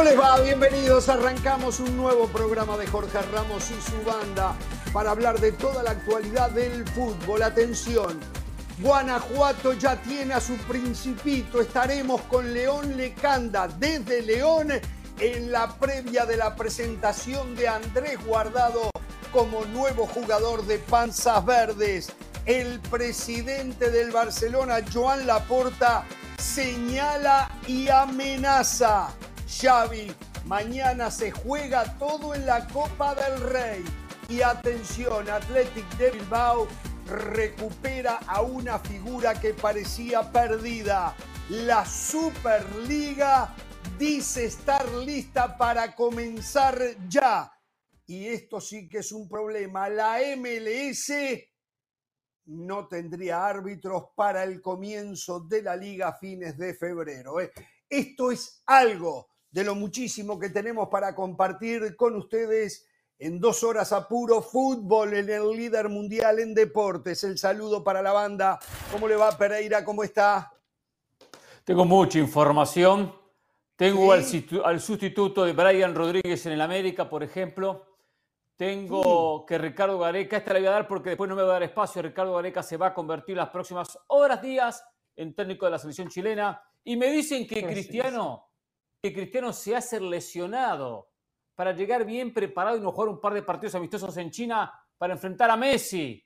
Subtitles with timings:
[0.00, 0.40] ¿Cómo les va?
[0.40, 1.10] Bienvenidos.
[1.10, 4.54] Arrancamos un nuevo programa de Jorge Ramos y su banda
[4.94, 7.42] para hablar de toda la actualidad del fútbol.
[7.42, 8.18] Atención,
[8.78, 11.60] Guanajuato ya tiene a su principito.
[11.60, 14.70] Estaremos con León Lecanda desde León
[15.18, 18.90] en la previa de la presentación de Andrés Guardado
[19.30, 22.10] como nuevo jugador de Panzas Verdes.
[22.46, 26.06] El presidente del Barcelona, Joan Laporta,
[26.38, 29.10] señala y amenaza.
[29.50, 30.14] Xavi,
[30.46, 33.84] mañana se juega todo en la Copa del Rey.
[34.28, 36.68] Y atención, Athletic de Bilbao
[37.06, 41.16] recupera a una figura que parecía perdida.
[41.48, 43.52] La Superliga
[43.98, 47.52] dice estar lista para comenzar ya.
[48.06, 49.88] Y esto sí que es un problema.
[49.88, 51.12] La MLS
[52.46, 57.40] no tendría árbitros para el comienzo de la liga a fines de febrero.
[57.40, 57.50] ¿eh?
[57.88, 62.86] Esto es algo de lo muchísimo que tenemos para compartir con ustedes
[63.18, 67.22] en dos horas a puro fútbol en el líder mundial en deportes.
[67.24, 68.58] El saludo para la banda.
[68.90, 69.84] ¿Cómo le va Pereira?
[69.84, 70.52] ¿Cómo está?
[71.64, 73.14] Tengo mucha información.
[73.76, 74.24] Tengo al,
[74.64, 77.86] al, sustituto de Brian Rodríguez en el América, por ejemplo.
[78.56, 81.52] Tengo que Ricardo Gareca, esta la voy a dar porque después no me va a
[81.52, 82.02] dar espacio.
[82.02, 84.84] Ricardo Gareca se va a convertir las próximas horas, días
[85.16, 86.62] en técnico de la selección chilena.
[86.84, 88.49] Y me dicen que Cristiano
[89.02, 91.08] que Cristiano se hace lesionado
[91.54, 95.14] para llegar bien preparado y no jugar un par de partidos amistosos en China para
[95.14, 96.22] enfrentar a Messi.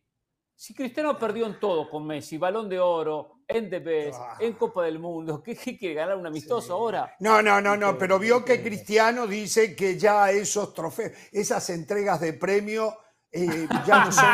[0.57, 4.99] Si Cristiano perdió en todo con Messi, balón de oro, en The en Copa del
[4.99, 7.15] Mundo, ¿qué, quiere ganar un amistoso ahora?
[7.21, 12.21] No, no, no, no, pero vio que Cristiano dice que ya esos trofeos, esas entregas
[12.21, 12.97] de premio
[13.35, 14.25] eh, ya no son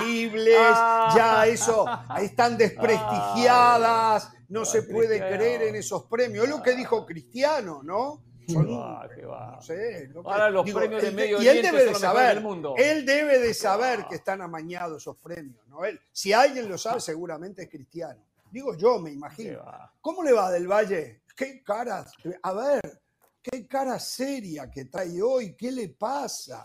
[0.00, 0.56] creíbles,
[1.16, 1.84] ya eso
[2.20, 6.44] están desprestigiadas, no se puede creer en esos premios.
[6.44, 8.22] Es lo que dijo Cristiano, ¿no?
[8.46, 12.74] No sé, Ahora los premios de medio y él debe de saber, mundo.
[12.76, 15.84] él debe de saber que están amañados esos premios, ¿no?
[15.84, 18.22] Él, si alguien lo sabe, seguramente es Cristiano.
[18.52, 19.64] Digo yo, me imagino.
[20.00, 21.22] ¿Cómo le va del Valle?
[21.34, 22.04] Qué cara,
[22.42, 23.00] a ver,
[23.42, 26.64] qué cara seria que trae hoy, ¿qué le pasa?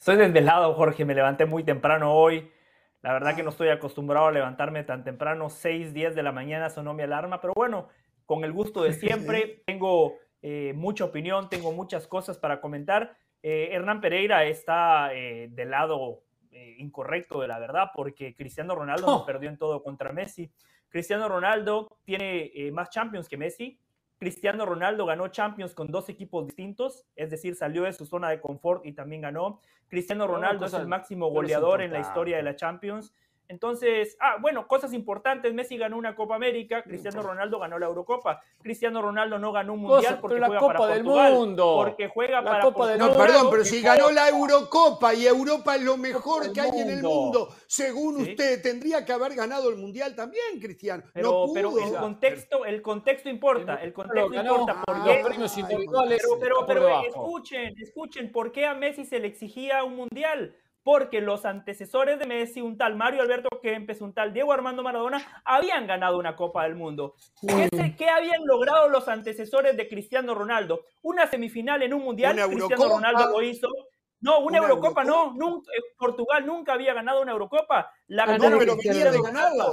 [0.00, 2.50] Estoy lado, Jorge, me levanté muy temprano hoy.
[3.02, 6.70] La verdad que no estoy acostumbrado a levantarme tan temprano, 6, 10 de la mañana
[6.70, 7.88] sonó mi alarma, pero bueno,
[8.24, 13.14] con el gusto de siempre, tengo eh, mucha opinión, tengo muchas cosas para comentar.
[13.42, 16.22] Eh, Hernán Pereira está eh, del lado
[16.78, 20.50] incorrecto de la verdad, porque Cristiano Ronaldo no perdió en todo contra Messi.
[20.88, 23.78] Cristiano Ronaldo tiene más Champions que Messi,
[24.20, 28.38] Cristiano Ronaldo ganó Champions con dos equipos distintos, es decir, salió de su zona de
[28.38, 29.60] confort y también ganó.
[29.88, 33.14] Cristiano Ronaldo es el máximo goleador en la historia de la Champions.
[33.50, 35.52] Entonces, ah, bueno, cosas importantes.
[35.52, 38.40] Messi ganó una Copa América, Cristiano Ronaldo ganó la Eurocopa.
[38.62, 41.74] Cristiano Ronaldo no ganó un mundial porque la juega Copa para del Mundo.
[41.76, 45.74] Porque juega la para Copa Del no, perdón, pero si ganó la Eurocopa y Europa
[45.74, 49.78] es lo mejor que hay en el mundo, según usted, tendría que haber ganado el
[49.78, 51.02] mundial también, Cristiano.
[51.12, 54.84] Pero, pero el contexto, el contexto importa, el contexto importa.
[54.86, 56.22] Porque, premios individuales.
[56.22, 60.54] Pero, pero, pero escuchen, escuchen, ¿por qué a Messi se le exigía un mundial?
[60.82, 65.42] Porque los antecesores de Messi, un tal Mario Alberto Kempes, un tal Diego Armando Maradona,
[65.44, 67.14] habían ganado una Copa del Mundo.
[67.96, 70.86] ¿Qué, habían logrado los antecesores de Cristiano Ronaldo?
[71.02, 73.68] Una semifinal en un Mundial, Cristiano Ronaldo lo hizo.
[74.20, 77.90] No, una, Eurocopa, no, nunca, eh, Portugal nunca había ganado una Eurocopa.
[78.08, 79.66] La ah, ganó pero venían de ganarla.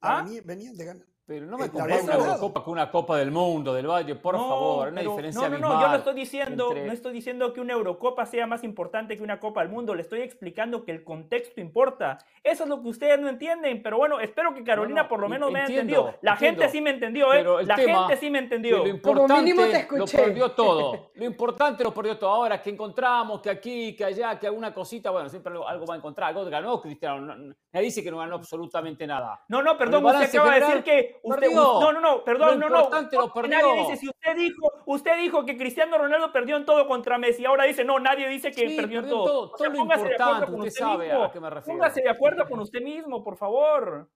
[0.00, 0.24] ¿Ah?
[0.44, 1.06] Venían de ganar.
[1.32, 4.88] Pero no me compares una Copa con una Copa del Mundo, del Valle, por favor,
[4.88, 8.26] una diferencia No, no, no, yo no estoy diciendo, no estoy diciendo que una Eurocopa
[8.26, 12.18] sea más importante que una Copa del Mundo, le estoy explicando que el contexto importa.
[12.44, 15.50] Eso es lo que ustedes no entienden, pero bueno, espero que Carolina por lo menos
[15.50, 16.14] me haya entendido.
[16.20, 17.64] La gente sí me entendió, ¿eh?
[17.64, 18.78] La gente sí me entendió.
[18.78, 19.54] Lo importante
[19.96, 21.12] lo perdió todo.
[21.14, 22.28] Lo importante lo perdió todo.
[22.28, 25.96] Ahora que encontramos, que aquí, que allá, que alguna cosita, bueno, siempre algo, va a
[25.96, 26.28] encontrar.
[26.28, 27.54] Algo ganó Cristiano.
[27.72, 29.44] Nadie dice que no ganó absolutamente nada.
[29.48, 32.90] No, no, perdón, usted acaba de decir que no, no, no, perdón, no, no.
[32.90, 37.44] Nadie dice, si usted dijo, usted dijo que Cristiano Ronaldo perdió en todo contra Messi,
[37.44, 39.50] ahora dice, no, nadie dice que perdió en todo.
[39.50, 41.78] todo, lo importante, usted, sabe a qué me refiero.
[41.78, 44.10] Póngase de acuerdo con usted mismo, por favor.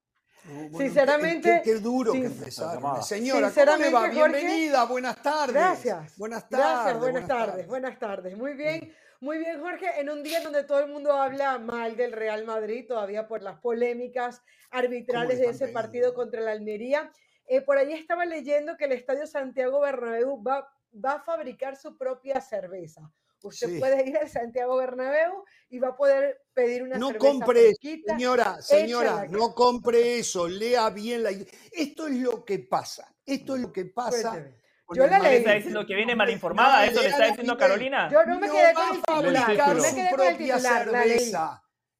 [0.76, 1.62] sinceramente.
[1.64, 3.02] Qué, duro que empezaron.
[3.02, 4.08] Señora, ¿cómo le va?
[4.08, 5.54] Bienvenida, buenas tardes.
[5.54, 6.18] Gracias.
[6.18, 6.66] Buenas tardes.
[6.66, 8.36] Gracias, buenas, tardes, buenas tardes.
[8.36, 8.92] Muy bien.
[9.20, 10.00] Muy bien, Jorge.
[10.00, 13.58] En un día donde todo el mundo habla mal del Real Madrid, todavía por las
[13.60, 17.10] polémicas arbitrales de ese partido contra la Almería,
[17.46, 21.96] eh, por ahí estaba leyendo que el Estadio Santiago Bernabéu va, va a fabricar su
[21.96, 23.10] propia cerveza.
[23.42, 28.60] Usted puede ir al Santiago Bernabéu y va a poder pedir una no compre señora,
[28.60, 31.30] señora, no compre eso, lea bien la
[31.70, 33.14] Esto es lo que pasa.
[33.24, 34.46] Esto es lo que pasa
[34.94, 35.38] Yo la leí.
[35.38, 38.08] está diciendo que viene mal informada, eso le está diciendo Carolina.
[38.10, 39.48] Yo no me quedé con el titular.
[39.48, 41.32] Me quedé con el titular, la leí.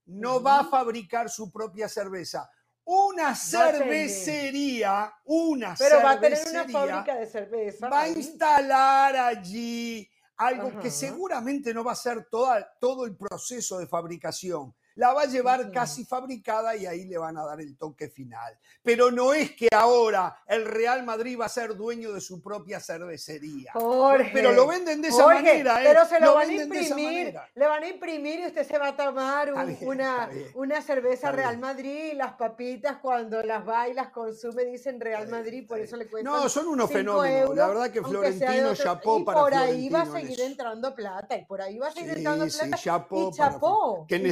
[0.07, 2.49] No va a fabricar su propia cerveza.
[2.85, 6.05] Una cervecería, una Pero cervecería.
[6.05, 7.89] va a tener una fábrica de cerveza.
[7.89, 13.79] Va a instalar allí algo que seguramente no va a ser toda, todo el proceso
[13.79, 14.75] de fabricación.
[14.97, 18.59] La va a llevar casi fabricada y ahí le van a dar el toque final.
[18.83, 22.81] Pero no es que ahora el Real Madrid va a ser dueño de su propia
[22.81, 23.73] cervecería.
[23.73, 25.87] Jorge, Pero lo venden de esa Jorge, manera, ¿eh?
[25.87, 28.97] Pero se lo, van a imprimir, le van a imprimir y usted se va a
[28.97, 31.59] tomar un- Está bien, una, una cerveza Real.
[31.59, 35.97] Madrid y las papitas cuando las va y las consume dicen Real Madrid, por eso
[35.97, 36.29] le cuesta.
[36.31, 37.55] No, son unos fenómenos.
[37.55, 41.37] La verdad que Florentino, chapó y para por ahí va a en seguir entrando plata
[41.37, 42.77] y por ahí va a seguir Sí, entrando sí, plata.
[42.83, 44.07] chapó y chapó.
[44.09, 44.23] que y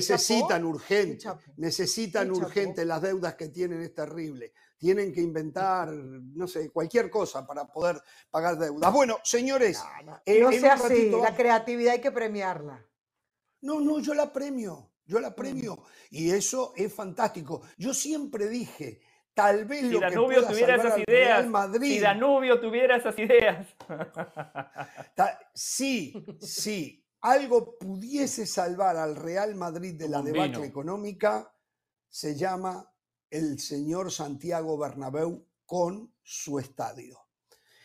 [0.62, 4.52] necesitan urgente, necesitan urgente las deudas que tienen es terrible.
[4.78, 8.92] Tienen que inventar, no sé, cualquier cosa para poder pagar deudas.
[8.92, 9.82] Bueno, señores,
[10.26, 12.84] eh, No en sea un así, la creatividad hay que premiarla.
[13.62, 15.22] No, no, yo la premio, yo Mm.
[15.22, 15.84] la premio.
[16.10, 17.62] Y eso es fantástico.
[17.78, 19.00] Yo siempre dije,
[19.32, 22.00] tal vez Si lo que Danubio pueda tuviera salvar esas al Real ideas, Madrid, si
[22.00, 23.66] Danubio tuviera esas ideas.
[25.14, 31.50] ta- sí, sí, algo pudiese salvar al Real Madrid de la debacle económica,
[32.06, 32.92] se llama
[33.30, 37.18] el señor Santiago Bernabéu con su estadio.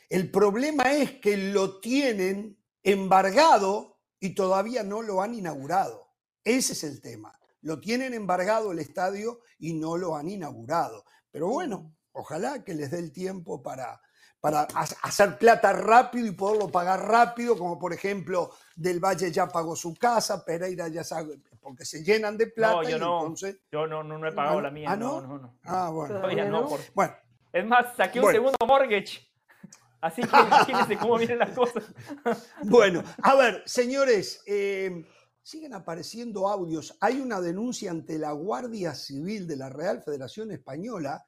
[0.10, 6.12] El problema es que lo tienen embargado y todavía no lo han inaugurado.
[6.44, 7.40] Ese es el tema.
[7.62, 11.06] Lo tienen embargado el estadio y no lo han inaugurado.
[11.32, 14.02] Pero bueno, ojalá que les dé el tiempo para,
[14.40, 19.48] para ha- hacer plata rápido y poderlo pagar rápido, como por ejemplo Del Valle ya
[19.48, 23.20] pagó su casa, Pereira ya sabe, porque se llenan de plata No, yo y no.
[23.22, 23.58] entonces...
[23.72, 24.90] Yo no, no, no he pagado Ah, la mía.
[24.92, 25.38] ¿ah, no, no?
[25.40, 25.60] no.
[25.64, 26.16] Ah, bueno.
[26.16, 26.62] Todavía ¿Todavía no.
[26.62, 26.68] no?
[26.70, 27.14] por- Bueno,
[27.52, 28.38] Es más, saqué un Bueno.
[28.38, 29.28] segundo mortgage.
[30.02, 31.84] Así que imagínense cómo vienen las cosas.
[32.64, 35.06] Bueno, a ver, señores, eh,
[35.44, 36.96] siguen apareciendo audios.
[37.02, 41.26] Hay una denuncia ante la Guardia Civil de la Real Federación Española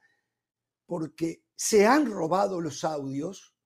[0.86, 3.56] porque se han robado los audios,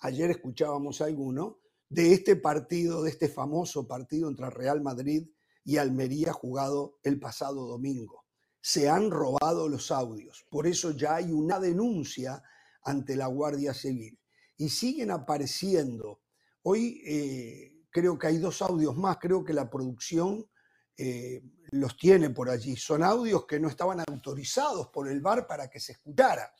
[0.00, 5.28] ayer escuchábamos alguno, de este partido, de este famoso partido entre Real Madrid
[5.64, 8.24] y Almería jugado el pasado domingo.
[8.60, 12.42] Se han robado los audios, por eso ya hay una denuncia
[12.84, 14.18] ante la Guardia Civil.
[14.56, 16.22] Y siguen apareciendo
[16.64, 20.46] Hoy eh, creo que hay dos audios más, creo que la producción
[20.96, 21.42] eh,
[21.72, 22.76] los tiene por allí.
[22.76, 26.52] Son audios que no estaban autorizados por el VAR para que se escuchara,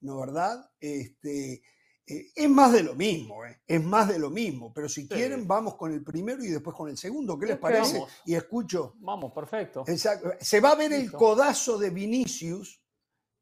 [0.00, 0.70] ¿no verdad?
[0.80, 1.62] Este,
[2.06, 3.60] eh, es más de lo mismo, ¿eh?
[3.66, 6.88] es más de lo mismo, pero si quieren vamos con el primero y después con
[6.88, 7.98] el segundo, ¿qué les parece?
[7.98, 8.12] Vamos.
[8.26, 8.94] Y escucho.
[8.98, 9.84] Vamos, perfecto.
[9.86, 10.32] Exacto.
[10.40, 12.82] Se va a ver el codazo de Vinicius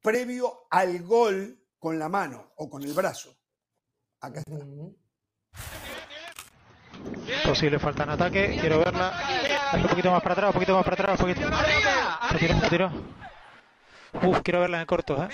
[0.01, 3.35] previo al gol con la mano o con el brazo.
[4.21, 4.55] Acá está.
[7.45, 9.11] Posible falta en ataque, quiero verla.
[9.71, 11.47] Dale un poquito más para atrás, un poquito más para atrás, un poquito.
[12.31, 12.91] Se tiró, se tiró.
[14.23, 15.29] Uf, quiero verla en corto, ¿eh?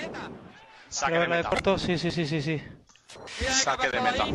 [0.90, 1.50] Saque de meta.
[1.50, 2.62] corto, sí, sí, sí, sí, sí.
[3.50, 4.26] Saque de meta.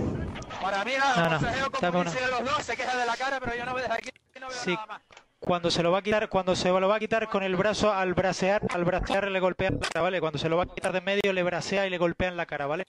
[0.61, 2.29] Para mí No, nada, no, consejero dame como una.
[2.41, 4.11] los dos, se queja de la cara, pero yo no veo desde aquí,
[4.41, 4.75] no veo Sí.
[4.75, 5.03] nada más.
[5.39, 7.91] Cuando se lo va a quitar, cuando se lo va a quitar con el brazo
[7.93, 10.21] al bracear, al bracear le golpea la cara, ¿vale?
[10.21, 12.45] Cuando se lo va a quitar de medio le bracea y le golpea en la
[12.45, 12.85] cara, ¿vale?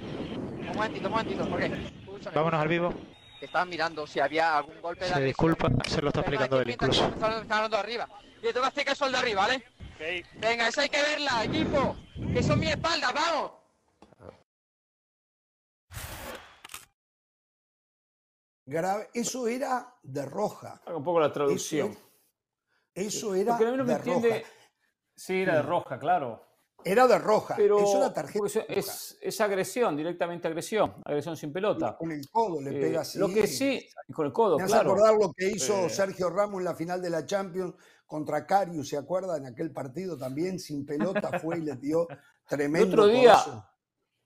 [0.00, 2.94] Un momentito, un momentito, porque escúchame, Vámonos al vivo.
[3.40, 6.70] que estaba mirando si había algún golpe de Se disculpa, se lo está explicando él
[6.70, 7.06] incluso.
[7.08, 8.08] Están hablando de arriba.
[8.40, 9.64] Y te voy a hacer caso al de arriba, ¿vale?
[9.98, 11.96] Venga, esa hay que verla, equipo.
[12.32, 13.52] Que son mi espalda, vamos.
[18.66, 19.08] Grave.
[19.12, 20.80] Eso era de roja.
[20.86, 21.96] Haga un poco la traducción.
[22.94, 24.28] eso era Lo que a mí no me de entiende.
[24.30, 24.42] roja.
[25.16, 26.42] Sí, era de roja, claro.
[26.84, 27.54] Era de roja.
[27.56, 28.38] Pero eso era tarjeta.
[28.40, 28.72] porque roja.
[28.72, 30.94] es, es agresión, directamente agresión.
[31.04, 31.96] Agresión sin pelota.
[31.96, 33.18] Con el codo le Eh, pega así.
[33.18, 34.92] Lo que sí, con el codo, Me claro.
[34.92, 35.90] acordar lo que hizo Eh.
[35.90, 37.74] Sergio Ramos en la final de la Champions
[38.06, 39.36] contra Carius, ¿se acuerda?
[39.36, 42.06] En aquel partido también sin pelota fue y le dio
[42.48, 43.68] tremendo otro día-.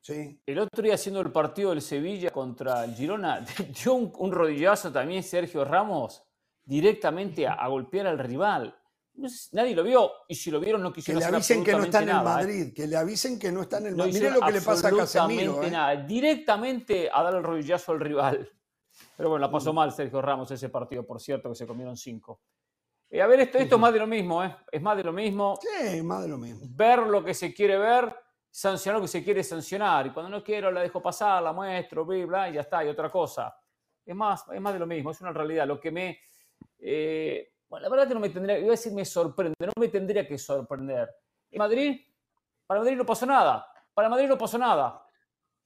[0.00, 0.40] Sí.
[0.46, 3.44] El otro día haciendo el partido del Sevilla contra el Girona,
[3.84, 6.22] dio un, un rodillazo también Sergio Ramos
[6.64, 8.74] directamente a, a golpear al rival.
[9.52, 11.82] Nadie lo vio y si lo vieron no Que quisieron le hacer avisen que no
[11.82, 12.46] está en el absolutamente nada, ¿eh?
[12.46, 14.12] Madrid, que le avisen que no está en el No Madrid.
[14.14, 15.62] Mire hicieron lo que le pasa a Casemiro.
[15.64, 15.70] ¿eh?
[15.70, 15.96] nada.
[15.96, 18.48] Directamente a dar el rodillazo al rival.
[19.16, 22.40] Pero bueno, la pasó mal Sergio Ramos ese partido, por cierto, que se comieron cinco.
[23.10, 24.54] Eh, a ver, esto, esto es más de lo mismo, ¿eh?
[24.70, 25.58] Es más de lo mismo.
[25.62, 26.60] Sí, más de lo mismo.
[26.68, 28.14] Ver lo que se quiere ver,
[28.50, 30.06] sancionar lo que se quiere sancionar.
[30.06, 32.88] Y cuando no quiero, la dejo pasar, la muestro, bla, bla, y ya está, y
[32.88, 33.56] otra cosa.
[34.04, 35.66] Es más, es más de lo mismo, es una realidad.
[35.66, 36.18] Lo que me.
[36.78, 38.58] eh, bueno, la verdad que no me tendría.
[38.58, 41.08] Iba a decir me sorprende, no me tendría que sorprender.
[41.50, 42.00] En Madrid,
[42.66, 43.66] para Madrid no pasó nada.
[43.92, 45.02] Para Madrid no pasó nada.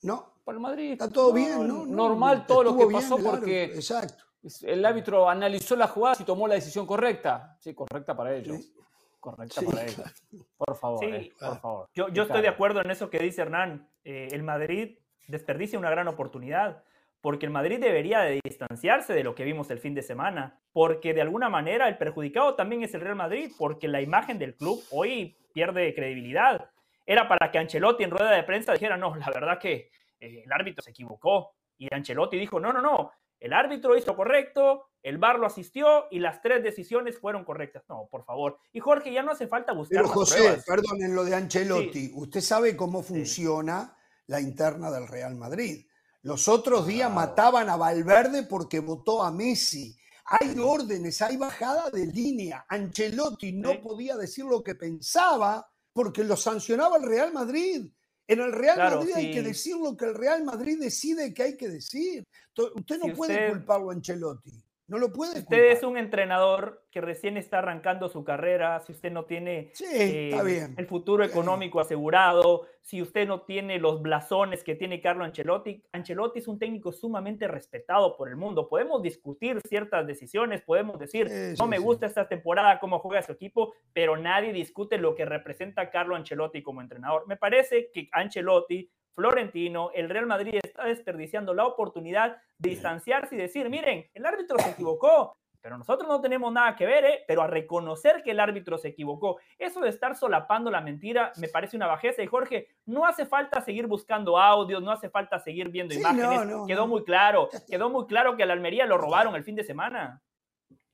[0.03, 0.93] No, para Madrid.
[0.93, 1.87] Está todo bien, ¿no?
[1.87, 4.25] Normal todo lo que pasó bien, claro, porque Exacto.
[4.63, 7.57] El árbitro analizó las jugadas y tomó la decisión correcta.
[7.61, 8.57] Sí, correcta para ellos.
[8.57, 8.75] Sí.
[9.21, 10.25] Correcta Sí, para ellos.
[10.57, 11.53] Por favor, Sí, eh, claro.
[11.55, 11.89] por favor.
[11.95, 13.89] Yo, yo estoy de acuerdo en eso que dice Hernán.
[14.05, 16.83] Eh, el Madrid desperdicia una gran oportunidad,
[17.21, 21.15] porque el Madrid debería de distanciarse de lo que vimos el fin de semana, porque
[21.15, 24.83] de alguna manera el perjudicado también es el Real Madrid, porque la imagen del club
[24.91, 26.69] hoy pierde credibilidad.
[27.07, 30.53] Era para que Ancelotti en rueda de prensa dijera, no, la verdad que eh, el
[30.53, 31.55] árbitro se equivocó.
[31.79, 36.21] Y Ancelotti dijo, no, no, no, el árbitro hizo correcto, el VAR lo asistió y
[36.21, 37.83] las tres decisiones fueron correctas.
[37.89, 38.59] No, por favor.
[38.73, 40.65] Y Jorge, ya no hace falta buscar Pero José, pruebas.
[40.65, 43.97] perdón, en lo de Ancelotti, usted sabe cómo funciona
[44.29, 45.87] la interna del Real Madrid.
[46.23, 49.97] Los otros días mataban a Valverde porque votó a Messi.
[50.25, 52.65] Hay órdenes, hay bajada de línea.
[52.69, 53.79] Ancelotti no Sí.
[53.79, 57.91] podía decir lo que pensaba porque lo sancionaba el Real Madrid.
[58.33, 61.43] En el Real Claro, Madrid hay que decir lo que el Real Madrid decide que
[61.43, 62.25] hay que decir.
[62.57, 64.53] Usted no Si puede usted- culparlo a Ancelotti.
[64.89, 69.11] No lo puede usted es un entrenador que recién está arrancando su carrera, si usted
[69.11, 70.75] no tiene Sí, eh, bien.
[70.77, 76.41] el futuro económico asegurado, si usted no tiene los blasones que tiene Carlo Ancelotti, Ancelotti
[76.41, 78.69] es un técnico sumamente respetado por el mundo.
[78.69, 83.33] Podemos discutir ciertas decisiones, podemos decir, Sí, no me gusta esta temporada, cómo juega su
[83.33, 87.27] equipo, pero nadie discute lo que representa Carlo Ancelotti como entrenador.
[87.29, 93.39] Me parece que Ancelotti, Florentino, el Real Madrid está desperdiciando la oportunidad de distanciarse y
[93.39, 97.25] decir, miren, el árbitro se equivocó, pero nosotros no tenemos nada que ver, ¿eh?
[97.29, 99.39] pero a reconocer que el árbitro se equivocó.
[99.59, 102.21] Eso de estar solapando la mentira me parece una bajeza.
[102.23, 106.25] Y Jorge, no hace falta seguir buscando audios, no hace falta seguir viendo Sí, imágenes.
[106.25, 106.87] no, no, quedó no.
[106.89, 110.21] muy claro, quedó muy claro que a la Almería lo robaron el fin de semana.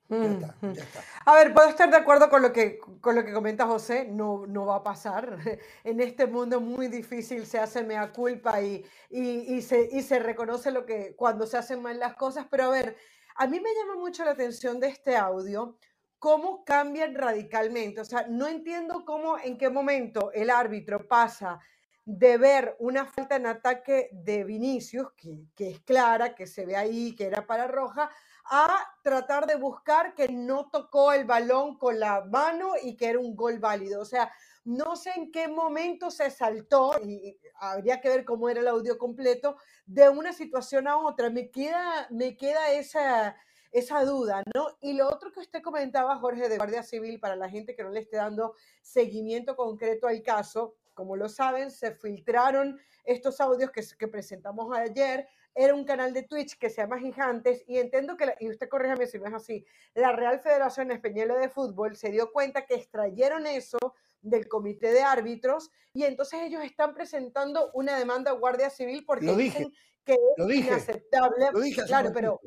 [0.08, 1.04] Ya está, ya está.
[1.26, 4.46] A ver, puedo estar de acuerdo con lo que, con lo que comenta José, no,
[4.46, 5.36] no va a pasar.
[5.84, 10.18] En este mundo muy difícil se hace mea culpa y, y, y se, y se
[10.18, 12.96] reconoce lo que, cuando se hacen mal las cosas, pero a ver,
[13.36, 15.76] a mí me llama mucho la atención de este audio
[16.18, 18.00] cómo cambian radicalmente.
[18.00, 21.60] O sea, no entiendo cómo, en qué momento el árbitro pasa
[22.04, 26.74] de ver una falta en ataque de Vinicius, que, que es clara, que se ve
[26.74, 28.10] ahí, que era para roja,
[28.50, 33.18] a tratar de buscar que no tocó el balón con la mano y que era
[33.18, 34.00] un gol válido.
[34.00, 34.32] O sea,
[34.64, 38.98] no sé en qué momento se saltó, y habría que ver cómo era el audio
[38.98, 41.30] completo, de una situación a otra.
[41.30, 43.36] Me queda, me queda esa,
[43.72, 44.76] esa duda, ¿no?
[44.80, 47.90] Y lo otro que usted comentaba, Jorge, de Guardia Civil, para la gente que no
[47.90, 53.82] le esté dando seguimiento concreto al caso, como lo saben, se filtraron estos audios que,
[53.98, 55.28] que presentamos ayer.
[55.54, 58.68] Era un canal de Twitch que se llama Gigantes y entiendo que, la- y usted
[58.68, 62.74] corríjame si no es así, la Real Federación Española de Fútbol se dio cuenta que
[62.74, 63.78] extrayeron eso
[64.20, 69.26] del comité de árbitros y entonces ellos están presentando una demanda a Guardia Civil porque
[69.26, 69.74] Lo dije, dicen
[70.04, 71.46] que es lo dije, inaceptable.
[71.52, 72.40] Lo dije claro, pero.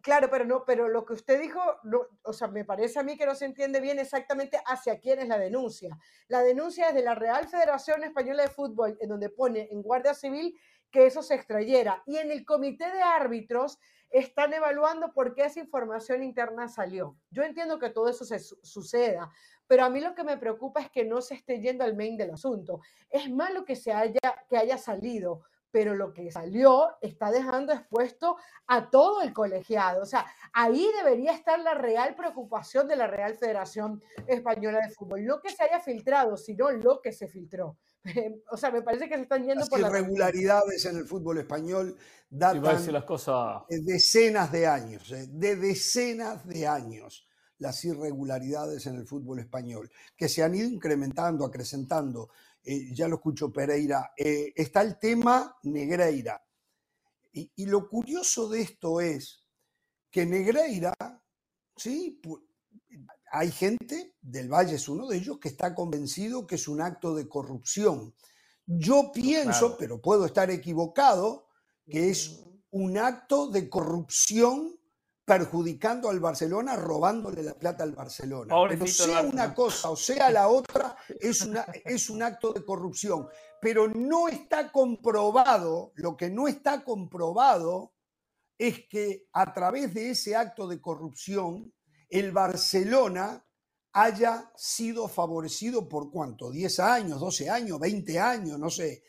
[0.00, 3.16] Claro, pero no, pero lo que usted dijo, no, o sea, me parece a mí
[3.18, 5.98] que no se entiende bien exactamente hacia quién es la denuncia.
[6.28, 10.14] La denuncia es de la Real Federación Española de Fútbol, en donde pone en Guardia
[10.14, 10.56] Civil
[10.90, 12.02] que eso se extrayera.
[12.06, 13.78] Y en el comité de árbitros
[14.10, 17.16] están evaluando por qué esa información interna salió.
[17.30, 19.30] Yo entiendo que todo eso se su- suceda,
[19.66, 22.16] pero a mí lo que me preocupa es que no se esté yendo al main
[22.16, 22.80] del asunto.
[23.10, 24.18] Es malo que se haya,
[24.48, 30.02] que haya salido, pero lo que salió está dejando expuesto a todo el colegiado.
[30.02, 35.24] O sea, ahí debería estar la real preocupación de la Real Federación Española de Fútbol.
[35.24, 37.76] No que se haya filtrado, sino lo que se filtró.
[38.50, 39.88] O sea, me parece que se están yendo Las por la...
[39.88, 41.96] irregularidades en el fútbol español
[42.28, 43.62] Sí, datan decir las cosas.
[43.68, 47.26] de decenas de años, eh, de decenas de años,
[47.58, 52.28] las irregularidades en el fútbol español, que se han ido incrementando, acrecentando.
[52.70, 54.12] Eh, ya lo escucho Pereira.
[54.14, 56.38] Eh, está el tema Negreira.
[57.32, 59.42] Y, y lo curioso de esto es
[60.10, 60.92] que Negreira,
[61.74, 62.20] sí,
[63.32, 67.14] hay gente, del Valle es uno de ellos, que está convencido que es un acto
[67.14, 68.14] de corrupción.
[68.66, 69.76] Yo pienso, Claro.
[69.78, 71.46] pero puedo estar equivocado,
[71.86, 74.77] que es un acto de corrupción
[75.28, 78.46] perjudicando al Barcelona, robándole la plata al Barcelona.
[78.48, 82.64] Pero Pobrecito sea una cosa o sea la otra, es, una, es un acto de
[82.64, 83.28] corrupción.
[83.60, 87.92] Pero no está comprobado, lo que no está comprobado
[88.56, 91.74] es que a través de ese acto de corrupción,
[92.08, 93.44] el Barcelona
[93.92, 99.02] haya sido favorecido por cuánto, 10 años, 12 años, 20 años, no sé.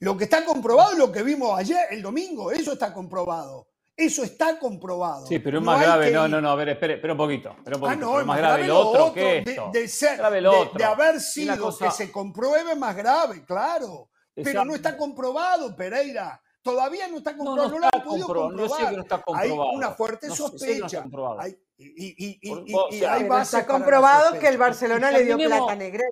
[0.00, 3.69] Lo que está comprobado es lo que vimos ayer, el domingo, eso está comprobado.
[4.00, 5.26] Eso está comprobado.
[5.26, 6.10] Sí, pero es No más hay grave.
[6.10, 7.50] No, no, no, a ver, espere, espera un poquito.
[7.50, 8.00] Espera un Ah, poquito.
[8.06, 9.70] no, pero es más grave lo lo otro que de- esto.
[9.72, 10.78] De, ser- Grave lo de- otro.
[10.78, 14.08] de haber sido cosa- que se compruebe más grave, claro.
[14.34, 16.40] Pero no está comprobado, Pereira.
[16.62, 18.90] Todavía no está comprobado, no, no lo han podido comprobado, yo sé comprobar.
[18.90, 19.70] que no está Hay comprobado.
[19.76, 21.02] una fuerte No sé, no está sospecha.
[21.02, 21.40] comprobado.
[21.40, 24.48] Hay- y, y- y- o sea, hay está comprobado que sospecha.
[24.50, 26.08] el Barcelona le dio plata a Negreira,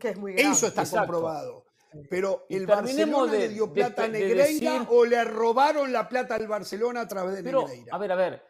[0.00, 0.50] que es muy grave.
[0.52, 1.06] Eso está Exacto.
[1.06, 1.64] comprobado.
[2.08, 5.92] Pero Y el Barcelona de- le dio de- plata a Negreira decir- o le robaron
[5.92, 7.94] la plata al Barcelona a través de Pero, Negreira.
[7.94, 8.44] a ver, a ver.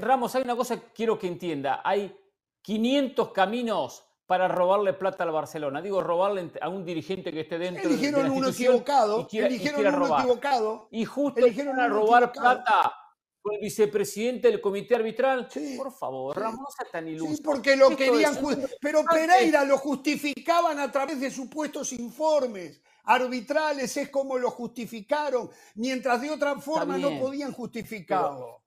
[0.00, 1.80] Ramos, hay una cosa que quiero que entienda.
[1.84, 2.14] Hay
[2.62, 5.80] 500 caminos para robarle plata al Barcelona.
[5.80, 9.24] Digo, robarle a un dirigente que esté dentro de- de Eligieron la uno equivocado, y
[9.24, 10.20] quiera, y eligieron quiera uno robar.
[10.20, 10.88] equivocado.
[10.90, 12.62] Y justo Eligieron robar equivocado.
[12.64, 12.92] plata
[13.40, 15.48] con el vicepresidente del comité arbitral.
[15.50, 16.40] Sí, Por favor, sí.
[16.40, 17.36] Ramos, no sea tan iluso.
[17.36, 18.34] Sí, porque lo querían.
[18.36, 25.48] es- Pero Pereira lo justificaban a través de supuestos informes arbitrales, es como lo justificaron,
[25.76, 28.62] mientras de otra forma no podían justificarlo.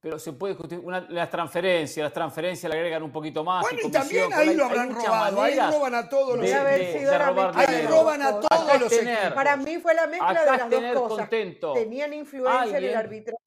[0.00, 3.62] Pero se puede justificar una- las transferencias, las transferencias le agregan un poquito más.
[3.62, 7.66] Bueno, y también ahí lo habrán robado, ahí roban a todos los de- robar Ahí
[7.76, 7.88] dinero.
[7.90, 9.32] roban a todos Acá los tener- equipos.
[9.34, 11.18] Para mí fue la mezcla de las dos cosas.
[11.20, 13.38] contento Tenían influencia en el arbitraje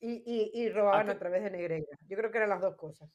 [0.00, 1.96] y, y- y robaban Acá- a través de Negreira.
[2.08, 3.08] Yo creo que eran las dos cosas.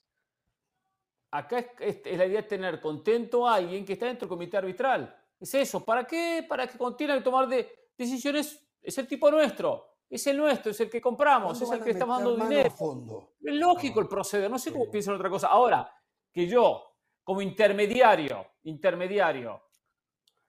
[1.31, 4.29] Acá es, es- es la idea de tener contento a alguien que está dentro del
[4.37, 5.15] comité arbitral.
[5.39, 5.83] Es eso.
[5.83, 6.45] ¿Para qué?
[6.47, 8.61] Para que continúe a tomar de- decisiones.
[8.81, 9.91] Es el tipo nuestro.
[10.09, 12.69] Es el nuestro, es el que compramos, ¿Cuándo es el que estamos dando dinero.
[12.71, 13.33] fondo?
[13.43, 14.49] Es lógico el proceder.
[14.51, 15.47] No sé cómo piensan otra cosa.
[15.47, 15.91] Ahora,
[16.31, 19.63] que yo, como intermediario, intermediario,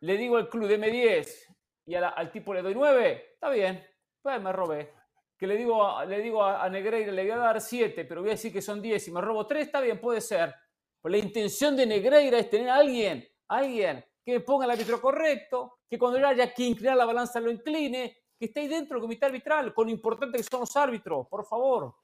[0.00, 1.48] le digo al club, deme 10
[1.86, 3.82] y la- al tipo le doy 9, está bien,
[4.20, 4.92] pues me robé.
[5.38, 8.20] Que le digo, a- le digo a, a Negreira, le voy a dar 7, pero
[8.22, 10.54] voy a decir que son 10 y me robo 3, está bien, puede ser.
[11.02, 15.00] Pero la intención de Negreira es tener a alguien, alguien que me ponga el árbitro
[15.00, 19.02] correcto, que cuando haya que inclinar la balanza lo incline, que esté ahí dentro del
[19.02, 21.94] comité arbitral, con lo importante que son los árbitros, por favor.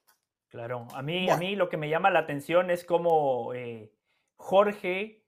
[0.48, 1.32] Claro, a mí, Bueno.
[1.34, 3.90] a mí lo que me llama la atención es cómo eh,
[4.36, 5.24] Jorge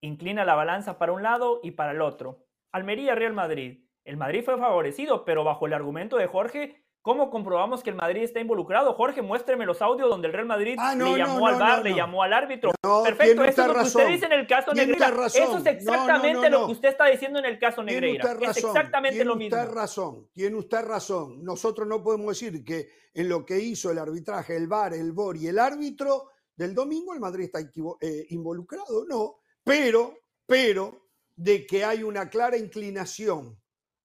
[0.00, 2.46] inclina la balanza para un lado y para el otro.
[2.72, 3.84] Almería, Real Madrid.
[4.04, 8.22] El Madrid fue favorecido, pero bajo el argumento de Jorge, ¿cómo comprobamos que el Madrid
[8.22, 8.94] está involucrado?
[8.94, 11.82] Jorge, muéstreme los audios donde el Real Madrid Ah, no, le llamó no, al no,
[11.82, 12.72] le llamó al árbitro.
[12.84, 14.12] No, Perfecto, eso es lo que usted razón.
[14.12, 15.10] dice en el caso Negreira.
[15.10, 15.42] razón.
[15.42, 18.24] Eso es exactamente lo que usted está diciendo en el caso Negreira.
[18.24, 19.56] usted Es razón, exactamente tiene lo mismo.
[19.58, 21.44] usted razón, tiene usted razón.
[21.44, 25.36] Nosotros no podemos decir que en lo que hizo el arbitraje, el VAR, el VOR
[25.36, 29.36] y el árbitro del domingo, el Madrid está eh, involucrado, no.
[29.64, 31.06] Pero, pero,
[31.36, 33.56] de que hay una clara inclinación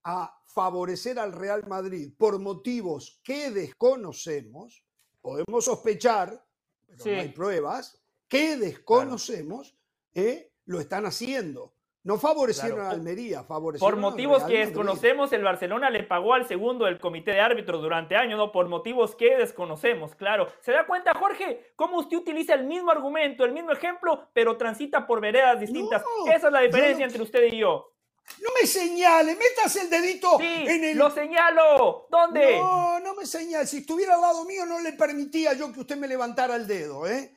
[0.03, 4.83] a favorecer al Real Madrid por motivos que desconocemos,
[5.21, 6.43] podemos sospechar,
[6.87, 7.11] pero Sí.
[7.11, 9.75] no hay pruebas, que desconocemos,
[10.13, 11.73] eh, lo están haciendo.
[12.05, 12.89] No favorecieron Claro.
[12.89, 17.31] a Almería, favorecieron Por motivos que desconocemos, el Barcelona le pagó al segundo del comité
[17.31, 18.51] de árbitros durante años, ¿no?
[18.51, 20.47] Por motivos que desconocemos, claro.
[20.59, 25.07] ¿Se da cuenta, Jorge, cómo usted utiliza el mismo argumento, el mismo ejemplo, pero transita
[25.07, 26.03] por veredas distintas?
[26.25, 27.92] No, Esa es la diferencia no- entre usted y yo.
[28.41, 30.97] No me señale, metas el dedito Sí, en el.
[30.97, 32.07] lo señalo.
[32.09, 32.57] ¿Dónde?
[32.57, 33.67] No, no me señale.
[33.67, 37.05] Si estuviera al lado mío, no le permitía yo que usted me levantara el dedo,
[37.07, 37.35] ¿eh?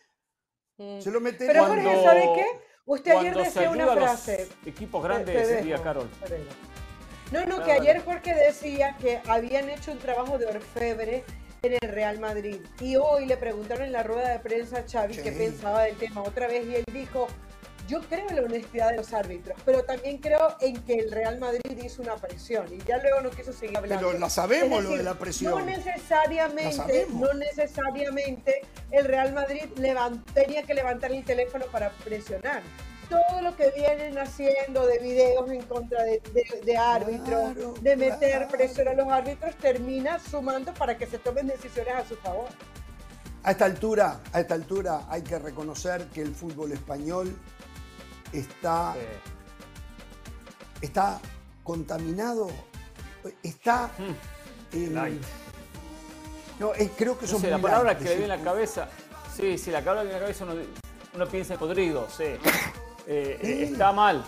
[0.79, 1.01] Mm.
[1.01, 1.53] Se lo metería.
[1.53, 2.47] Pero Cuando- Jorge, ¿sabe qué?
[2.87, 4.49] Usted ayer decía una frase.
[4.65, 6.09] Equipos grandes, te decía dejo, Carol.
[7.33, 11.25] No, no, que ayer Jorge decía que habían hecho un trabajo de orfebre
[11.63, 12.61] en el Real Madrid.
[12.81, 16.23] Y hoy le preguntaron en la rueda de prensa a Xavi qué pensaba del tema
[16.23, 17.27] otra vez y él dijo,
[17.87, 21.39] yo creo en la honestidad de los árbitros, pero también creo en que el Real
[21.39, 24.07] Madrid hizo una presión y ya luego no quiso seguir hablando.
[24.09, 25.53] Pero la sabemos lo de la presión.
[25.59, 32.63] No necesariamente, no necesariamente el Real Madrid levan- tenía que levantar el teléfono para presionar.
[33.09, 37.97] Todo lo que vienen haciendo de videos en contra de, de- de árbitros, Claro, de
[37.97, 38.49] meter claro.
[38.49, 42.49] presión a los árbitros, termina sumando para que se tomen decisiones a su favor.
[43.45, 47.37] A esta altura, a esta altura hay que reconocer que el fútbol español
[48.33, 48.95] está,
[50.81, 51.21] está
[51.63, 52.49] contaminado,
[53.43, 53.91] está.
[54.73, 55.23] eh, Light.
[56.59, 58.51] no, eh, creo que No son sé, la palabra que le viene a decir, la
[58.53, 58.89] cabeza.
[59.37, 60.55] Sí, sí, la palabra que viene a la cabeza uno,
[61.15, 62.25] uno piensa en podrido, sí.
[62.25, 62.39] Eh,
[63.07, 64.25] eh, está mal,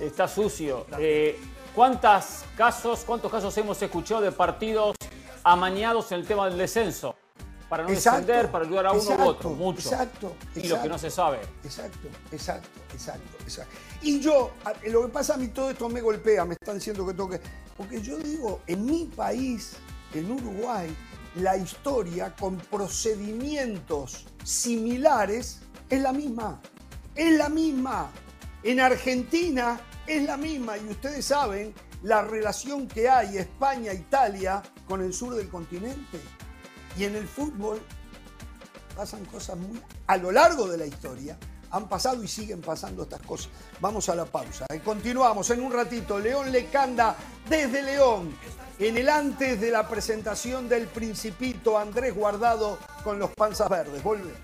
[0.00, 0.86] está sucio.
[0.98, 1.38] Eh,
[1.74, 4.96] ¿Cuántos casos, cuántos casos hemos escuchado de partidos
[5.42, 7.16] amañados en el tema del descenso?
[7.68, 9.88] Para no Exacto, descender, para ayudar a uno exacto, u otro, mucho.
[9.88, 10.88] Exacto, Y lo que exacto.
[10.88, 11.38] no se sabe.
[11.64, 13.74] Exacto, exacto, exacto, exacto.
[14.02, 14.52] Y yo,
[14.90, 17.40] lo que pasa a mí todo esto me golpea, me están diciendo que toque.
[17.76, 19.76] Porque yo digo, en mi país,
[20.12, 20.94] en Uruguay,
[21.36, 26.60] la historia con procedimientos similares es la misma.
[27.14, 28.10] Es la misma.
[28.62, 30.78] En Argentina es la misma.
[30.78, 36.20] Y ustedes saben la relación que hay España-Italia con el sur del continente.
[36.96, 37.80] Y en el fútbol
[38.96, 39.80] pasan cosas muy...
[40.06, 41.36] A lo largo de la historia
[41.70, 43.50] han pasado y siguen pasando estas cosas.
[43.80, 44.66] Vamos a la pausa.
[44.72, 46.18] y continuamos en un ratito.
[46.18, 47.16] León Lecanda
[47.48, 48.36] desde León.
[48.78, 54.02] en el antes de la presentación del Principito Andrés Guardado con los panzas verdes.
[54.02, 54.38] Volvemos.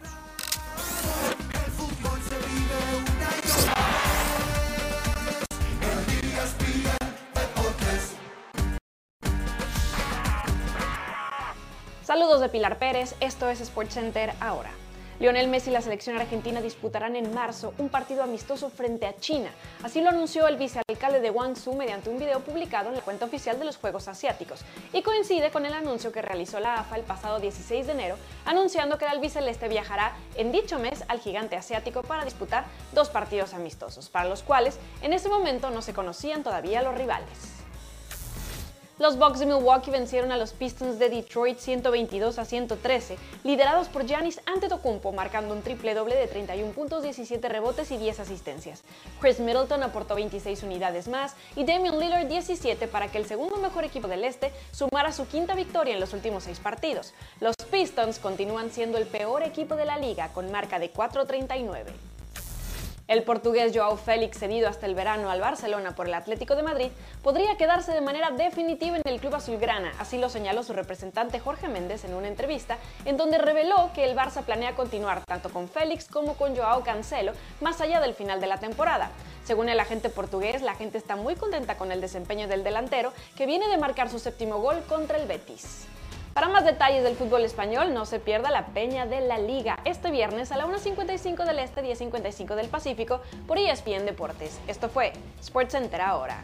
[12.10, 14.72] Saludos de Pilar Pérez, esto es SportsCenter ahora.
[15.20, 19.52] Lionel Messi y la selección argentina disputarán en marzo un partido amistoso frente a China.
[19.84, 23.60] Así lo anunció el vicealcalde de Guangzhou mediante un video publicado en la cuenta oficial
[23.60, 27.38] de los Juegos Asiáticos y coincide con el anuncio que realizó la AFA el pasado
[27.38, 32.24] 16 de enero, anunciando que el albiceleste viajará en dicho mes al gigante asiático para
[32.24, 36.98] disputar dos partidos amistosos, para los cuales en ese momento no se conocían todavía los
[36.98, 37.59] rivales.
[39.00, 44.04] Los Bucks de Milwaukee vencieron a los Pistons de Detroit 122 a 113, liderados por
[44.04, 48.82] Giannis Antetokounmpo, marcando un triple doble de 31 puntos, 17 rebotes y 10 asistencias.
[49.18, 53.84] Chris Middleton aportó 26 unidades más y Damian Lillard 17 para que el segundo mejor
[53.84, 57.14] equipo del este sumara su quinta victoria en los últimos seis partidos.
[57.40, 62.09] Los Pistons continúan siendo el peor equipo de la liga con marca de 4.39.
[63.10, 66.92] El portugués Joao Félix, cedido hasta el verano al Barcelona por el Atlético de Madrid,
[67.24, 71.66] podría quedarse de manera definitiva en el club azulgrana, así lo señaló su representante Jorge
[71.66, 76.06] Méndez en una entrevista, en donde reveló que el Barça planea continuar tanto con Félix
[76.06, 79.10] como con Joao Cancelo más allá del final de la temporada.
[79.42, 83.46] Según el agente portugués, la gente está muy contenta con el desempeño del delantero, que
[83.46, 85.88] viene de marcar su séptimo gol contra el Betis.
[86.40, 90.10] Para más detalles del fútbol español, no se pierda la Peña de la Liga este
[90.10, 94.58] viernes a la 1.55 del Este, 10.55 del Pacífico por ESPN Deportes.
[94.66, 96.42] Esto fue SportsCenter ahora.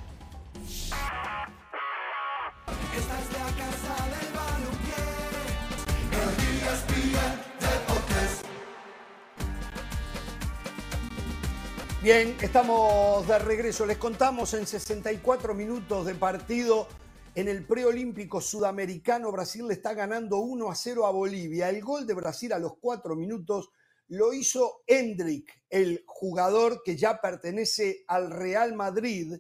[12.02, 13.86] Bien, estamos de regreso.
[13.86, 16.86] Les contamos en 64 minutos de partido
[17.36, 21.68] en el preolímpico sudamericano, Brasil le está ganando 1 a 0 a Bolivia.
[21.68, 23.68] El gol de Brasil a los cuatro minutos
[24.08, 29.34] lo hizo Hendrik, el jugador que ya pertenece al Real Madrid.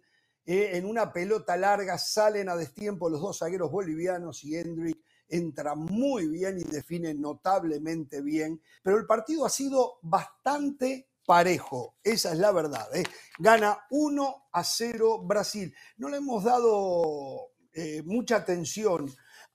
[0.44, 5.74] Eh, en una pelota larga salen a destiempo los dos zagueros bolivianos y Hendrik entra
[5.74, 8.60] muy bien y define notablemente bien.
[8.82, 12.94] Pero el partido ha sido bastante parejo, esa es la verdad.
[12.94, 13.04] ¿eh?
[13.38, 15.74] Gana 1 a 0 Brasil.
[15.96, 19.06] No le hemos dado eh, mucha atención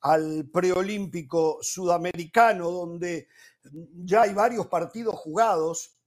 [0.02, 3.28] al preolímpico sudamericano, donde
[4.04, 5.98] ya hay varios partidos jugados.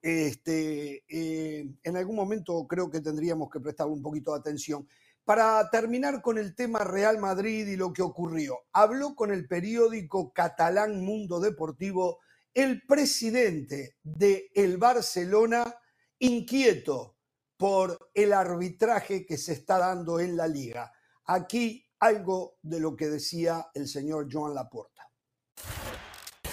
[0.00, 4.86] Este, eh, en algún momento creo que tendríamos que prestar un poquito de atención.
[5.24, 10.32] Para terminar con el tema Real Madrid y lo que ocurrió, habló con el periódico
[10.32, 12.20] catalán Mundo Deportivo
[12.54, 15.74] el presidente de el Barcelona,
[16.20, 17.16] inquieto
[17.56, 20.92] por el arbitraje que se está dando en la liga.
[21.26, 25.08] Aquí algo de lo que decía el señor Joan Laporta.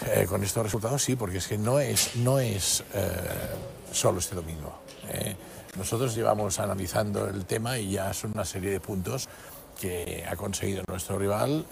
[0.05, 3.05] Eh, con estos resultados sí, porque es que no es, no es eh,
[3.91, 4.81] solo este domingo.
[5.09, 5.35] Eh.
[5.77, 9.27] Nosotros llevamos analizando el tema y ya son una serie de puntos
[9.79, 11.65] que ha conseguido nuestro rival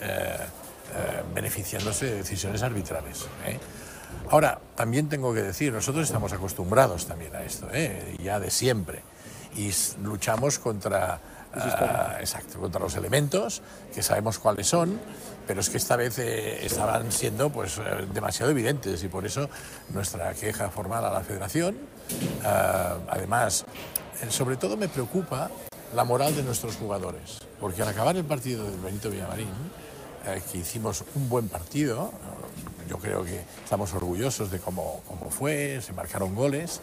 [1.34, 3.26] beneficiándose de decisiones arbitrales.
[4.30, 7.68] Ahora, también tengo que decir, nosotros estamos acostumbrados también a esto,
[8.22, 9.02] ya de siempre,
[9.56, 9.72] y
[10.04, 11.20] luchamos contra
[11.54, 13.62] Ah, exacto, contra los elementos,
[13.94, 15.00] que sabemos cuáles son,
[15.48, 19.50] pero es que esta vez eh, estaban siendo pues, eh, demasiado evidentes y por eso
[19.90, 21.78] nuestra queja formal a la federación.
[22.44, 23.66] Ah, además,
[24.22, 25.50] eh, sobre todo me preocupa
[25.96, 29.48] la moral de nuestros jugadores, porque al acabar el partido del Benito Villamarín,
[30.52, 32.12] que hicimos un buen partido,
[32.90, 36.82] yo creo que estamos orgullosos de cómo, cómo fue, se marcaron goles,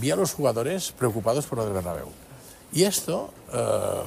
[0.00, 2.08] vi a los jugadores preocupados por lo del Bernabéu.
[2.72, 4.02] Y esto, eh,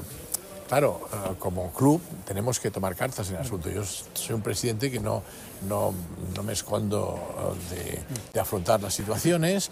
[0.68, 3.70] claro, eh, como club tenemos que tomar cartas en el asunto.
[3.70, 5.24] Yo soy un presidente que no,
[5.68, 5.94] no,
[6.36, 8.02] no me escondo eh,
[8.34, 9.72] de, afrontar las situaciones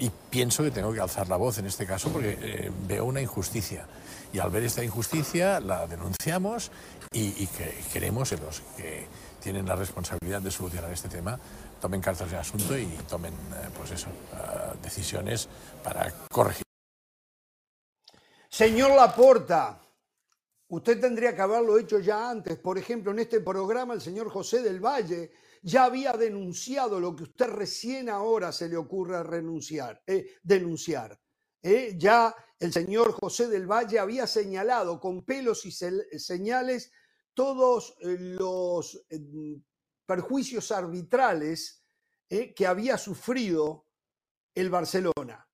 [0.00, 3.86] y pienso que tengo que alzar la voz en este caso porque veo una injusticia.
[4.32, 6.70] Y al ver esta injusticia la denunciamos
[7.12, 9.06] y, que queremos que los que
[9.40, 11.38] tienen la responsabilidad de solucionar este tema
[11.80, 13.32] tomen cartas en el asunto y tomen
[13.78, 14.08] pues eso,
[14.82, 15.48] decisiones
[15.82, 16.67] para corregir.
[18.48, 19.80] Señor Laporta,
[20.68, 22.58] usted tendría que haberlo hecho ya antes.
[22.58, 25.32] Por ejemplo, en este programa el señor José del Valle
[25.62, 31.20] ya había denunciado lo que usted recién ahora se le ocurre renunciar, eh, denunciar.
[31.62, 31.94] Eh.
[31.98, 36.90] Ya el señor José del Valle había señalado con pelos y señales
[37.34, 39.04] todos eh, los
[40.06, 41.84] perjuicios arbitrales
[42.28, 43.86] que había sufrido
[44.54, 45.48] el Barcelona.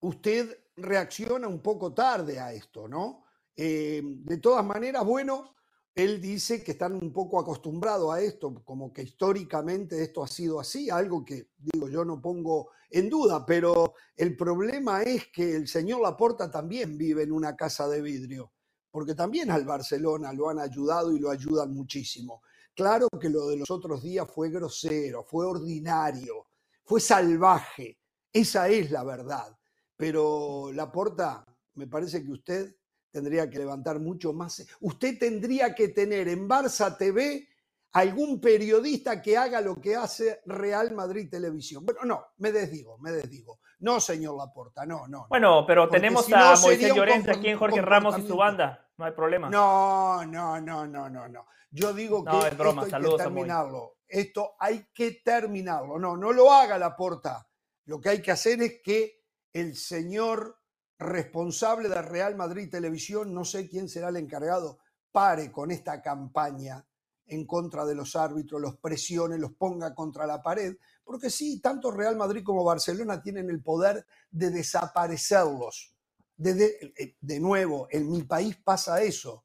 [0.00, 3.24] Usted reacciona un poco tarde a esto, ¿no?
[3.56, 5.54] Eh, de todas maneras, bueno,
[5.94, 10.60] él dice que están un poco acostumbrados a esto, como que históricamente esto ha sido
[10.60, 15.68] así, algo que digo yo no pongo en duda, pero el problema es que el
[15.68, 18.52] señor Laporta también vive en una casa de vidrio,
[18.90, 22.42] porque también al Barcelona lo han ayudado y lo ayudan muchísimo.
[22.74, 26.46] Claro que lo de los otros días fue grosero, fue ordinario,
[26.84, 27.98] fue salvaje,
[28.32, 29.56] esa es la verdad,
[30.00, 32.74] pero Laporta, me parece que usted
[33.10, 34.66] tendría que levantar mucho más.
[34.80, 37.46] Usted tendría que tener en Barça TV
[37.92, 41.84] algún periodista que haga lo que hace Real Madrid Televisión.
[41.84, 43.60] Bueno, no, me desdigo, me desdigo.
[43.80, 45.26] No, señor Laporta, no, no.
[45.28, 49.12] Bueno, pero tenemos a Moisés Llorente aquí en Jorge Ramos y su banda, no hay
[49.12, 49.50] problema.
[49.50, 51.46] No, no, no, no, no, no.
[51.70, 52.84] Yo digo que es broma.
[52.84, 53.96] esto hay que terminarlo.
[54.08, 55.98] Esto hay que terminarlo.
[55.98, 57.46] No, no lo haga Laporta.
[57.84, 59.19] Lo que hay que hacer es que
[59.52, 60.58] el señor
[60.98, 64.78] responsable de Real Madrid Televisión, no sé quién será el encargado,
[65.10, 66.86] pare con esta campaña
[67.26, 71.90] en contra de los árbitros, los presione, los ponga contra la pared, porque sí, tanto
[71.90, 75.94] Real Madrid como Barcelona tienen el poder de desaparecerlos.
[76.36, 79.44] De, eh, de, nuevo, en mi país pasa eso.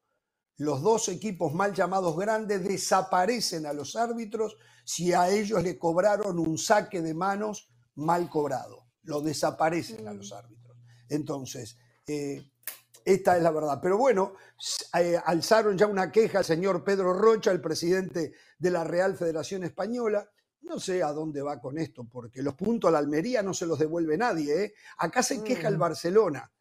[0.57, 6.39] Los dos equipos mal llamados grandes desaparecen a los árbitros si a ellos le cobraron
[6.39, 8.84] un saque de manos mal cobrado.
[9.05, 10.35] Lo desaparecen a los mm.
[10.35, 10.77] árbitros.
[11.09, 12.51] Entonces, eh,
[13.03, 13.79] esta es la verdad.
[13.81, 14.33] Pero bueno,
[14.99, 19.63] eh, alzaron ya una queja al señor Pedro Rocha, el presidente de la Real Federación
[19.63, 20.29] Española.
[20.61, 23.67] No sé a dónde va con esto, porque los puntos a la Almería no se
[23.67, 24.63] los devuelve nadie.
[24.63, 24.73] ¿eh?
[24.97, 25.79] Acá se queja el mm.
[25.79, 26.51] Barcelona,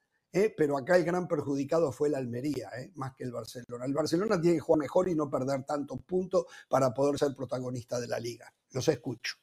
[0.57, 3.87] pero acá el gran perjudicado fue la Almería, más que el Barcelona.
[3.87, 7.99] El Barcelona tiene que jugar mejor y no perder tantos puntos para poder ser protagonista
[7.99, 8.53] de la liga.
[8.73, 9.37] Los escucho.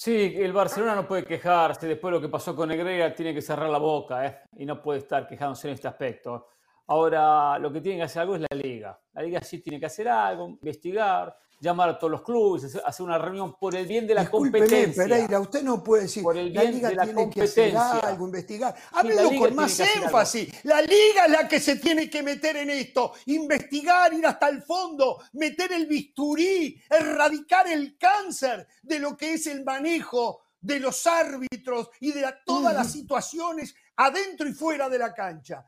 [0.00, 1.88] Sí, el Barcelona no puede quejarse.
[1.88, 4.42] Después de lo que pasó con Negreira, tiene que cerrar la boca ¿eh?
[4.56, 6.50] y no puede estar quejándose en este aspecto.
[6.86, 8.96] Ahora, lo que tiene que hacer algo es la liga.
[9.14, 13.18] La liga sí tiene que hacer algo, investigar, llamar a todos los clubes, hacer una
[13.18, 15.04] reunión por el bien de la competencia.
[15.04, 17.70] Pereira, usted no puede decir, por el bien la liga de la tiene competencia.
[17.70, 18.74] que hacer algo, investigar.
[18.92, 20.64] Háblelo con más énfasis.
[20.64, 24.62] La liga es la que se tiene que meter en esto, investigar, ir hasta el
[24.62, 31.06] fondo, meter el bisturí, erradicar el cáncer de lo que es el manejo de los
[31.06, 35.64] árbitros y de todas las situaciones adentro y fuera de la cancha.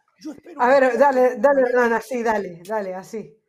[0.57, 3.39] a ver, dale, dale, así, dale, dale, así.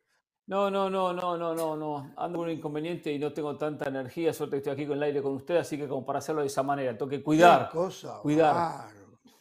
[0.52, 2.12] No, no, no, no, no, no, no.
[2.14, 4.34] Ando un inconveniente y no tengo tanta energía.
[4.34, 6.48] Suerte que estoy aquí con el aire con usted, así que como para hacerlo de
[6.48, 7.70] esa manera, tengo que cuidar.
[8.20, 8.84] cuidar.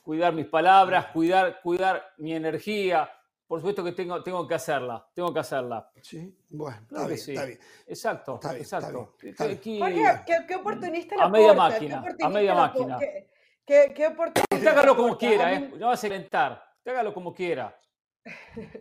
[0.01, 3.11] Cuidar mis palabras, cuidar, cuidar mi energía.
[3.45, 5.91] Por supuesto que tengo, tengo que hacerla, tengo que hacerla.
[6.01, 7.59] Sí, bueno, está, bien, está bien.
[7.87, 9.15] Exacto, exacto.
[9.19, 12.97] ¿qué, oportunista la A media máquina, a media máquina.
[13.65, 14.71] ¿Qué, qué, oportunista?
[14.71, 15.73] Hágalo como quiera, ¿eh?
[15.77, 16.63] No vas a inventar.
[16.85, 17.77] Hágalo como quiera.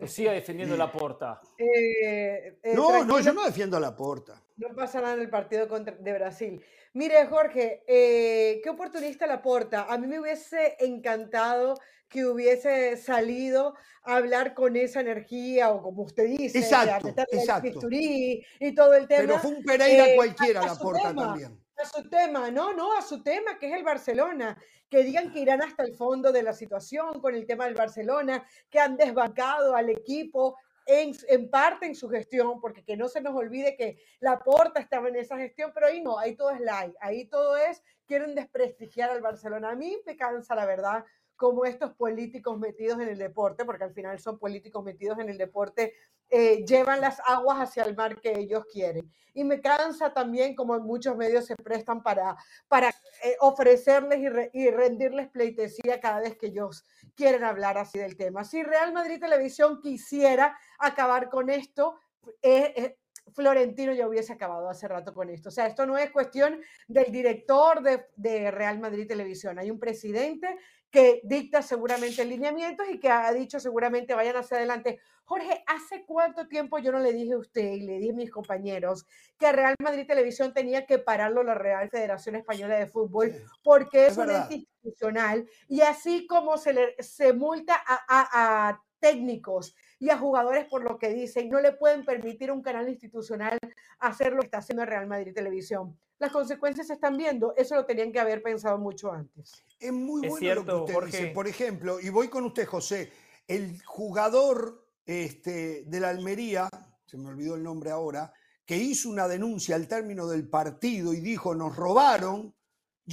[0.07, 1.41] Siga defendiendo la porta.
[1.57, 4.41] Eh, eh, no, no, yo no defiendo la porta.
[4.57, 6.63] No pasa nada en el partido contra, de Brasil.
[6.93, 9.87] Mire, Jorge, eh, qué oportunista la porta.
[9.89, 11.75] A mí me hubiese encantado
[12.07, 17.87] que hubiese salido a hablar con esa energía, o como usted dice, exacto, exacto.
[17.89, 19.21] y todo el tema.
[19.21, 23.23] Pero fue un Pereira cualquiera la porta también a su tema, no, no, a su
[23.23, 24.57] tema, que es el Barcelona,
[24.89, 28.45] que digan que irán hasta el fondo de la situación con el tema del Barcelona,
[28.69, 33.21] que han desbancado al equipo en, en, parte en su gestión, porque que no se
[33.21, 36.59] nos olvide que la porta estaba en esa gestión, pero ahí no, ahí todo es
[36.59, 39.71] light, ahí todo es, quieren desprestigiar al Barcelona.
[39.71, 41.05] A mí me cansa, la verdad,
[41.41, 45.39] como estos políticos metidos en el deporte, porque al final son políticos metidos en el
[45.39, 45.95] deporte,
[46.29, 49.11] eh, llevan las aguas hacia el mar que ellos quieren.
[49.33, 52.89] Y me cansa también como muchos medios se prestan para, para
[53.23, 54.19] eh, ofrecerles
[54.53, 58.43] y, rendirles pleitesía cada vez que ellos quieren hablar así del tema.
[58.43, 61.95] Si Real Madrid Televisión quisiera acabar con esto,
[62.43, 62.97] eh,
[63.33, 65.49] Florentino ya hubiese acabado hace rato con esto.
[65.49, 69.57] O sea, esto no es cuestión del director de, de Real Madrid Televisión.
[69.57, 70.59] Hay un presidente
[70.91, 74.99] que dicta seguramente lineamientos y que ha dicho seguramente vayan hacia adelante.
[75.23, 78.29] Jorge, ¿hace cuánto tiempo yo no le dije a usted y le dije a mis
[78.29, 79.05] compañeros
[79.39, 84.17] que Real Madrid Televisión tenía que pararlo la Real Federación Española de Fútbol porque es,
[84.17, 90.65] un ente institucional y así como se, le, se multa a técnicos y a jugadores
[90.65, 93.59] por lo que dicen, no le pueden permitir a un canal institucional
[93.99, 95.95] hacer lo que está haciendo el Real Madrid Televisión.
[96.17, 99.63] Las consecuencias se están viendo, eso lo tenían que haber pensado mucho antes.
[99.79, 101.27] Es muy bueno lo que usted dice.
[101.27, 103.11] Por ejemplo, y voy con usted, José,
[103.47, 106.67] el jugador este, de la Almería,
[107.05, 108.33] se me olvidó el nombre ahora,
[108.65, 112.55] que hizo una denuncia al término del partido y dijo, nos robaron,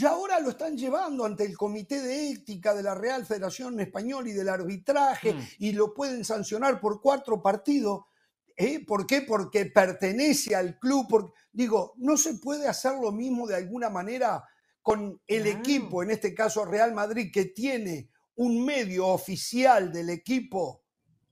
[0.00, 4.28] Y ahora lo están llevando ante el Comité de Ética de la Real Federación Española
[4.28, 5.40] y del arbitraje Mm.
[5.58, 8.02] y lo pueden sancionar por cuatro partidos.
[8.56, 8.84] ¿Eh?
[8.86, 9.22] ¿Por qué?
[9.22, 11.32] Porque pertenece al club.
[11.52, 14.44] Digo, ¿no se puede hacer lo mismo de alguna manera
[14.82, 15.58] con el Claro.
[15.58, 20.84] equipo, en este caso Real Madrid, que tiene un medio oficial del equipo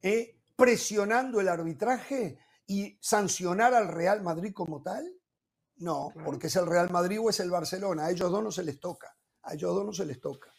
[0.03, 0.41] ¿eh?
[0.57, 5.16] presionando el arbitraje y sancionar al Real Madrid como tal?
[5.79, 6.25] No, Claro.
[6.27, 8.07] porque es el Real Madrid o es el Barcelona.
[8.07, 9.15] A ellos dos no se les toca.
[9.43, 10.51] A ellos dos no se les toca.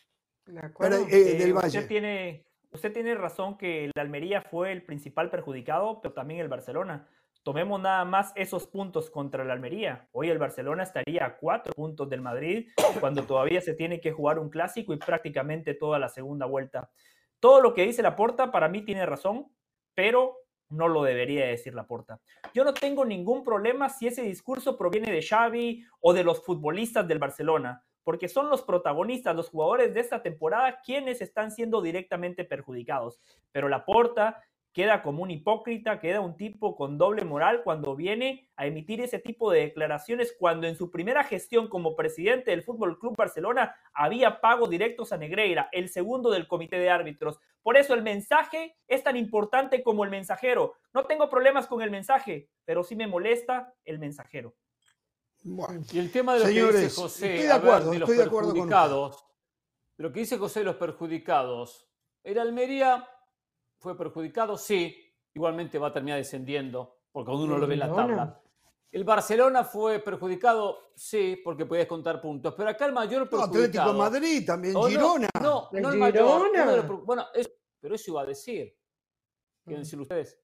[0.46, 0.98] De Pero, acuerdo.
[1.08, 1.68] eh, Eh, del Valle.
[1.68, 6.48] usted tiene, usted tiene razón que el Almería fue el principal perjudicado, pero también el
[6.48, 7.08] Barcelona.
[7.44, 10.08] Tomemos nada más esos puntos contra el Almería.
[10.12, 12.68] Hoy el Barcelona estaría a cuatro puntos del Madrid
[13.02, 16.92] cuando todavía se tiene que jugar un clásico y prácticamente toda la segunda vuelta.
[17.40, 19.48] Todo lo que dice Laporta para mí tiene razón,
[19.96, 20.36] pero
[20.70, 22.20] no lo debería decir Laporta.
[22.54, 27.08] Yo no tengo ningún problema si ese discurso proviene de Xavi o de los futbolistas
[27.08, 32.46] del Barcelona, porque son los protagonistas, los jugadores de esta temporada quienes están siendo directamente
[32.46, 33.20] perjudicados.
[33.52, 34.42] Pero Laporta
[34.78, 39.18] queda como un hipócrita, queda un tipo con doble moral cuando viene a emitir ese
[39.18, 44.40] tipo de declaraciones cuando en su primera gestión como presidente del Fútbol Club Barcelona había
[44.40, 47.40] pagos directos a Negreira, el segundo del comité de árbitros.
[47.64, 50.76] Por eso el mensaje es tan importante como el mensajero.
[50.94, 54.54] No tengo problemas con el mensaje, pero sí me molesta el mensajero.
[55.44, 57.98] Bueno, Y el tema de lo que Señores, dice José, estoy de ver, acuerdo, de
[57.98, 58.70] los estoy de acuerdo con usted.
[58.70, 59.26] perjudicados,
[59.98, 61.90] de lo que dice José de los perjudicados,
[62.24, 63.10] el Almería
[63.78, 64.96] fue perjudicado, sí,
[65.34, 68.42] igualmente va a terminar descendiendo, porque cuando uno lo ve en la tabla.
[68.92, 73.64] El Barcelona fue perjudicado, sí, porque podía contar puntos, pero acá el mayor no, perjudicado...
[73.66, 75.28] Atlético de Madrid, también Oh, no, Girona.
[75.42, 76.48] No, El no el mayor.
[76.48, 76.66] Girona.
[76.78, 78.74] los per- bueno, es- pero eso iba a decir.
[79.66, 79.84] ¿Quieren Mm.
[79.84, 80.40] decir ustedes?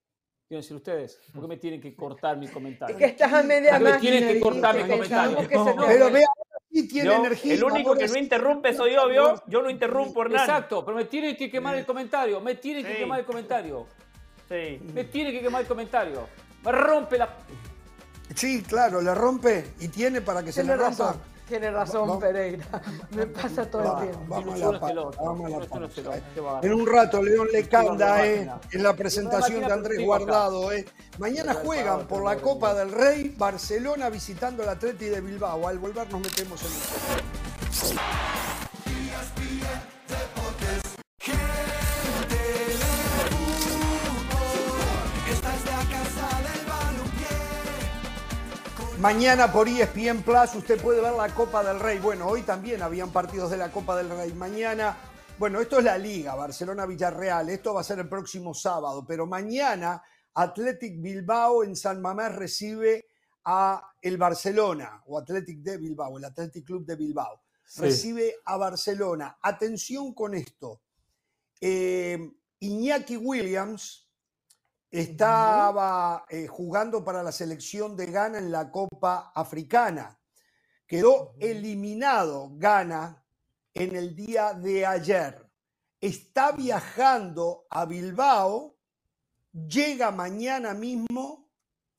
[0.46, 1.20] ¿Quieren decir ustedes?
[1.32, 2.94] ¿Por qué me tienen que cortar mi comentario?
[2.94, 5.38] Es que estás a media ¿Por qué me tienen que cortar mi comentario?
[5.86, 6.26] Pero vea,
[6.74, 7.54] sí tiene Yo- energía.
[7.54, 9.42] el único que no interrumpe soy yo, ¿vio?
[9.46, 10.40] Yo no interrumpo, Hernán.
[10.40, 12.40] Exacto, pero me tienen que quemar el comentario.
[12.40, 12.98] Me tienen que Sí.
[12.98, 13.86] quemar el comentario.
[14.48, 14.80] Sí.
[14.92, 16.26] Me tienen que quemar el comentario.
[16.64, 17.28] Me rompe la.
[18.34, 21.04] Sí, claro, le rompe y tiene para que se Tiene le rompa.
[21.12, 22.64] razón, tiene razón Va- Pereira.
[23.10, 24.24] Me pasa todo Va- el tiempo.
[24.28, 25.22] Vamos a la el pausa.
[25.22, 26.60] Vamos a la el pausa.
[26.62, 30.04] En un rato, León le canta eh, en la presentación de Andrés.
[30.04, 30.72] Guardado.
[30.72, 30.84] Eh.
[31.18, 32.34] Mañana juegan por la.
[32.44, 35.66] Copa del Rey, Barcelona visitando al Atleti de Bilbao.
[35.66, 37.94] Al volver nos metemos en el
[49.04, 51.98] Mañana por ESPN Plus usted puede ver la Copa del Rey.
[51.98, 54.32] Bueno, hoy también habían partidos de la Copa del Rey.
[54.32, 54.96] Mañana,
[55.38, 57.50] bueno, esto es la Liga, Barcelona-Villarreal.
[57.50, 63.10] Esto va a ser el próximo sábado, pero mañana Athletic Bilbao en San Mamés recibe
[63.44, 67.42] a el Barcelona o Athletic de Bilbao, el Athletic Club de Bilbao.
[67.76, 69.36] Recibe a Barcelona.
[69.42, 70.80] Atención con esto.
[71.60, 72.18] Eh,
[72.58, 74.03] Iñaki Williams
[75.00, 80.20] estaba eh, jugando para la selección de Ghana en la Copa Africana.
[80.86, 83.24] Quedó eliminado Ghana
[83.72, 85.50] en el día de ayer.
[86.00, 88.76] Está viajando a Bilbao,
[89.52, 91.50] llega mañana mismo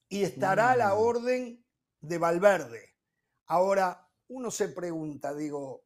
[0.08, 0.97] y estará a la Mm.
[0.99, 1.65] orden
[1.99, 2.95] de Valverde.
[3.47, 5.84] Ahora, uno se pregunta, digo,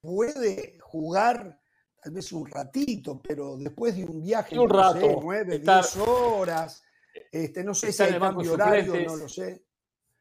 [0.00, 1.60] ¿puede jugar
[2.06, 5.82] tal vez un ratito, pero después de un viaje, Un no rato, sé, nueve, estar-
[5.82, 6.84] diez horas,
[7.32, 9.66] este, no sé si hay cambio horario, no lo sé.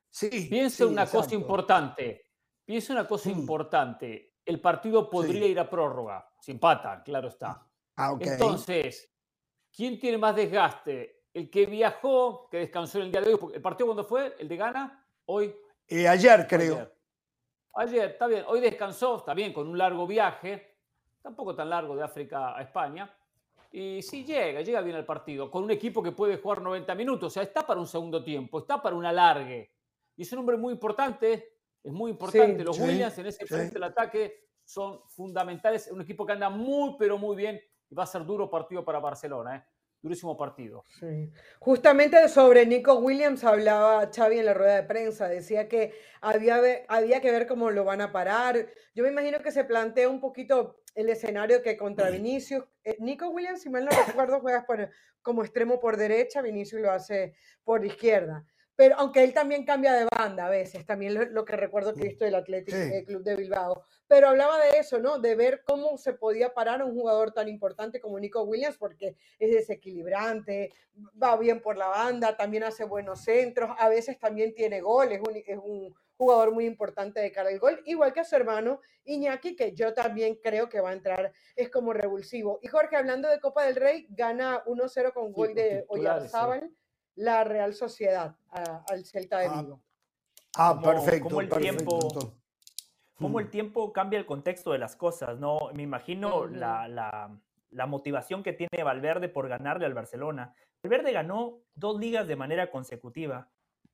[0.09, 2.31] Sí, Piensa sí, una cosa importante.
[2.65, 3.33] Piensa una cosa Mm.
[3.39, 4.33] importante.
[4.43, 5.51] El partido podría Sí.
[5.51, 6.27] ir a prórroga.
[6.39, 7.67] Si empatan, claro está.
[7.97, 8.17] Ah.
[8.19, 9.13] Entonces,
[9.71, 11.25] ¿quién tiene más desgaste?
[11.31, 13.51] El que viajó, que descansó en el día de hoy.
[13.53, 14.35] ¿El partido cuándo fue?
[14.39, 15.07] ¿El de Ghana?
[15.25, 15.55] Hoy.
[15.87, 16.73] Eh, ayer creo.
[16.77, 16.95] Ayer.
[17.75, 18.43] Ayer, está bien.
[18.47, 20.74] Hoy descansó, está bien, con un largo viaje.
[21.25, 23.11] Tampoco tan largo de África a España.
[23.71, 25.49] Y sí llega, llega bien al partido.
[25.49, 27.25] Con un equipo que puede jugar 90 minutos.
[27.25, 29.71] O sea, está para un segundo tiempo, está para un alargue.
[30.15, 31.57] Y es un hombre muy importante.
[31.81, 32.59] Es muy importante.
[32.59, 35.91] Sí, Los sí, Williams en ese frente del ataque son fundamentales.
[35.91, 37.59] Un equipo que anda muy, pero muy bien.
[37.89, 39.55] Y va a ser duro partido para Barcelona.
[39.55, 39.63] ¿eh?
[40.05, 40.83] Durísimo partido.
[40.99, 41.31] Sí.
[41.57, 47.21] Justamente sobre Nico Williams hablaba Xavi en la rueda de prensa, decía que había, había
[47.21, 48.67] que ver cómo lo van a parar.
[48.93, 53.29] Yo me imagino que se plantea un poquito el escenario que contra Vinicius, eh, Nico
[53.29, 54.91] Williams, si mal no recuerdo, juega por-
[55.23, 57.33] como extremo por derecha, Vinicius lo hace
[57.63, 58.45] por izquierda.
[58.75, 62.01] Pero aunque él también cambia de banda a veces, también lo, lo que recuerdo que
[62.01, 62.81] he visto del Athletic Sí.
[62.93, 63.83] eh, Club de Bilbao.
[64.07, 65.19] Pero hablaba de eso, ¿no?
[65.19, 69.15] De ver cómo se podía parar a un jugador tan importante como Nico Williams, porque
[69.39, 70.71] es desequilibrante,
[71.21, 75.27] va bien por la banda, también hace buenos centros, a veces también tiene goles, es
[75.27, 78.79] un, es un jugador muy importante de cara al gol, igual que a su hermano
[79.05, 82.59] Iñaki, que yo también creo que va a entrar, es como revulsivo.
[82.61, 86.71] Y Jorge, hablando de Copa del Rey, gana 1-0 con gol de Oyarzábal,
[87.15, 89.81] la Real Sociedad al Celta de Ah, Vigo.
[90.57, 91.23] Ah, perfecto.
[91.29, 91.99] Como el perfecto.
[91.99, 92.33] tiempo,
[93.19, 95.69] cómo el tiempo cambia el contexto de las cosas, ¿no?
[95.73, 96.87] Me imagino la-
[97.71, 100.53] la motivación que tiene Valverde por ganarle al Barcelona.
[100.83, 103.49] Valverde ganó dos ligas de manera consecutiva,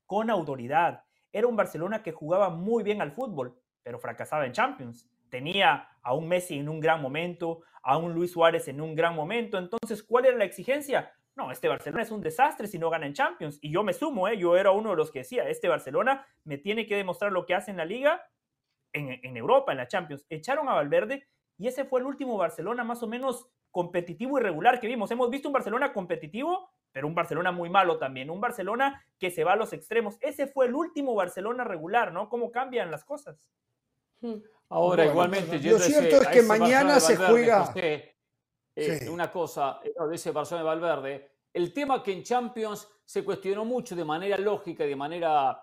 [0.06, 1.04] con autoridad.
[1.32, 5.08] Era un Barcelona que jugaba muy bien al fútbol, pero fracasaba en Champions.
[5.30, 9.14] Tenía a un Messi en un gran momento, a un Luis Suárez en un gran
[9.16, 9.58] momento.
[9.58, 11.10] Entonces, ¿cuál era la exigencia?
[11.34, 13.58] No, este Barcelona es un desastre si no gana en Champions.
[13.62, 14.36] Y yo me sumo, ¿eh?
[14.36, 17.54] yo era uno de los que decía, este Barcelona me tiene que demostrar lo que
[17.54, 18.22] hace en la liga
[18.92, 20.24] en, en Europa, en la Champions.
[20.28, 21.26] Echaron a Valverde
[21.58, 25.10] y ese fue el último Barcelona más o menos competitivo y regular que vimos.
[25.10, 28.28] Hemos visto un Barcelona competitivo, pero un Barcelona muy malo también.
[28.30, 30.18] Un Barcelona que se va a los extremos.
[30.20, 32.28] Ese fue el último Barcelona regular, ¿no?
[32.28, 33.48] ¿Cómo cambian las cosas?
[34.68, 37.64] Ahora, Bueno, igualmente, lo yendo a cierto ese- es que mañana Barcelona se Valverde, juega-
[37.66, 38.16] José,
[38.76, 39.08] eh, Sí.
[39.08, 43.64] una cosa, eh, de ese Barcelona de Valverde, el tema que en Champions se cuestionó
[43.64, 45.62] mucho de manera lógica y de manera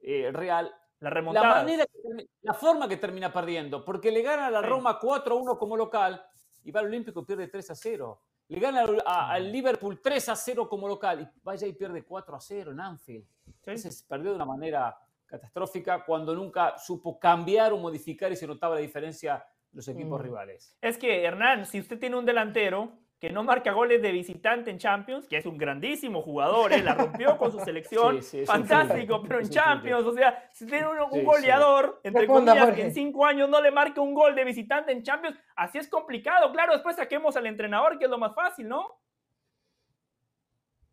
[0.00, 1.54] eh, real, La la, remontada.
[1.56, 4.62] manera que la forma que termina perdiendo, porque le gana a la.
[4.62, 6.24] Roma 4-1 como local
[6.64, 8.18] y va al Olímpico y pierde 3-0.
[8.48, 12.80] Le gana al, a- al Liverpool 3-0 como local y vaya y pierde 4-0 en
[12.80, 13.26] Anfield.
[13.46, 18.76] Entonces perdió de una manera catastrófica cuando nunca supo cambiar o modificar y se notaba
[18.76, 20.22] la diferencia de los equipos Mm.
[20.22, 20.76] rivales.
[20.80, 24.78] Es que, Hernán, si usted tiene un delantero que no marca goles de visitante en
[24.78, 26.82] Champions, que es un grandísimo jugador, ¿eh?
[26.82, 30.86] la rompió con su selección, Sí, sí, fantástico, pero en Champions, o sea, si tiene
[30.86, 31.24] un, un Sí, sí.
[31.24, 35.02] goleador, entre comillas, que en cinco años no le marca un gol de visitante en
[35.02, 36.52] Champions, así es complicado.
[36.52, 39.00] Claro, después saquemos al entrenador, que es lo más fácil, ¿no?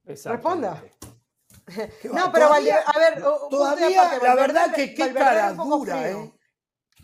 [0.06, 0.82] Responda.
[2.12, 5.98] No, pero Todavía- Valverde, a ver, Todavía, aparte, la verdad que qué Valverde cara dura,
[5.98, 6.24] frío.
[6.24, 6.34] ¿eh?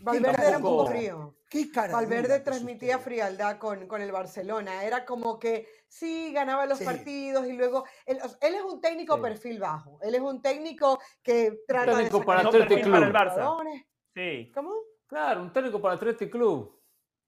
[0.00, 1.34] Valverde era un poco frío.
[1.50, 3.04] Qué cara Valverde dura que es transmitía usted.
[3.04, 4.84] frialdad con, con el Barcelona.
[4.84, 6.84] Era como que sí, ganaba los Sí.
[6.84, 7.84] partidos y luego.
[8.06, 9.22] Él, es un técnico Sí.
[9.22, 9.98] perfil bajo.
[10.00, 13.12] Él es un técnico que trata técnico de para No perfil para el Club.
[13.12, 13.84] Barça.
[14.14, 14.72] Sí, ¿Cómo?
[15.08, 16.80] Claro, un técnico para Athletic Club.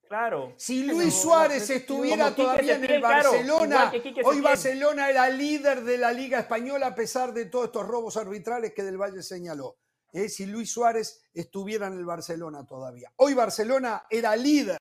[0.09, 0.53] claro.
[0.57, 3.91] Si Luis Suárez estuviera todavía en el Barcelona,
[4.25, 4.41] hoy.
[4.41, 8.83] Barcelona era líder de la Liga Española a pesar de todos estos robos arbitrales que
[8.85, 9.79] Del Valle señaló.
[10.13, 10.29] ¿Eh?
[10.29, 13.13] Si Luis Suárez estuviera en el Barcelona todavía.
[13.17, 14.79] Hoy Barcelona era líder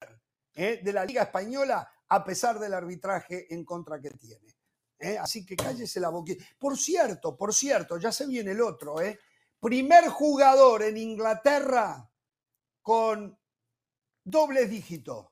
[0.54, 0.82] ¿eh?
[0.84, 4.56] de la Liga Española a pesar del arbitraje en contra que tiene.
[5.00, 5.18] ¿eh?
[5.18, 6.44] Así que cállese la boquita.
[6.60, 9.02] Por cierto, por cierto, ya se viene el otro.
[9.02, 9.18] ¿eh?
[9.60, 12.12] Primer jugador en Inglaterra
[12.82, 13.38] con
[14.24, 15.28] dobles dígitos.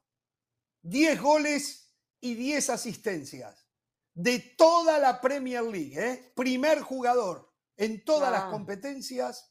[0.82, 3.68] 10 goles y 10 asistencias
[4.14, 5.96] de toda la Premier League.
[6.00, 6.32] ¿eh?
[6.36, 8.50] Primer jugador en todas las Ah.
[8.52, 9.49] competencias,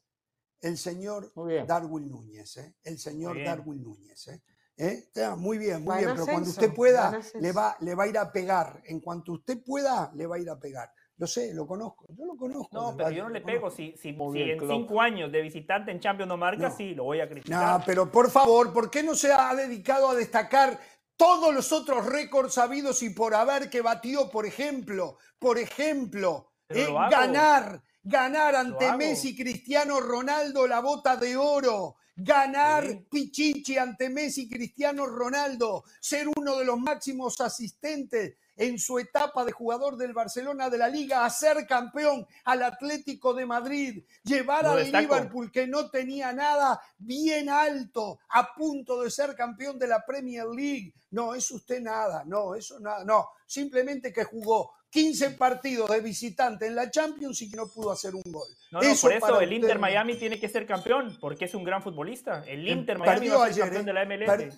[0.60, 1.32] el señor.
[1.66, 2.56] Darwin Núñez.
[2.56, 2.74] ¿eh?
[2.82, 3.36] El señor.
[3.44, 4.28] Darwin Núñez.
[4.28, 4.42] ¿eh?
[4.76, 5.04] ¿Eh?
[5.06, 8.08] Está Muy bien, muy Buen bien, pero cuando usted pueda, le va, le va a
[8.08, 8.80] ir a pegar.
[8.84, 10.90] En cuanto usted pueda, le va a ir a pegar.
[11.16, 12.68] Lo sé, lo conozco, yo lo conozco.
[12.72, 13.72] No, pero yo no le pego.
[13.72, 14.70] Si, si, en Klopp.
[14.70, 16.76] cinco años de visitante en Champions no marca, No.
[16.76, 17.82] sí, lo voy a No, criticar.
[17.84, 20.78] pero por favor, ¿por qué no se ha dedicado a destacar
[21.16, 26.86] todos los otros récords sabidos y por haber que batió, por ejemplo, por ejemplo, eh,
[27.10, 28.96] ganar, ganar ante.
[28.96, 33.06] Messi, Cristiano Ronaldo la bota de oro, ganar Sí.
[33.10, 39.52] Pichichi ante Messi, Cristiano Ronaldo, ser uno de los máximos asistentes en su etapa de
[39.52, 44.90] jugador del Barcelona de la Liga, a ser campeón al Atlético de Madrid, llevar al.
[44.90, 50.46] Liverpool que no tenía nada bien alto, a punto de ser campeón de la Premier
[50.46, 50.92] League.
[51.10, 53.28] No, es usted nada, no, eso nada, no.
[53.46, 58.14] Simplemente que jugó 15 partidos de visitante en la Champions y que no pudo hacer
[58.14, 58.48] un gol.
[58.70, 61.82] No, no, por eso el Inter Miami tiene que ser campeón, porque es un gran
[61.82, 62.42] futbolista.
[62.46, 63.86] El Em, Inter Miami perdió va a ser ayer, campeón ¿eh?
[63.86, 64.26] de la MLS.
[64.36, 64.52] Per-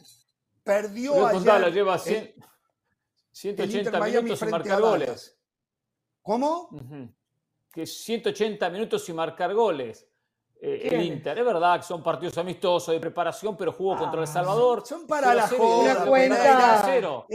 [0.62, 1.72] perdió Yo ayer.
[1.72, 2.35] lleva el- 100
[3.33, 5.37] 180 Inter Miami minutos sin marcar goles.
[6.22, 6.68] ¿Cómo?
[6.72, 7.09] Ujú.
[7.72, 10.07] Que 180 minutos sin marcar goles.
[10.61, 11.03] Eh, el.
[11.03, 14.87] Inter, es verdad que son partidos amistosos de preparación, pero jugó contra El Salvador.
[14.87, 15.83] Son para la 0-0 y joda.
[15.97, 17.26] Una cuenta.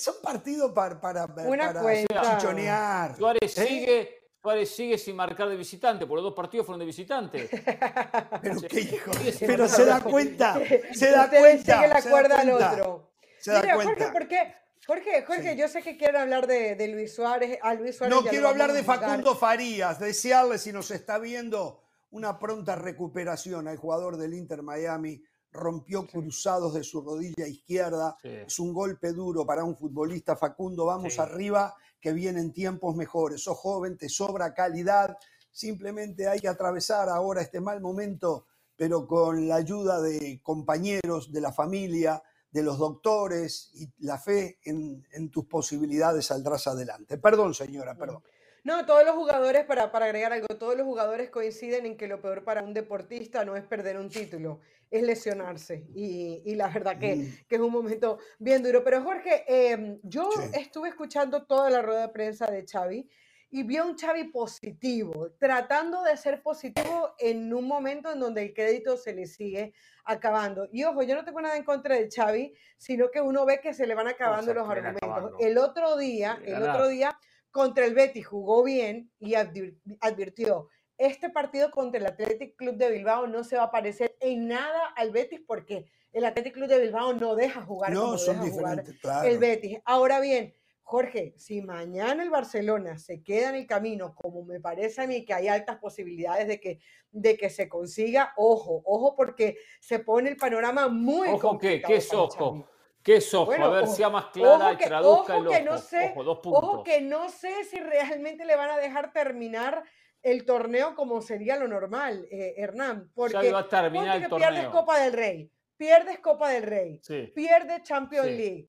[0.00, 0.02] 3-0.
[0.02, 2.38] Son partidos para, para, Una para cuenta.
[2.38, 3.16] chichonear.
[3.16, 3.66] Suárez ¿Eh?
[3.66, 7.48] sigue, Suárez sigue sin marcar de visitante, porque los dos partidos fueron de visitante.
[8.42, 9.10] Pero qué hijo.
[9.40, 10.60] Pero se da cuenta.
[10.92, 11.76] Se da cuenta.
[11.76, 13.10] sigue la se da cuerda al cuenta, otro.
[13.38, 14.12] Se da Mira, Jorge, cuenta.
[14.12, 14.54] ¿por qué?
[14.86, 15.56] Jorge, Jorge, Sí.
[15.58, 18.16] yo sé que quieren hablar de, de Luis Suárez, a Luis Suárez.
[18.16, 18.82] No quiero hablar de.
[18.82, 25.22] Facundo Farías, desearle si nos está viendo una pronta recuperación al jugador del Inter Miami.
[25.52, 28.16] Rompió cruzados de su rodilla izquierda.
[28.22, 28.28] Sí.
[28.28, 30.36] Es un golpe duro para un futbolista.
[30.36, 31.20] Facundo, vamos Sí.
[31.20, 33.42] arriba, que vienen tiempos mejores.
[33.42, 35.16] Sos joven, te sobra calidad.
[35.52, 38.46] simplemente hay que atravesar ahora este mal momento,
[38.76, 42.22] pero con la ayuda de compañeros, de la familia,
[42.52, 47.18] de los doctores y la fe en, en tus posibilidades saldrás adelante.
[47.18, 48.22] Perdón, señora, perdón.
[48.64, 52.20] No, todos los jugadores, para, para agregar algo, todos los jugadores coinciden en que lo
[52.20, 55.86] peor para un deportista no es perder un título, es lesionarse.
[55.94, 57.46] Y, y la verdad que, Mm.
[57.48, 58.84] que es un momento bien duro.
[58.84, 60.50] Pero Jorge, em, yo Sí.
[60.54, 63.08] estuve escuchando toda la rueda de prensa de Xavi
[63.52, 68.42] y vi a un Xavi positivo, tratando de ser positivo en un momento en donde
[68.42, 69.72] el crédito se le sigue
[70.04, 70.68] acabando.
[70.70, 73.72] Y ojo, yo no tengo nada en contra de Xavi, sino que uno ve que
[73.74, 75.02] se le van acabando los argumentos.
[75.02, 75.36] acabando.
[75.40, 77.18] El otro día, el otro día
[77.50, 82.90] contra el Betis jugó bien y advir- advirtió, este partido contra el Athletic Club de
[82.90, 86.78] Bilbao no se va a parecer en nada al Betis porque el Athletic Club de
[86.78, 89.28] Bilbao no deja jugar No, como son deja jugar diferentes, claro.
[89.28, 89.78] el Betis.
[89.84, 95.00] Ahora bien, Jorge, si mañana el Barcelona se queda en el camino, como me parece
[95.02, 96.80] a mí que hay altas posibilidades de que,
[97.12, 101.40] de que se consiga, ojo, ojo, porque se pone el panorama muy Ojo, ¿qué?
[101.40, 102.68] complicado ¿Qué es ojo?
[103.02, 103.46] ¿Qué es ojo?
[103.46, 105.70] Bueno, a ver, ojo- sea más clara ojo y que- traduzca ojo el que ojo.
[105.72, 106.62] no sé- ojo, dos puntos.
[106.62, 109.82] Ojo que no sé si realmente le van a dejar terminar
[110.22, 113.10] el torneo como sería lo normal, eh, Hernán.
[113.14, 114.68] Porque Xavi va a terminar ponte el que pierdes.
[114.68, 117.32] Copa del Rey, pierdes Copa del Rey, Sí.
[117.34, 118.36] pierdes Champions Sí.
[118.36, 118.68] League,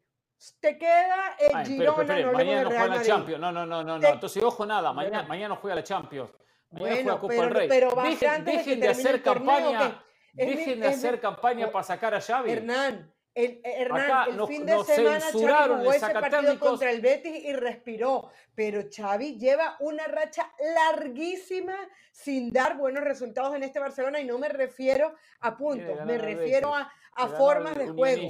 [0.61, 3.01] te queda el Ay, pero, Girona, pero, no mañana no juega la.
[3.03, 3.41] Champions.
[3.41, 4.07] No, no, no, no, no.
[4.07, 4.93] Entonces, ojo, nada.
[4.93, 5.27] Mañana, Bueno.
[5.29, 6.31] mañana no juega la Champions.
[6.71, 7.67] Mañana Bueno, juega Copa del Rey.
[7.67, 10.05] pero dejen de que dejen de termine hacer torneo, campaña.
[10.37, 12.49] que mi- Dejen de mi- hacer campaña o- para sacar a Xavi.
[12.49, 16.91] Hernán, el, eh, Hernán, Acá el nos- fin de semana Xavi jugó ese partido contra
[16.91, 21.75] el Betis y respiró, pero Xavi lleva una racha larguísima
[22.11, 26.73] sin dar buenos resultados en este Barcelona y no me refiero a puntos, me refiero
[26.75, 28.27] a, a formas de juego.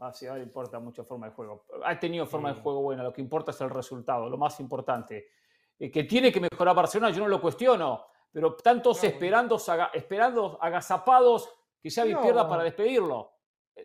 [0.00, 1.64] Ah, sí, ahora importa mucho forma de juego.
[1.84, 5.28] Ha tenido forma de juego buena, lo que importa es el resultado, lo más importante.
[5.78, 10.56] Eh, que tiene que mejorar Barcelona, yo no lo cuestiono, pero tantos esperando, aga- esperando
[10.60, 11.52] agazapados
[11.82, 12.48] que Xavi pierda No.
[12.48, 13.32] para despedirlo.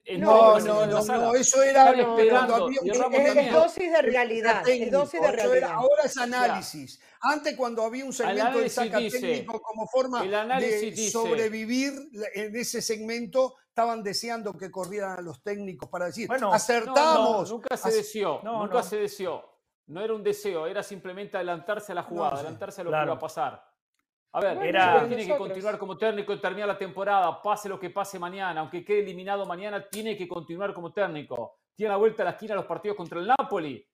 [0.06, 5.22] Eh, No, no, no, no, eso era esperando, Es, dosis de realidad, es técnico, dosis
[5.22, 5.72] de realidad.
[5.72, 7.00] ahora es análisis.
[7.22, 11.94] Antes cuando había un segmento de saca dice- técnico como forma de dice- sobrevivir
[12.34, 16.56] en ese segmento, estaban deseando que corrieran a los técnicos para decir, Bueno, no, no,
[16.56, 17.50] acertamos.
[17.52, 18.84] No, nunca se deseó, No, nunca no.
[18.84, 19.44] se deseó.
[19.86, 22.42] No era un deseo, era simplemente adelantarse a la jugada, No, sí.
[22.42, 23.04] adelantarse a lo Claro.
[23.06, 23.73] que iba a pasar.
[24.36, 27.80] A ver, Bueno, Era- tiene que continuar como técnico y terminar la temporada, pase lo
[27.80, 31.60] que pase mañana, aunque quede eliminado mañana, tiene que continuar como técnico.
[31.76, 33.86] Tiene la vuelta a la esquina los partidos contra el Napoli.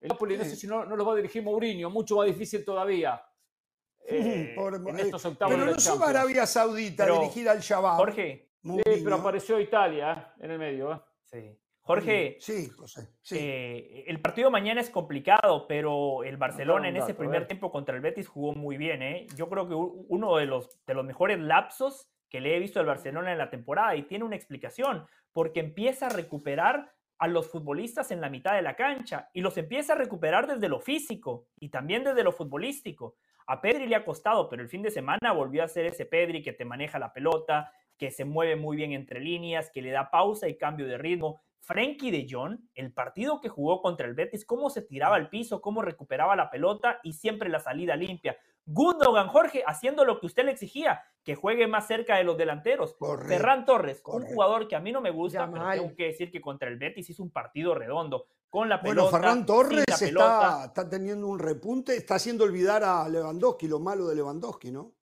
[0.00, 2.64] El Napoli, no sé si no, no lo va a dirigir Mourinho, mucho más difícil
[2.64, 3.22] todavía.
[4.08, 6.10] eh, Por- en eh, estos octavos pero de la no Champions.
[6.10, 7.96] Arabia Saudita a Pero, dirigir al Shabab.
[7.96, 9.04] Jorge, Sí, Mourinho.
[9.04, 10.92] pero apareció Italia eh, en el medio.
[10.92, 11.00] eh.
[11.24, 11.58] sí.
[11.84, 13.10] Jorge, Sí, José.
[13.20, 13.36] Sí.
[13.38, 18.00] Eh, el partido mañana es complicado, pero el Barcelona en ese primer tiempo contra el
[18.00, 19.02] Betis jugó muy bien.
[19.02, 19.26] ¿eh?
[19.36, 22.86] Yo creo que uno de los, de los mejores lapsos que le he visto al
[22.86, 28.10] Barcelona en la temporada y tiene una explicación, porque empieza a recuperar a los futbolistas
[28.10, 31.68] en la mitad de la cancha y los empieza a recuperar desde lo físico y
[31.68, 33.16] también desde lo futbolístico.
[33.46, 36.42] A Pedri le ha costado, pero el fin de semana volvió a ser ese Pedri
[36.42, 40.10] que te maneja la pelota, que se mueve muy bien entre líneas, que le da
[40.10, 41.42] pausa y cambio de ritmo.
[41.64, 45.62] Frankie de Jong, el partido que jugó contra el Betis, cómo se tiraba al piso,
[45.62, 48.36] cómo recuperaba la pelota y siempre la salida limpia.
[48.66, 52.94] Gundogan Jorge haciendo lo que usted le exigía, que juegue más cerca de los delanteros.
[52.98, 56.30] Correcto, Ferran Torres, un jugador que a mí no me gusta, pero tengo que decir
[56.30, 59.16] que contra el Betis hizo un partido redondo, con la Bueno, pelota.
[59.18, 60.64] Ferran sin Torres está, pelota.
[60.66, 64.92] está teniendo un repunte, está haciendo olvidar a Lewandowski, lo malo de Lewandowski, ¿no?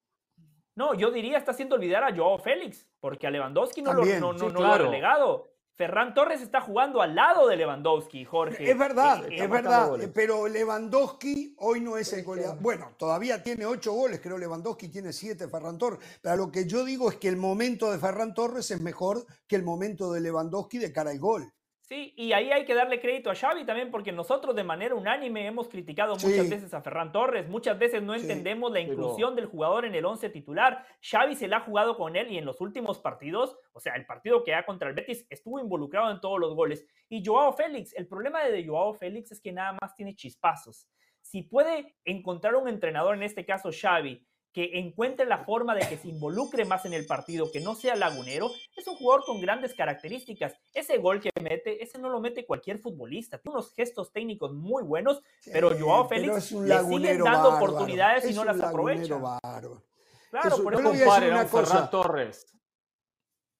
[0.74, 4.32] No, yo diría está haciendo olvidar a Joao Félix, porque a Lewandowski no, También, lo,
[4.32, 5.51] no, no, sí, no lo ha relegado.
[5.82, 8.70] Ferran Torres está jugando al lado de Lewandowski, Jorge.
[8.70, 10.10] Es verdad, Eh, es verdad, goles.
[10.14, 12.58] pero Lewandowski hoy no es el goleador.
[12.60, 15.98] Bueno, todavía tiene ocho goles, creo Lewandowski tiene siete, Ferran Torres.
[16.20, 19.56] Pero lo que yo digo es que el momento de Ferran Torres es mejor que
[19.56, 21.52] el momento de Lewandowski de cara al gol.
[21.92, 25.46] Sí, y ahí hay que darle crédito a Xavi también, porque nosotros de manera unánime
[25.46, 26.26] hemos criticado Sí.
[26.26, 29.84] muchas veces a Ferran Torres, muchas veces no Sí, entendemos la pero- inclusión del jugador
[29.84, 30.86] en el once titular.
[31.02, 34.06] Xavi se la ha jugado con él y en los últimos partidos, o sea, el
[34.06, 36.86] partido que ha contra el Betis estuvo involucrado en todos los goles.
[37.10, 40.88] Y Joao Félix, el problema de Joao Félix es que nada más tiene chispazos.
[41.20, 45.96] Si puede encontrar un entrenador, en este caso Xavi, que encuentre la forma de que
[45.96, 49.74] se involucre más en el partido, que no sea lagunero, es un jugador con grandes
[49.74, 50.54] características.
[50.74, 53.38] Ese gol que mete, ese no lo mete cualquier futbolista.
[53.38, 58.34] Tiene unos gestos técnicos muy buenos, pero Joao Félix le siguen dando bárbaro, oportunidades y
[58.34, 59.16] no un las aprovecha.
[59.16, 59.82] bárbaro.
[60.30, 61.66] Claro, Eso- por eso a comparen a una un cosa.
[61.66, 62.46] Ferran Torres.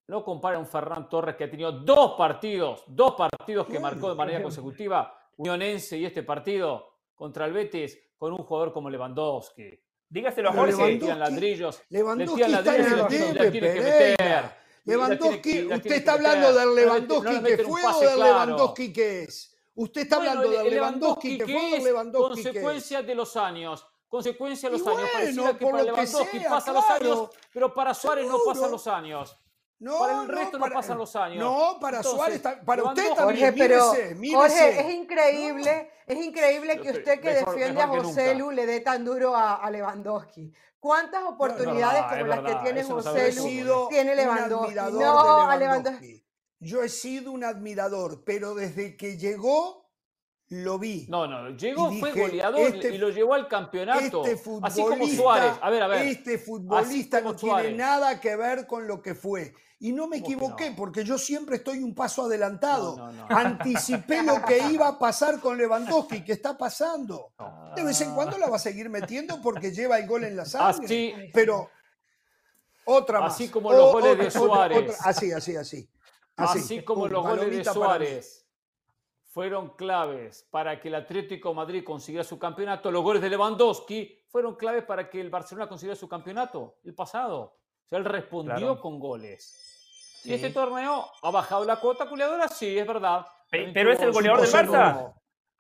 [0.09, 4.11] No comparen a un Ferran Torres que ha tenido dos partidos, dos partidos que marcó
[4.11, 9.80] de manera consecutiva, Unionense y este partido contra el Betis, con un jugador como Lewandowski.
[10.12, 10.98] Dígaselo a Jorge.
[10.98, 11.80] Tiran ladrillos.
[11.88, 14.42] Lewandowski le tiran está en el ladrillos y la debe, tiene que Pereira.
[14.42, 14.62] meter.
[14.84, 18.24] Lewandowski, usted está hablando del No le- no Lewandowski le que fue o del claro.
[18.24, 19.56] Lewandowski que es.
[19.74, 22.54] Usted está Bueno, hablando el del Lewandowski que fue o del Lewandowski que es.
[22.54, 23.86] consecuencia de los años.
[24.08, 25.00] Consecuencia de los Y años.
[25.00, 27.04] bueno, Pareciera que para Lewandowski sea, pasan los claro.
[27.12, 28.54] años, pero para Suárez no Seguro.
[28.54, 29.38] pasan los años.
[29.82, 31.38] No, para el resto no para- pasan los años.
[31.38, 33.46] No, para Entonces, Suárez, para usted también.
[33.46, 34.38] Jorge, pero mírese, mírese.
[34.38, 38.34] Jorge, es increíble, es increíble que usted que mejor- defiende mejor a José.
[38.36, 40.52] Lu le dé tan duro a, a Lewandowski.
[40.78, 43.32] ¿Cuántas oportunidades como las que tiene José.
[43.32, 44.64] Lu sido tiene un Lewandowski?
[44.78, 45.56] admirador No, a.
[45.56, 46.24] Lewandowski.
[46.60, 49.81] Yo he sido un admirador, pero desde que llegó
[50.53, 51.07] lo vi.
[51.09, 54.22] No, no, llegó, fue goleador este- y lo llevó al campeonato.
[54.22, 55.53] Este futbolista, así como Suárez.
[55.62, 56.07] A ver, a ver.
[56.07, 59.55] Este futbolista no tiene nada que ver con lo que fue.
[59.80, 60.76] Y no me ¿Cómo que equivoqué, no?
[60.76, 62.98] porque yo siempre estoy un paso adelantado.
[62.98, 63.36] No, no, no.
[63.36, 67.32] Anticipé lo que iba a pasar con Lewandowski, que está pasando.
[67.74, 70.44] De vez en cuando la va a seguir metiendo porque lleva el gol en la
[70.44, 70.84] sangre.
[70.84, 71.70] Así, Pero
[72.84, 73.34] otra más.
[73.34, 74.98] Así como los goles de otra, Suárez.
[75.00, 75.90] así, así, así.
[76.36, 77.64] así, como los goles de.
[77.64, 78.41] Suárez
[79.32, 84.24] fueron claves para que el Atlético de Madrid consiguiera su campeonato, los goles de Lewandowski
[84.28, 87.38] fueron claves para que el Barcelona consiguiera su campeonato, el pasado.
[87.40, 88.80] O sea, él respondió Claro.
[88.80, 90.20] con goles.
[90.24, 93.26] Y este torneo ha bajado la cuota goleadora, sí, es verdad.
[93.50, 95.14] Pe- pero es el goleador del Barça.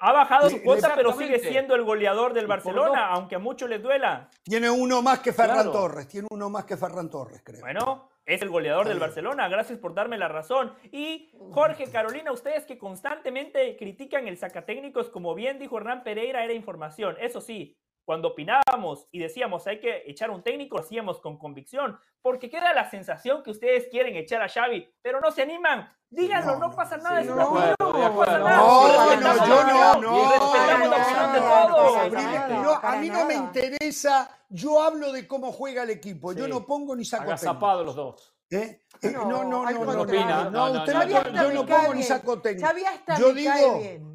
[0.04, 3.82] Ha bajado su cuota, pero sigue siendo el goleador del Barcelona, aunque a muchos les
[3.82, 4.28] duela.
[4.42, 5.72] Tiene uno más que Ferran Claro.
[5.72, 6.08] Torres.
[6.08, 7.60] Tiene uno más que Ferran Torres, creo.
[7.60, 8.98] Bueno, es el goleador del.
[8.98, 9.48] Barcelona.
[9.48, 10.72] Gracias por darme la razón.
[10.92, 16.52] Y Jorge, Carolina, ustedes que constantemente critican el sacatécnicos, como bien dijo Hernán Pereira, era
[16.52, 17.16] información.
[17.20, 21.98] Eso sí, cuando opinábamos y decíamos hay que echar un técnico, lo hacíamos con convicción,
[22.20, 25.88] porque queda la sensación que ustedes quieren echar a Xavi, pero no se animan.
[26.10, 27.20] Díganlo, No, no, no, pasa sí, nada.
[27.20, 28.48] es de una acuerdo, opinión, de no pasa acuerdo.
[28.48, 28.56] nada.
[28.58, 31.40] No, Y no, respetamos yo la no, opinión, no, y respetamos la no, opinión de
[31.40, 31.96] no, todos.
[32.12, 33.46] no, Nada, no, a para mí no me nada.
[33.46, 36.50] interesa, yo hablo de cómo juega el equipo, yo Sí.
[36.50, 37.40] no pongo ni saco técnico.
[37.40, 38.34] Agazapados los dos.
[38.50, 38.82] ¿Eh?
[39.00, 40.20] Eh, No, No, no, al no, no, contrario.
[40.20, 40.44] opina.
[40.44, 41.94] No, No, no, usted no, no, Xavi no, hasta yo me no cae pongo ni
[42.00, 42.08] bien.
[42.08, 42.68] saco técnico.
[42.68, 44.11] Xavi hasta Yo me cae digo bien.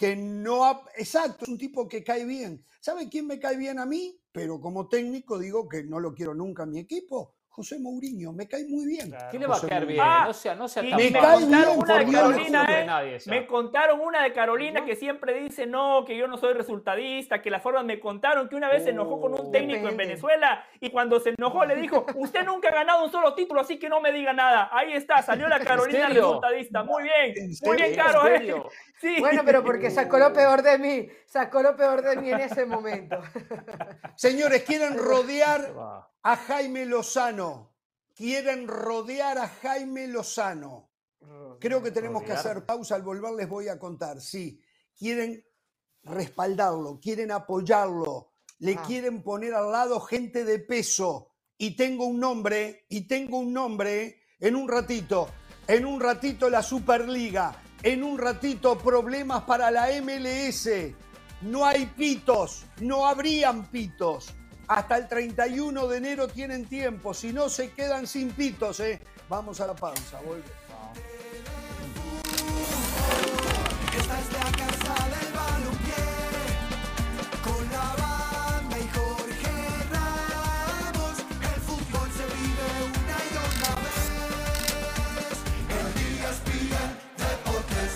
[0.00, 2.64] Que no, ha- exacto, es un tipo que cae bien.
[2.80, 4.18] ¿Sabe quién me cae bien a mí?
[4.32, 7.36] Pero como técnico digo que no lo quiero nunca en mi equipo.
[7.52, 9.10] José Mourinho, me cae muy bien.
[9.10, 9.28] Claro.
[9.30, 10.00] ¿Qué le va a caer bien?
[10.00, 12.84] Ah, no sea, no sea tan me me cae bien, una de Carolina, ¿eh?
[12.86, 13.18] nadie.
[13.26, 17.50] Me contaron una de Carolina que siempre dice no, que yo no soy resultadista, que
[17.50, 19.50] las formas me contaron que una vez se enojó con un Oh.
[19.50, 19.96] técnico en.
[19.96, 23.78] Venezuela y cuando se enojó le dijo, usted nunca ha ganado un solo título, así
[23.78, 24.68] que no me diga nada.
[24.72, 26.84] Ahí está, salió la Carolina resultadista.
[26.84, 27.94] Muy bien, ¿En muy bien?
[27.96, 28.26] Caro.
[28.26, 28.54] ¿En ¿eh?
[29.00, 29.16] Sí.
[29.18, 32.66] Bueno, pero porque sacó lo peor de mí, sacó lo peor de mí en ese
[32.66, 33.16] momento.
[34.14, 35.72] Señores, quieren rodear
[36.22, 37.39] a Jaime Lozano.
[38.14, 40.90] Quieren rodear a Jaime Lozano.
[41.58, 42.94] Creo que tenemos que hacer pausa.
[42.94, 44.20] Al volver les voy a contar.
[44.20, 44.60] Sí,
[44.96, 45.44] quieren
[46.02, 48.82] respaldarlo, quieren apoyarlo, le Ah.
[48.86, 51.28] quieren poner al lado gente de peso.
[51.58, 55.28] Y tengo un nombre, y tengo un nombre en un ratito.
[55.66, 57.62] En un ratito la Superliga.
[57.82, 60.94] En un ratito problemas para la MLS.
[61.42, 64.34] No hay pitos, no habrían pitos.
[64.70, 68.78] Hasta el 31 de enero tienen tiempo, si no se quedan sin pitos.
[68.78, 69.00] ¿eh?
[69.28, 70.48] Vamos a la pausa, volvemos.
[73.98, 76.04] Esta es la casa del balompié
[77.42, 79.56] Con la banda y Jorge
[79.90, 84.06] Ramos El fútbol se vive una y otra vez
[85.80, 85.86] En
[86.22, 87.92] ESPN Deportes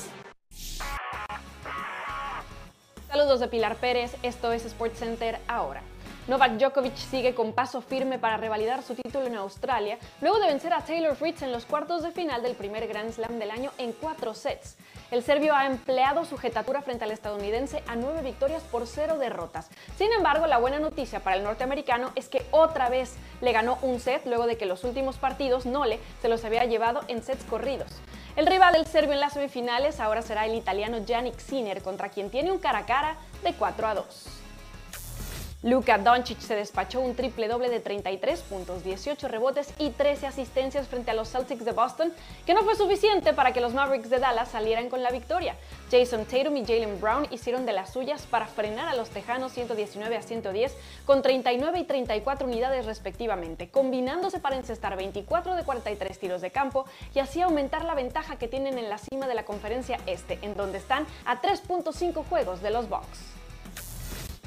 [3.09, 5.81] Saludos de Pilar Pérez, esto es SportsCenter ahora.
[6.27, 10.73] Novak Djokovic sigue con paso firme para revalidar su título en Australia, luego de vencer
[10.73, 13.93] a Taylor Fritz en los cuartos de final del primer Grand Slam del año en
[13.93, 14.79] cuatro sets.
[15.11, 19.69] El serbio ha empleado su jetatura frente al estadounidense a nueve victorias por cero derrotas.
[19.99, 24.01] Sin embargo, la buena noticia para el norteamericano es que otra vez le ganó un
[24.01, 27.91] set luego de que los últimos partidos Nole se los había llevado en sets corridos.
[28.37, 32.31] El rival del serbio en las semifinales ahora será el italiano Yannick Sinner, contra quien
[32.31, 34.44] tiene un cara a cara de 4 a 2.
[35.65, 40.89] Luka Doncic se despachó un triple doble de 33 puntos, 18 rebotes y 13 asistencias
[40.89, 42.13] frente a los Celtics de Boston,
[42.45, 45.57] que no fue suficiente para que los Mavericks de Dallas salieran con la victoria.
[45.91, 50.15] Jason Tatum y Jalen Brown hicieron de las suyas para frenar a los Tejanos 119
[50.15, 56.43] a 110 con 39 y 34 unidades respectivamente, combinándose para encestar 24 de 43 tiros
[56.43, 56.85] de campo
[57.15, 60.59] y así aumentar la ventaja que tienen en la cima de la conferencia este, en
[60.59, 63.34] donde están a 3.5 juegos de los Bucks.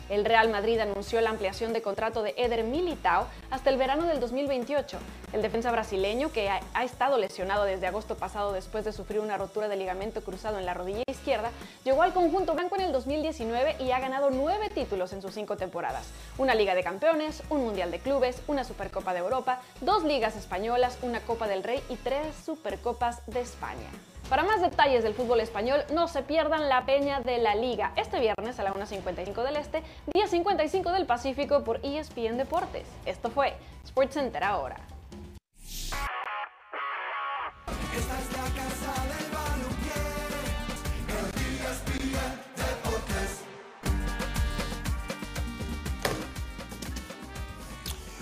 [0.09, 4.21] El Real Madrid anunció la ampliación de contrato de Eder Militao hasta el verano del
[4.21, 4.97] 2028.
[5.33, 9.67] El defensa brasileño, que ha, estado lesionado desde agosto pasado después de sufrir una rotura
[9.67, 11.51] de ligamento cruzado en la rodilla izquierda,
[11.83, 15.57] llegó al conjunto blanco en el 2019 y ha ganado nueve títulos en sus cinco
[15.57, 16.07] temporadas.
[16.37, 20.97] Una Liga de Campeones, un Mundial de Clubes, una Supercopa de Europa, dos Ligas Españolas,
[21.01, 23.89] una Copa del Rey y tres Supercopas de España.
[24.29, 28.19] Para más detalles del fútbol español, no se pierdan la peña de la Liga este
[28.19, 32.85] viernes a la 1.55 del Este, 10.55 del Pacífico por ESPN Deportes.
[33.05, 33.53] Esto fue
[33.87, 34.75] SportsCenter ahora.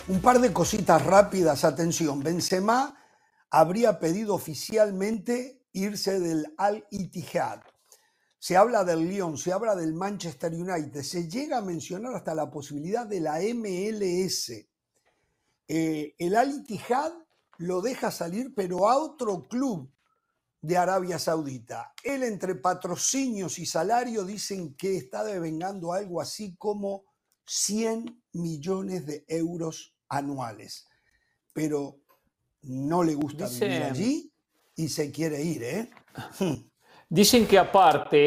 [0.07, 2.21] Un par de cositas rápidas, atención.
[2.21, 2.95] Benzema
[3.49, 7.61] habría pedido oficialmente irse del Al Ittihad.
[8.39, 12.49] Se habla del Lyon, se habla del Manchester United, se llega a mencionar hasta la
[12.49, 14.51] posibilidad de la MLS.
[15.67, 17.11] Eh, el Al Ittihad
[17.57, 19.91] lo deja salir, pero a otro club
[20.61, 21.93] de Arabia Saudita.
[22.03, 27.03] Él entre patrocinios y salario dicen que está devengando algo así como
[27.45, 30.87] 100 millones de euros anuales.
[31.53, 31.99] Pero
[32.63, 34.33] no le gusta Dice- vivir allí
[34.75, 35.89] y se quiere ir, ¿eh?
[37.09, 38.17] Dicen que aparte,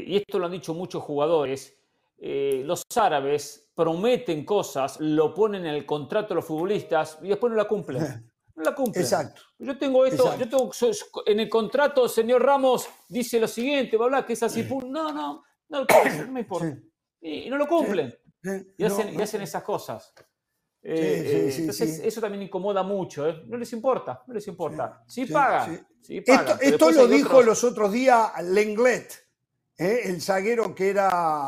[0.00, 1.76] eh, y esto lo han dicho muchos jugadores,
[2.18, 7.50] eh, los árabes prometen cosas, lo ponen en el contrato de los futbolistas y después
[7.50, 8.26] no la cumplen.
[8.52, 9.02] No la cumplen.
[9.04, 9.40] Exacto.
[9.58, 10.44] Yo tengo esto, Exacto.
[10.44, 14.64] yo tengo en el contrato, señor Ramos dice lo siguiente, bla, bla, que es así,
[14.64, 14.90] pum.
[14.90, 15.86] no, no, no
[16.26, 16.76] no me importa.
[17.22, 18.14] Y, y no lo cumplen.
[18.44, 19.22] Eh, Y no, hacen, y no.
[19.22, 20.12] hacen esas cosas.
[20.82, 22.02] Eh, Sí, eh, sí, entonces, sí.
[22.04, 23.28] eso también incomoda mucho.
[23.28, 23.42] ¿eh?
[23.46, 25.02] No les importa, no les importa.
[25.06, 25.86] Sí, pagan,
[26.26, 29.12] pagan, Esto, lo dijo otros- los otros días Lenglet,
[29.76, 31.46] el zaguero que era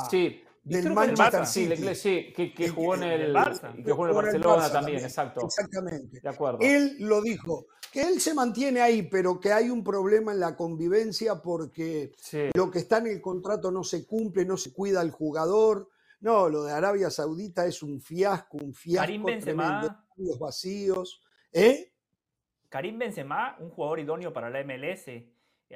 [0.64, 1.66] del Manchester Barça, City.
[1.68, 3.74] Lenglet, sí, que, que jugó en el, Barça.
[3.82, 5.04] que jugó en el Jugó en el Barcelona también, también.
[5.04, 5.46] exacto.
[5.46, 6.20] Exactamente.
[6.20, 6.58] De acuerdo.
[6.60, 10.56] Él lo dijo, que él se mantiene ahí, pero que hay un problema en la
[10.56, 12.12] convivencia porque
[12.54, 15.88] lo que está en el contrato no se cumple, no se cuida al jugador.
[16.22, 19.80] No, lo de Arabia Saudita es un fiasco, un fiasco Karim Benzema.
[19.82, 21.22] estadios vacíos.
[21.52, 21.92] ¿Eh?
[22.68, 25.08] Karim Benzema, un jugador idóneo para la MLS.
[25.08, 25.28] Eh,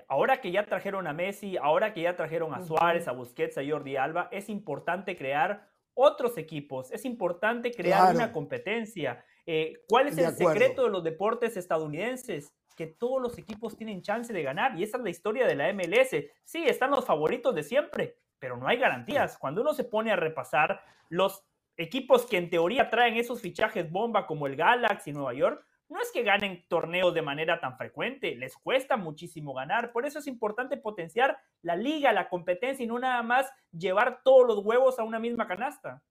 [0.09, 3.63] Ahora que ya trajeron a Messi, ahora que ya trajeron a Suárez, a Busquets, a
[3.67, 8.17] Jordi Alba, es importante crear otros equipos, es importante crear Claro.
[8.19, 9.25] una competencia.
[9.47, 10.53] Eh, ¿Cuál es De el acuerdo.
[10.53, 12.53] secreto de los deportes estadounidenses?
[12.77, 15.69] Que todos los equipos tienen chance de ganar y esa es la historia de la
[15.73, 16.31] MLS.
[16.45, 19.39] Sí, están los favoritos de siempre, pero no hay garantías.
[19.39, 21.45] Cuando uno se pone a repasar los
[21.77, 26.11] equipos que en teoría traen esos fichajes bomba como el Galaxy Nueva York, no es
[26.11, 29.93] que ganen torneos de manera tan frecuente, les cuesta muchísimo ganar.
[29.93, 34.47] Por eso es importante potenciar la liga, la competencia y no nada más llevar todos
[34.49, 36.03] los huevos a una misma canasta.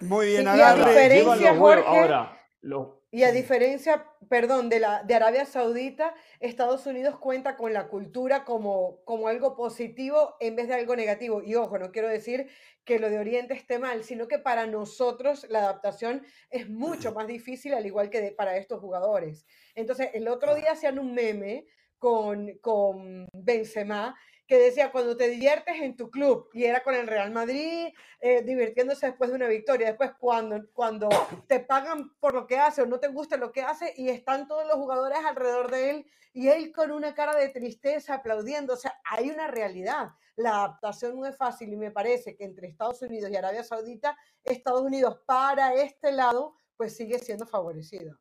[0.00, 0.78] Muy bien, Sí, agarre.
[0.90, 5.44] diferencia- Llevan los huevos- Jorge, ahora, lo- Y a diferencia, perdón, de, la, de Arabia
[5.44, 10.96] Saudita, Estados Unidos cuenta con la cultura como, como algo positivo en vez de algo
[10.96, 11.42] negativo.
[11.42, 12.48] Y ojo, no quiero decir
[12.86, 17.26] que lo de Oriente esté mal, sino que para nosotros la adaptación es mucho más
[17.26, 19.44] difícil, al igual que de- para estos jugadores.
[19.74, 21.66] Entonces, el otro día hacían un meme
[21.98, 24.16] con, con Benzema
[24.46, 27.88] que decía, cuando te diviertes en tu club, y era con el Real Madrid,
[28.20, 31.08] eh, divirtiéndose después de una victoria, después cuando, cuando
[31.48, 34.46] te pagan por lo que hace o no te gusta lo que hace y están
[34.48, 38.76] todos los jugadores alrededor de él y él con una cara de tristeza aplaudiendo, o
[38.76, 40.08] sea, hay una realidad.
[40.36, 44.16] La adaptación no es fácil y me parece que entre Estados Unidos y Arabia Saudita,
[44.42, 48.18] Estados Unidos para este lado, pues sigue siendo favorecido.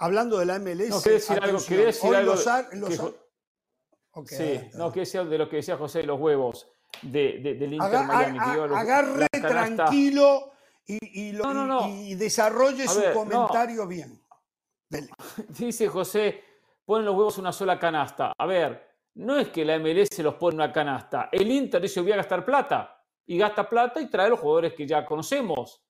[0.00, 0.88] Hablando de la MLS.
[0.88, 2.76] No, quería decir algo, quería decir hoy algo los ar- que
[4.26, 6.66] Sí, no, que decía de lo que decía José de los huevos
[7.02, 8.38] de, de- del Inter Aga- Miami.
[8.38, 10.52] a- que a- lleva los- agarre tranquilo
[10.86, 11.88] y, y lo- No, no, no.
[11.88, 14.22] y- y desarrolle A su ver, comentario bien.
[14.88, 15.08] Dele.
[15.48, 16.42] Dice José,
[16.84, 18.32] ponen los huevos en una sola canasta.
[18.38, 21.28] A ver, no es que la MLS los pone en una canasta.
[21.32, 22.94] El Inter dice voy a gastar plata.
[23.26, 25.84] Y gasta plata y trae los jugadores que ya conocemos.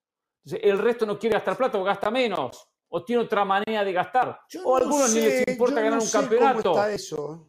[0.45, 2.67] Entonces, el resto no quiere gastar plata o gasta menos.
[2.89, 4.41] O tiene otra manera de gastar.
[4.49, 6.63] Yo o a no algunos ni les importa ganar un campeonato.
[6.73, 7.48] ¿Cómo está eso?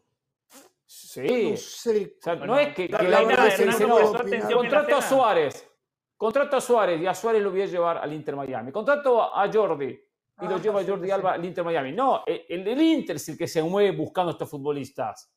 [1.11, 1.49] Sí.
[1.51, 2.15] No sé.
[2.19, 4.95] O sea, no Bueno, es que, la- que la verdad, Hernando, dice, no no, contrato
[4.95, 5.01] a.
[5.01, 5.67] Suárez.
[6.15, 8.71] Contrato a Suárez y a Suárez lo voy a llevar al Inter Miami.
[8.71, 9.99] Contrato a Jordi y
[10.37, 11.11] Ah, lo lleva Jordi sí.
[11.11, 11.93] Alba al Inter Miami.
[11.93, 15.31] No, el, el del Inter es el que se mueve buscando a estos futbolistas.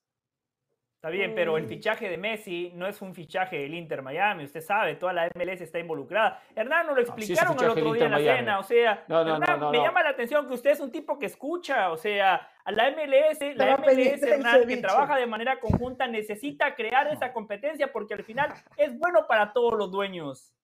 [1.02, 1.68] Está bien, pero el Mm.
[1.68, 4.44] fichaje de Messi no es un fichaje del Inter Miami.
[4.44, 6.40] Usted sabe, toda la MLS está involucrada.
[6.54, 8.38] Hernán nos lo un explicaron el fichaje otro día en la Miami.
[8.38, 8.58] cena.
[8.60, 9.84] O sea, No, no, Hernán, no, no, me no.
[9.84, 11.90] llama la atención que usted es un tipo que escucha.
[11.90, 17.08] O sea, a la MLS, la MLS, Hernán, que trabaja de manera conjunta, necesita crear
[17.08, 20.54] esa competencia porque al final es bueno para todos los dueños.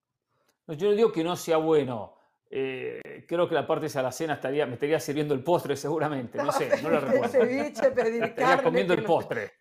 [0.68, 2.14] No, yo no digo que no sea bueno.
[2.50, 6.38] Eh, creo que la parte de la cena estaría, me estaría sirviendo el postre seguramente,
[6.38, 7.28] no sé, no lo recuerdo.
[7.28, 9.52] ceviche, pedir Estaría carne, comiendo el postre.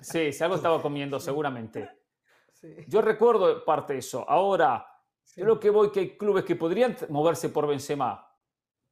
[0.00, 1.90] Sí, si algo estaba comiendo seguramente.
[2.52, 2.74] Sí.
[2.86, 4.24] Yo recuerdo parte de eso.
[4.28, 4.86] Ahora,
[5.24, 5.40] Sí.
[5.40, 8.24] yo lo que voy que hay clubes que podrían moverse por Benzema,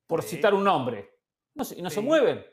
[0.07, 0.37] por Sí.
[0.37, 1.19] citar un nombre,
[1.55, 2.45] no no se mueven.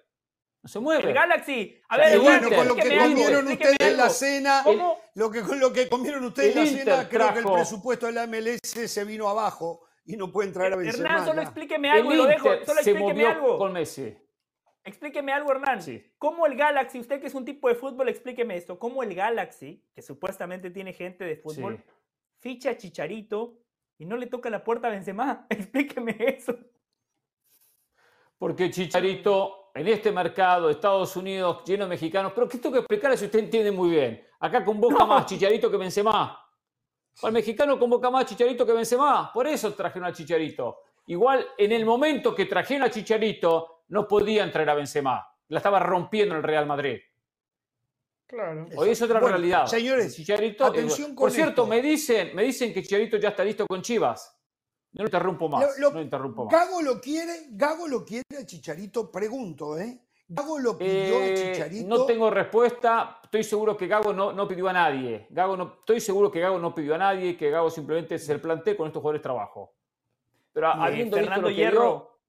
[0.63, 1.15] No se El mueven.
[1.15, 1.81] Galaxy.
[1.89, 4.13] A ver, el bueno, Inter, con lo que algo, comieron explíqueme ustedes en la algo.
[4.15, 4.97] cena, ¿Cómo?
[5.15, 7.43] lo que, con lo que comieron ustedes en la El cena, Inter creo que el
[7.45, 11.09] trajo- presupuesto de la MLS se vino abajo y no pueden traer a Benzema.
[11.09, 11.43] Hernán, solo ya.
[11.43, 12.43] explíqueme El algo y lo dejo.
[12.65, 13.57] Solo se explíqueme algo.
[13.57, 14.17] con Messi.
[14.83, 15.81] Explíqueme algo, Hernán.
[15.81, 16.03] Sí.
[16.17, 19.83] ¿Cómo el Galaxy, usted que es un tipo de fútbol, explíqueme esto, cómo el Galaxy,
[19.93, 21.83] que supuestamente tiene gente de fútbol, Sí.
[22.39, 23.59] ficha a Chicharito
[23.99, 25.45] y no le toca la puerta a Benzema?
[25.49, 26.55] Explíqueme eso.
[28.37, 33.17] Porque Chicharito, en este mercado, Estados Unidos, lleno de mexicanos, pero ¿qué tengo que explicarle
[33.17, 34.25] si usted entiende muy bien?
[34.39, 35.05] Acá convoca No.
[35.07, 36.39] más Chicharito que Benzema.
[37.23, 39.31] Al mexicano convoca más Chicharito que Benzema.
[39.33, 40.79] Por eso trajeron a Chicharito.
[41.07, 45.27] Igual, en el momento que trajeron a Chicharito, no podían traer a Benzema.
[45.49, 46.99] La estaba rompiendo el Real Madrid.
[48.25, 48.65] Claro.
[48.77, 49.65] Hoy es otra Bueno, realidad.
[49.65, 51.67] señores, Chicharito, atención por cierto, esto.
[51.67, 54.37] me dicen, me dicen que Chicharito ya está listo con Chivas.
[54.93, 55.61] No lo interrumpo más.
[55.77, 56.53] Lo- lo- no lo interrumpo más.
[56.53, 59.99] Gago lo quiere, Gago lo quiere a Chicharito, pregunto, ¿eh?
[60.33, 61.87] Gago lo pidió a Eh, Chicharito.
[61.89, 63.19] no tengo respuesta.
[63.23, 65.27] Estoy seguro que Gago no, no pidió a nadie.
[65.29, 68.39] Gago no, estoy seguro que Gago no pidió a nadie, que Gago simplemente es el
[68.39, 69.73] plantel con estos jugadores trabajo.
[70.53, 71.81] Pero Eh, habiendo visto Fernando lo que Hierro.
[71.81, 72.19] dio,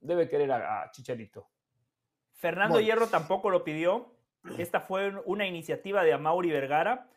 [0.00, 1.48] debe querer a, a Chicharito.
[2.34, 2.86] Fernando Bueno.
[2.86, 4.12] Hierro tampoco lo pidió.
[4.58, 7.08] Esta fue una iniciativa de Amauri Vergara.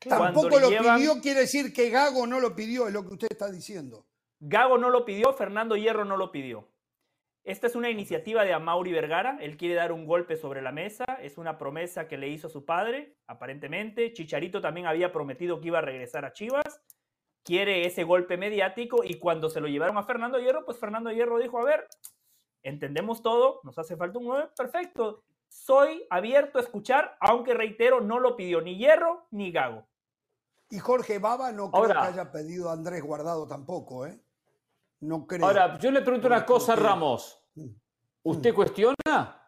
[0.00, 3.28] Tampoco lo llevan- pidió, quiere decir que Gago no lo pidió, es lo que usted
[3.30, 4.04] está diciendo.
[4.40, 6.68] Gago no lo pidió, Fernando Hierro no lo pidió.
[7.44, 9.36] Esta es una iniciativa de Amauri Vergara.
[9.40, 11.04] Él quiere dar un golpe sobre la mesa.
[11.20, 14.12] Es una promesa que le hizo su padre, aparentemente.
[14.12, 16.80] Chicharito también había prometido que iba a regresar a Chivas.
[17.42, 21.38] Quiere ese golpe mediático y cuando se lo llevaron a Fernando Hierro, pues Fernando Hierro
[21.38, 21.88] dijo, a ver,
[22.62, 25.24] entendemos todo, nos hace falta un 9, perfecto.
[25.48, 29.84] Soy abierto a escuchar, aunque reitero, no lo pidió ni Hierro ni Gago.
[30.70, 34.20] Y Jorge Baba no creo Ahora- que haya pedido a Andrés Guardado tampoco, ¿eh?
[35.02, 35.44] No creo.
[35.46, 37.38] Ahora, yo le pregunto una cosa, Ramos.
[38.22, 39.38] ¿Usted cuestiona?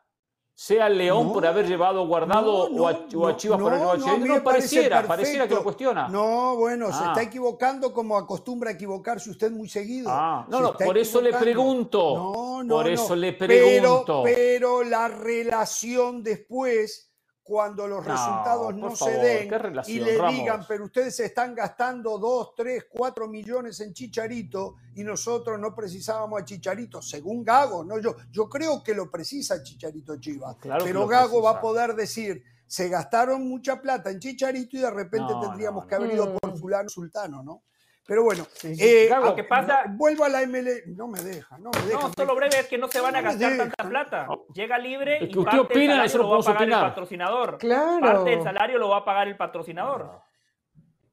[0.56, 3.80] Sea León No, por haber llevado guardado no, o, a, o a Chivas por haber
[3.98, 6.08] llevado a no, a parece pareciera, pareciera que lo cuestiona.
[6.08, 7.06] No, bueno, se Ah.
[7.08, 10.10] está equivocando como acostumbra equivocarse usted muy seguido.
[10.12, 12.14] Ah, no, no, por eso le pregunto.
[12.14, 12.90] No, no, por no.
[12.92, 13.48] eso le Pero,
[13.80, 14.22] pregunto.
[14.24, 17.12] pero la relación después,
[17.44, 20.34] cuando los No, resultados no favor, se den ¿qué y le Ramos?
[20.34, 25.74] digan, pero ustedes se están gastando 2, 3, 4 millones en Chicharito y nosotros no
[25.74, 27.98] precisábamos a Chicharito, según Gago, ¿no?
[27.98, 32.42] Yo, yo creo que lo precisa Chicharito Chivas, Claro pero Gago va a poder decir,
[32.66, 36.34] se gastaron mucha plata en Chicharito y de repente No, tendríamos no, que haber ido
[36.38, 37.62] por fulano sultano, ¿no?
[38.06, 38.76] Pero bueno, Sí.
[38.78, 39.84] eh, ¿qué pasa?
[39.88, 42.00] Vuelvo a la ML, no me deja, no me deja.
[42.00, 44.28] No, solo breve es que no se van a No gastar tanta plata.
[44.54, 46.62] Llega libre y que usted parte del opina, salario eso no lo va a pagar
[46.62, 46.88] el opinar.
[46.90, 47.58] patrocinador.
[47.58, 48.00] Claro.
[48.00, 50.20] Parte del salario lo va a pagar el patrocinador.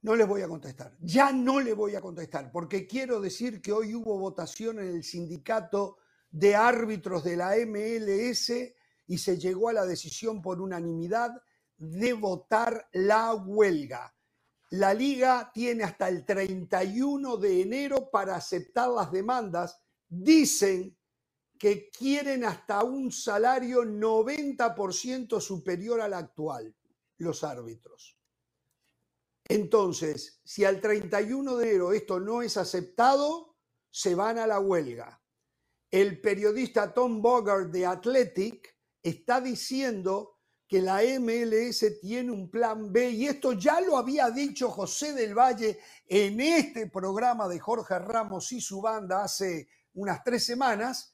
[0.01, 0.91] No les voy a contestar.
[0.99, 5.03] Ya no le voy a contestar, porque quiero decir que hoy hubo votación en el
[5.03, 5.97] sindicato
[6.29, 8.73] de árbitros de la MLS
[9.07, 11.29] y se llegó a la decisión por unanimidad
[11.77, 14.13] de votar la huelga.
[14.71, 19.81] La liga tiene hasta el 31 de enero para aceptar las demandas.
[20.07, 20.97] Dicen
[21.59, 26.73] que quieren hasta un salario 90% superior al actual,
[27.17, 28.17] los árbitros.
[29.43, 33.57] Entonces, si al 31 de enero esto no es aceptado,
[33.89, 35.21] se van a la huelga.
[35.89, 40.40] El periodista Tom Bogart de Athletic está diciendo
[40.71, 45.37] que la MLS tiene un plan B y esto ya lo había dicho José del
[45.37, 51.13] Valle en este programa de Jorge Ramos y su banda hace unas tres semanas.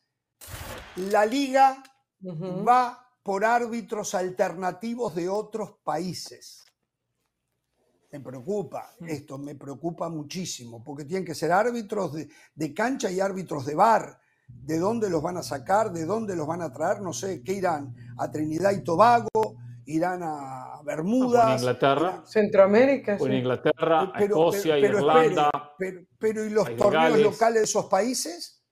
[0.97, 1.81] La liga
[2.23, 6.63] va por árbitros alternativos de otros países.
[8.11, 13.19] Me preocupa esto, me preocupa muchísimo, porque tienen que ser árbitros de, de cancha y
[13.19, 14.21] árbitros de bar.
[14.47, 15.91] ¿De dónde los van a sacar?
[15.91, 17.01] ¿De dónde los van a traer?
[17.01, 17.93] No sé, ¿qué irán?
[18.17, 19.46] ¿A Trinidad y Tobago?
[19.87, 21.47] ¿Irán a Fue Bermudas?
[21.51, 23.13] en Inglaterra, Centroamérica.
[23.13, 23.31] en sí.
[23.31, 25.49] Inglaterra, Pero- Escocia, pero- pero Irlanda.
[25.77, 27.21] pero, pero ¿y los torneos Gales.
[27.21, 28.63] locales de esos países?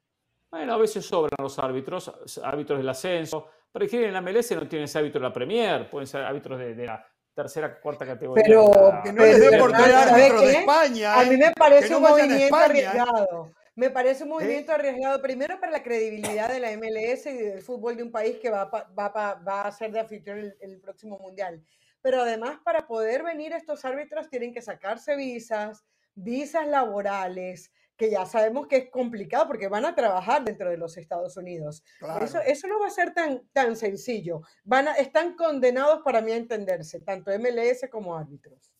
[0.52, 2.12] Bueno, a veces sobran los árbitros,
[2.44, 3.48] árbitros del ascenso.
[3.72, 6.58] Pero que en la MLS no tienen ese árbitro de la Premier, pueden ser árbitros
[6.60, 8.42] de, de la tercera, cuarta categoría.
[8.48, 8.72] Pero-
[9.04, 10.52] Que no les dé por traer ¿sabe árbitros de?
[10.60, 11.20] España.
[11.20, 11.38] A mí ¿eh?
[11.38, 12.58] me parece un movimiento.
[12.58, 12.64] ¿eh?
[12.64, 13.52] arriesgado.
[13.76, 17.98] Me parece un movimiento arriesgado, primero para la credibilidad de la MLS y del fútbol
[17.98, 20.40] de un país que va, a pa- va, a pa- va a ser de anfitrión
[20.40, 21.62] el, el próximo mundial.
[22.02, 28.26] Pero además, para poder venir estos árbitros tienen que sacarse visas, visas laborales, que ya
[28.26, 31.84] sabemos que es complicado porque van a trabajar dentro de los Estados Unidos.
[32.00, 32.24] Claro.
[32.24, 34.42] Eso, eso no va a ser tan, tan sencillo.
[34.64, 38.74] Van a, están condenados para mí a entenderse, tanto MLS como árbitros.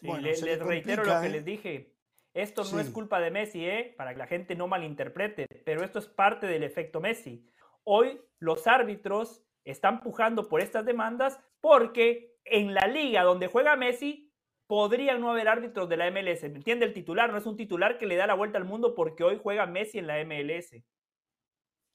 [0.00, 1.30] Sí, Bueno, les le reitero complica, lo que ¿eh?
[1.30, 1.95] les dije.
[2.36, 3.94] Esto no es culpa de Messi, ¿eh?
[3.96, 7.50] para que la gente no malinterprete, pero esto es parte del efecto Messi.
[7.84, 14.30] Hoy los árbitros están pujando por estas demandas porque en la liga donde juega Messi
[14.66, 16.42] podrían no haber árbitros de la MLS.
[16.42, 16.84] ¿Me entiende?
[16.84, 19.40] El titular no es un titular que le da la vuelta al mundo porque hoy
[19.42, 20.76] juega Messi en la MLS.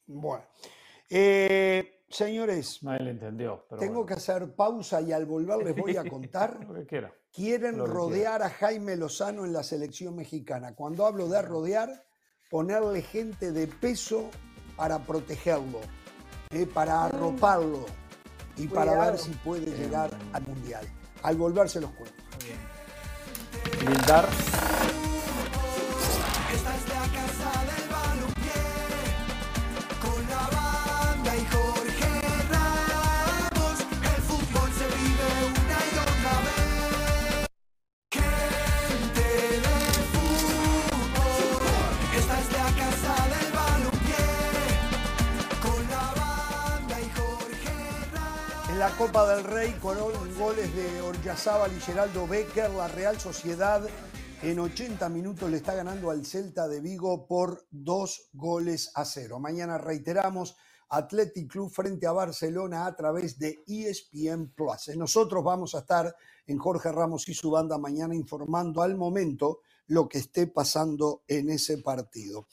[0.07, 0.43] Bueno.
[1.07, 3.67] Eh, señores, Nadie le entendió.
[3.69, 6.65] Pero tengo bueno, que hacer pausa y al volver les voy a contar.
[6.65, 7.13] lo que quiera.
[7.33, 10.75] Quieren Lo rodear a Jaime Lozano en la selección mexicana.
[10.75, 12.05] Cuando hablo de rodear,
[12.49, 14.29] ponerle gente de peso
[14.75, 15.79] para protegerlo,
[16.49, 17.85] eh, para arroparlo
[18.57, 20.85] y para ver si puede llegar al Mundial.
[21.23, 22.21] Al volver se los cuento.
[23.85, 24.27] Blindar.
[49.11, 49.97] Copa del Rey, con
[50.37, 53.85] goles de Oryazábal y Geraldo Becker, la Real Sociedad
[54.41, 59.37] en 80 minutos le está ganando al Celta de Vigo por dos goles a cero.
[59.37, 60.55] Mañana reiteramos
[60.87, 64.95] Athletic Club frente a Barcelona a través de ESPN Plus.
[64.95, 66.15] Nosotros vamos a estar
[66.47, 71.49] en Jorge Ramos y su banda mañana informando al momento lo que esté pasando en
[71.49, 72.47] ese partido.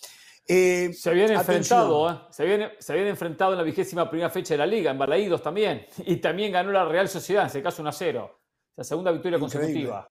[0.51, 2.19] Eh, Se habían enfrentado, ¿eh?
[2.31, 5.43] se, habían, se habían enfrentado en la vigésima primera fecha de la liga, en Balaídos
[5.43, 5.87] también.
[6.07, 8.41] Y también ganó la Real Sociedad, en ese caso 1 a 0.
[8.77, 9.61] La segunda victoria Increíble.
[9.61, 10.09] consecutiva.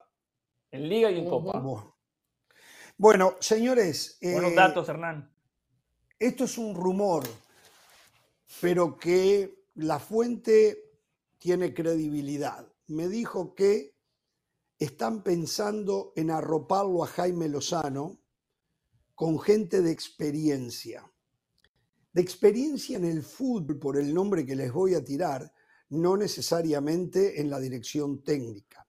[0.70, 1.60] En liga y en copa.
[1.60, 1.98] Bueno.
[2.98, 4.20] Bueno, señores.
[4.22, 5.34] Buenos eh, datos, Hernán.
[6.20, 7.24] Esto es un rumor,
[8.62, 10.92] pero que la fuente
[11.40, 12.68] tiene credibilidad.
[12.88, 13.96] Me dijo que
[14.78, 18.20] están pensando en arroparlo a Jaime Lozano
[19.18, 21.12] con gente de experiencia.
[22.14, 25.52] De experiencia en el fútbol, por el nombre que les voy a tirar,
[25.90, 28.88] no necesariamente en la dirección técnica.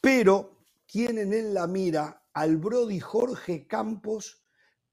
[0.00, 4.44] Pero tienen en la mira al Brody Jorge Campos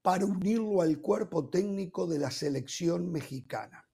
[0.02, 3.88] para unirlo al cuerpo técnico de la selección mexicana.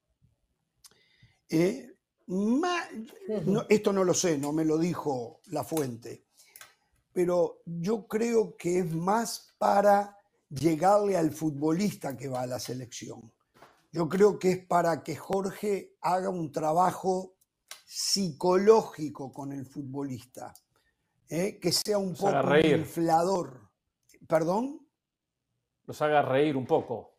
[1.51, 1.95] Eh,
[2.29, 2.89] ma-
[3.45, 6.26] no, esto no lo sé, no me lo dijo la fuente,
[7.17, 10.19] pero yo creo que es más para
[10.51, 13.33] llegarle al futbolista que va a la selección.
[13.91, 17.39] Yo creo que es para que Jorge haga un trabajo
[17.87, 20.53] psicológico con el futbolista,
[21.31, 22.77] eh, que sea un Los poco reír.
[22.81, 23.71] inflador.
[24.29, 24.87] ¿Perdón?
[25.87, 27.17] Los haga reír un poco.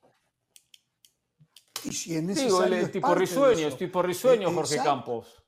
[1.85, 4.91] Y si es Digo, él es tipo risueño, es tipo risueño Jorge exacto.
[4.91, 5.43] Campos.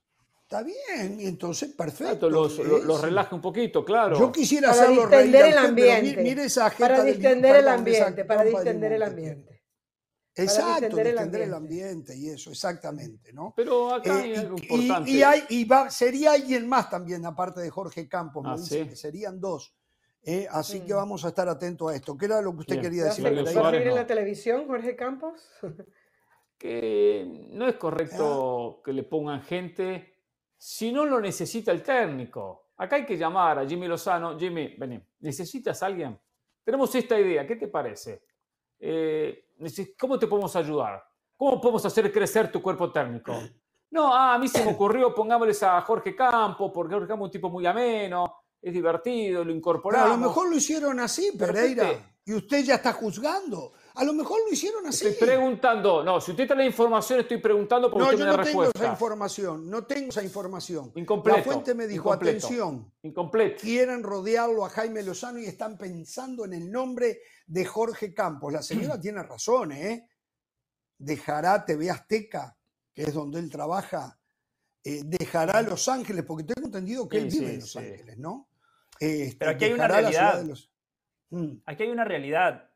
[0.51, 2.05] Está bien, entonces perfecto.
[2.05, 4.17] Exacto, los, los, los relaje un poquito, claro.
[4.17, 6.23] Yo quisiera Para hacerlo reír distender a el usted, ambiente.
[6.23, 9.63] mire esa Para de distender el ambiente, para distender el que ambiente.
[10.33, 11.91] Exacto, distender el distender el ambiente.
[12.13, 13.53] ambiente y eso, exactamente, ¿no?
[13.55, 15.11] Pero acá Eh, hay algo y- importante.
[15.11, 18.85] y hay, y va, sería alguien más también, aparte de Jorge Campos, me Ah, dicen
[18.85, 18.89] ¿sí?
[18.89, 19.75] que serían dos.
[20.23, 20.97] Eh, así que Mm.
[20.97, 22.17] vamos a estar atentos a esto.
[22.17, 22.85] ¿Qué era lo que usted Bien.
[22.85, 23.25] quería ¿Va a decir?
[23.25, 23.29] Va
[23.69, 25.39] a seguir en la televisión, Jorge Campos?
[26.57, 28.81] que no es correcto Ah.
[28.83, 30.15] que le pongan gente
[30.59, 32.71] si no lo necesita el técnico.
[32.75, 34.37] Acá hay que llamar a Jimmy Lozano.
[34.37, 36.19] Jimmy, vení, ¿necesitas a alguien?
[36.63, 38.23] Tenemos esta idea, ¿qué te parece?
[38.77, 39.53] Eh,
[39.97, 41.01] ¿Cómo te podemos ayudar?
[41.37, 43.33] ¿Cómo podemos hacer crecer tu cuerpo técnico?
[43.91, 47.29] No, ah, a mí se me ocurrió, pongámosles a Jorge Campos, porque Jorge Campos es
[47.29, 50.09] un tipo muy ameno, es divertido, lo incorporamos.
[50.09, 51.87] a lo mejor lo hicieron así, Pereira.
[51.87, 52.03] Pepe.
[52.25, 53.71] Y usted ya está juzgando.
[53.95, 55.07] A lo mejor lo hicieron así.
[55.07, 58.31] Estoy preguntando, no, si usted trae la información, estoy preguntando porque No, usted yo me
[58.31, 59.69] da no tengo esa información.
[59.69, 60.91] No tengo esa información.
[60.95, 61.37] Incompleto.
[61.37, 63.61] La fuente me dijo, incompleto, atención, Incompleto.
[63.61, 68.53] quieren rodearlo a Jaime Lozano y están pensando en el nombre de Jorge Campos.
[68.53, 70.07] La señora tiene razón, ¿eh?
[70.97, 72.55] Dejará TV Azteca,
[72.93, 74.19] que es donde él trabaja,
[74.83, 77.79] eh, dejará Los Ángeles, porque tengo entendido que él vive sí, en Los sí.
[77.79, 78.49] Ángeles, ¿no?
[78.99, 80.43] Este, Pero aquí hay una realidad.
[80.43, 80.71] Los-
[81.31, 81.61] Mm.
[81.67, 82.68] Aquí hay una realidad.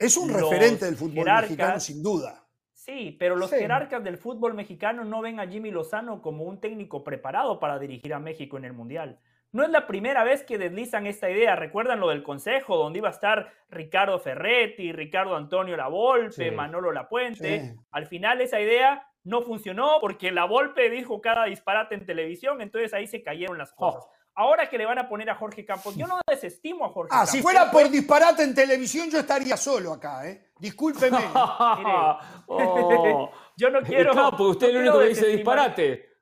[0.00, 2.44] Es un Los referente del fútbol jerarcas- mexicano, sin duda.
[2.72, 3.56] Sí, pero los Sí.
[3.56, 8.14] jerarcas del fútbol mexicano no ven a Jimmy Lozano como un técnico preparado para dirigir
[8.14, 9.20] a México en el Mundial.
[9.52, 11.54] No es la primera vez que deslizan esta idea.
[11.56, 16.50] Recuerdan lo del Consejo, donde iba a estar Ricardo Ferretti, Ricardo Antonio Lavolpe, Sí.
[16.50, 17.60] Manolo Lapuente.
[17.60, 17.74] Sí.
[17.90, 23.06] Al final esa idea no funcionó porque Lavolpe dijo cada disparate en televisión, entonces ahí
[23.06, 24.04] se cayeron las cosas.
[24.06, 24.10] Oh.
[24.34, 27.18] Ahora que le van a poner a Jorge Campos, yo no desestimo a Jorge Ah,
[27.18, 27.30] Campos.
[27.32, 30.50] si fuera por disparate en televisión, yo estaría solo acá, ¿eh?
[30.58, 31.18] Discúlpeme.
[32.46, 33.30] Oh.
[33.56, 34.12] Yo no quiero.
[34.12, 36.06] Claro, porque usted es no el único que dice disparate.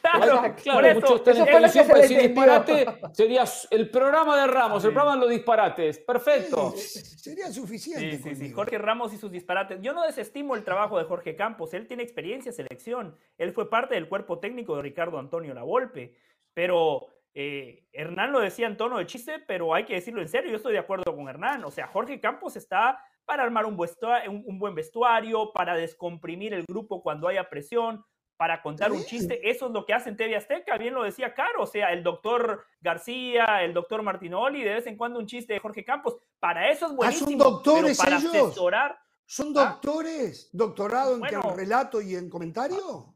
[0.00, 2.42] Claro, Claro, eso, muchos están eso en fue que televisión se decir entendió.
[2.60, 3.14] disparate.
[3.14, 5.98] Sería el programa de Ramos, el programa de los disparates.
[5.98, 6.72] Perfecto.
[6.76, 8.16] Sería suficiente.
[8.18, 8.52] Sí, sí, sí.
[8.52, 9.80] Jorge Ramos y sus disparates.
[9.82, 11.74] Yo no desestimo el trabajo de Jorge Campos.
[11.74, 13.16] Él tiene experiencia en selección.
[13.36, 16.14] Él fue parte del cuerpo técnico de Ricardo Antonio Lavolpe.
[16.54, 20.50] Pero eh, Hernán lo decía en tono de chiste, pero hay que decirlo en serio.
[20.50, 21.64] Yo estoy de acuerdo con Hernán.
[21.64, 27.02] O sea, Jorge Campos está para armar un, un- buen vestuario, para descomprimir el grupo
[27.02, 28.04] cuando haya presión,
[28.36, 29.48] para contar un chiste.
[29.48, 30.76] Eso es lo que hace en TV Azteca.
[30.76, 31.62] Bien lo decía Caro.
[31.62, 35.60] O sea, el doctor García, el doctor Martinoli, de vez en cuando un chiste de
[35.60, 36.16] Jorge Campos.
[36.40, 37.28] Para eso es Ah, buenísimo.
[37.30, 38.34] son doctores para ellos.
[38.34, 40.50] asesorar ¿Son doctores?
[40.52, 43.11] ¿Doctorado en, relato y en comentario?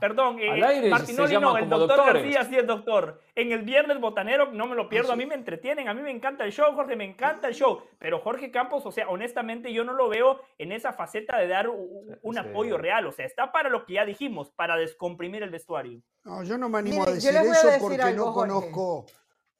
[0.00, 2.22] Perdón, eh, Al aire Martinoli no, el doctor doctores.
[2.22, 3.20] García sí es doctor.
[3.34, 6.10] En el Viernes Botanero no me lo pierdo, a mí me entretienen, a mí me
[6.10, 7.82] encanta el show, Jorge, me encanta el show.
[7.98, 11.68] Pero Jorge Campos, o sea, honestamente yo no lo veo en esa faceta de dar
[11.68, 13.06] un apoyo real.
[13.06, 16.00] O sea, está para lo que ya dijimos, para descomprimir el vestuario.
[16.24, 18.50] No, yo no me animo Mire, a decir a eso decir porque algo, no Jorge.
[18.50, 19.06] conozco,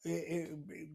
[0.05, 0.89] eh, eh,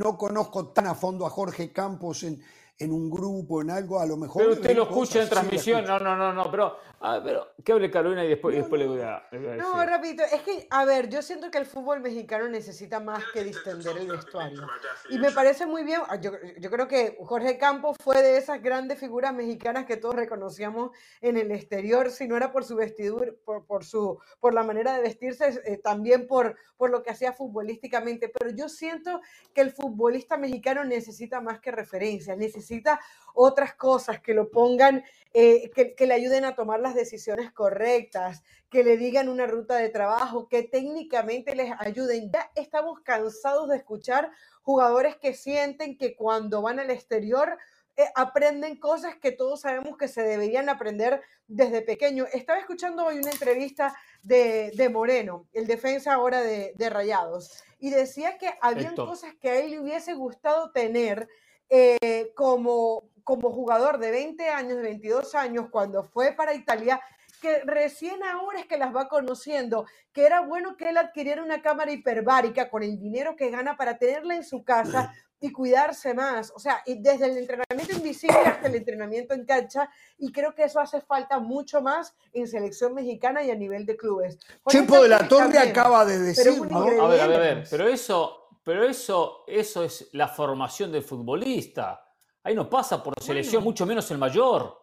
[0.00, 2.42] no conozco tan a fondo a Jorge Campos en,
[2.78, 4.42] en un grupo, en algo, a lo mejor.
[4.42, 5.84] Pero usted lo escucha en transmisión.
[5.84, 6.50] No, no, no, no.
[6.50, 9.48] Pero, ah, pero que hable Carolina y después, y después le voy a, le voy
[9.48, 13.22] a No, rapidito, es que, a ver, yo siento que el fútbol mexicano necesita más
[13.32, 14.66] que distender el vestuario.
[15.10, 18.98] Y me parece muy bien, yo, yo creo que Jorge Campos fue de esas grandes
[18.98, 20.90] figuras mexicanas que todos reconocíamos
[21.20, 24.94] en el exterior, si no era por su vestidura, por, por, su, por la manera
[24.94, 28.28] de vestirse, eh, también por, por lo que hacía futbolísticamente.
[28.28, 29.20] Pero yo siento
[29.54, 33.00] que el futbolista mexicano necesita más que referencias, necesita
[33.34, 35.04] otras cosas que lo pongan,
[35.34, 39.76] eh, que, que le ayuden a tomar las decisiones correctas, que le digan una ruta
[39.76, 42.30] de trabajo, que técnicamente les ayuden.
[42.32, 44.30] Ya estamos cansados de escuchar
[44.62, 47.58] jugadores que sienten que cuando van al exterior
[47.96, 52.26] eh, aprenden cosas que todos sabemos que se deberían aprender desde pequeño.
[52.32, 57.90] Estaba escuchando hoy una entrevista de, de Moreno, el defensa ahora de, de Rayados, y
[57.90, 61.28] decía que habían cosas que a él le hubiese gustado tener
[61.68, 67.00] eh, como, como jugador de 20 años, de 22 años, cuando fue para Italia,
[67.40, 71.60] que recién ahora es que las va conociendo, que era bueno que él adquiriera una
[71.60, 76.50] cámara hiperbárica con el dinero que gana para tenerla en su casa y cuidarse más.
[76.54, 80.64] O sea, y desde el entrenamiento invisible hasta el entrenamiento en cancha, y creo que
[80.64, 84.38] eso hace falta mucho más en selección mexicana y a nivel de clubes.
[84.68, 86.78] Chepo de la Torre también, acaba de decir, ¿no?
[86.78, 87.64] A ver, a ver, a ver.
[87.68, 92.00] Pero eso, pero eso, eso es la formación del futbolista.
[92.44, 94.78] Ahí no pasa por selección, mucho menos el mayor.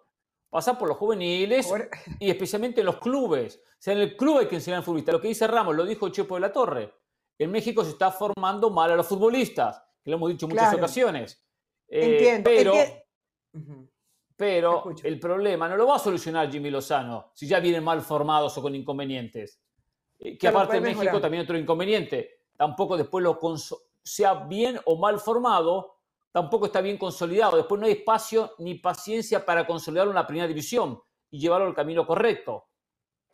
[0.50, 1.72] Pasa por los juveniles
[2.20, 3.62] y especialmente en los clubes.
[3.66, 5.12] O sea, en el club hay que enseñar al futbolista.
[5.14, 6.94] Lo que dice Ramos, lo dijo Chepo de la Torre.
[7.38, 10.66] En México se está formando mal a los futbolistas, que lo hemos dicho en muchas
[10.70, 10.78] Claro.
[10.80, 11.44] ocasiones.
[11.88, 12.74] Eh, Entiendo, Pero,
[14.36, 18.58] pero el problema no lo va a solucionar Jimmy Lozano si ya vienen mal formados
[18.58, 19.62] o con inconvenientes.
[20.20, 21.22] Eh, Que Pero aparte en México mejorar.
[21.22, 22.42] también otro inconveniente.
[22.58, 23.40] Tampoco después lo
[24.04, 26.01] sea bien o mal formado,
[26.32, 27.58] tampoco está bien consolidado.
[27.58, 31.76] Después no hay espacio ni paciencia para consolidarlo en la primera división y llevarlo al
[31.76, 32.68] camino correcto.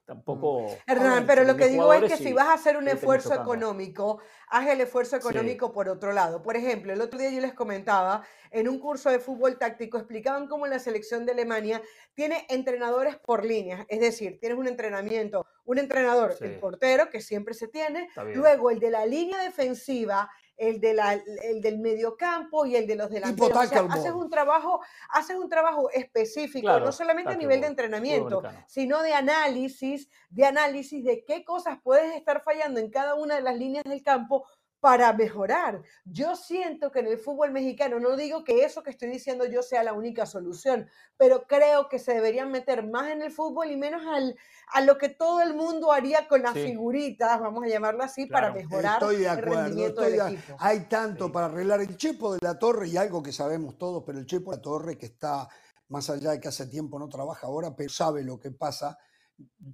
[0.05, 0.67] Tampoco.
[0.87, 3.33] Hernán, A ver, pero lo que digo es que si vas a hacer un esfuerzo
[3.33, 5.27] económico, haz el esfuerzo Sí.
[5.27, 6.41] económico por otro lado.
[6.41, 10.47] Por ejemplo, el otro día yo les comentaba, en un curso de fútbol táctico, explicaban
[10.47, 11.81] cómo la selección de Alemania
[12.13, 17.53] tiene entrenadores por líneas, es decir, tienes un entrenamiento, un entrenador, el portero, que siempre
[17.53, 22.75] se tiene, luego el de la línea defensiva, el, de la, el del mediocampo y
[22.75, 23.57] el de los delanteros.
[23.57, 27.67] O sea, haces un trabajo, haces un trabajo específico, Claro, no solamente a nivel de
[27.67, 33.35] entrenamiento, sino de análisis, de análisis de qué cosas puedes estar fallando en cada una
[33.35, 34.45] de las líneas del campo
[34.79, 35.81] para mejorar.
[36.05, 39.63] Yo siento que en el fútbol mexicano, no digo que eso que estoy diciendo yo
[39.63, 40.87] sea la única solución,
[41.17, 44.37] pero creo que se deberían meter más en el fútbol y menos al,
[44.73, 46.63] a lo que todo el mundo haría con las Sí.
[46.67, 49.55] figuritas, vamos a llamarlo así, para mejorar Estoy de el acuerdo.
[49.63, 50.57] rendimiento estoy del de- equipo.
[50.59, 54.19] Hay tanto para arreglar el Chepo de la Torre y algo que sabemos todos, pero
[54.19, 55.47] el Chepo de la Torre que está
[55.89, 58.97] más allá de que hace tiempo no trabaja ahora, pero sabe lo que pasa,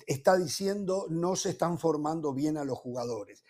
[0.05, 3.43] está diciendo no se están formando bien a los jugadores.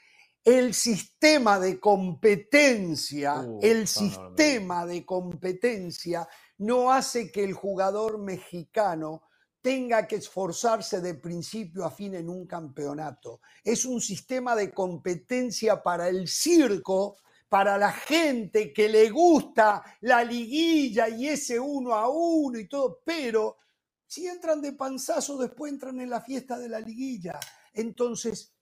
[0.43, 9.23] El sistema de competencia, Uh, el sistema de competencia no hace que el jugador mexicano
[9.61, 13.39] tenga que esforzarse de principio a fin en un campeonato.
[13.63, 17.15] Es un sistema de competencia para el circo,
[17.47, 22.99] para la gente que le gusta la liguilla y ese uno a uno y todo,
[23.05, 23.57] pero
[24.05, 27.39] si entran de panzazo, después entran en la fiesta de la liguilla.
[27.73, 28.52] Entonces,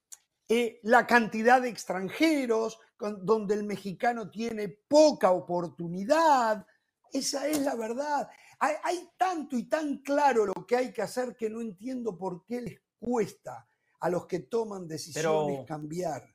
[0.54, 6.66] eh, la cantidad de extranjeros, con- donde el mexicano tiene poca oportunidad.
[7.14, 8.30] Esa es la verdad.
[8.60, 12.44] Hay, hay tanto y tan claro lo que hay que hacer que no entiendo por
[12.46, 13.66] qué les cuesta
[14.02, 16.28] a los que toman decisiones Pero- cambiar.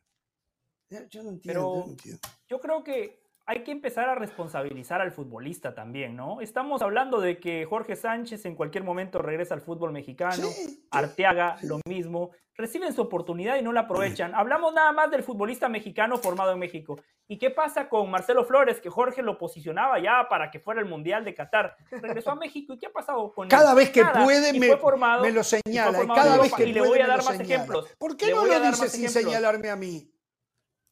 [1.11, 2.21] Yo no entiendo, yo Pero no entiendo.
[2.49, 6.41] yo creo que hay que empezar a responsabilizar al futbolista también, ¿no?
[6.41, 10.49] Estamos hablando de que Jorge Sánchez en cualquier momento regresa al fútbol mexicano,
[10.91, 14.35] Arteaga lo mismo, reciben su oportunidad y no la aprovechan.
[14.35, 16.97] Hablamos nada más del futbolista mexicano formado en México.
[17.29, 20.87] ¿Y qué pasa con Marcelo Flores, que Jorge lo posicionaba ya para que fuera el
[20.87, 21.77] Mundial de Qatar?
[21.91, 23.51] Regresó a México y ¿qué ha pasado con él?
[23.51, 24.25] Cada vez que Nada.
[24.25, 26.03] puede me, fue formado- me lo señala.
[26.03, 27.55] Y cada vez que Y le puede voy a dar más señala.
[27.55, 27.95] ejemplos.
[27.99, 29.13] ¿Por qué Le no lo dice sin ejemplos.
[29.13, 30.11] señalarme a mí?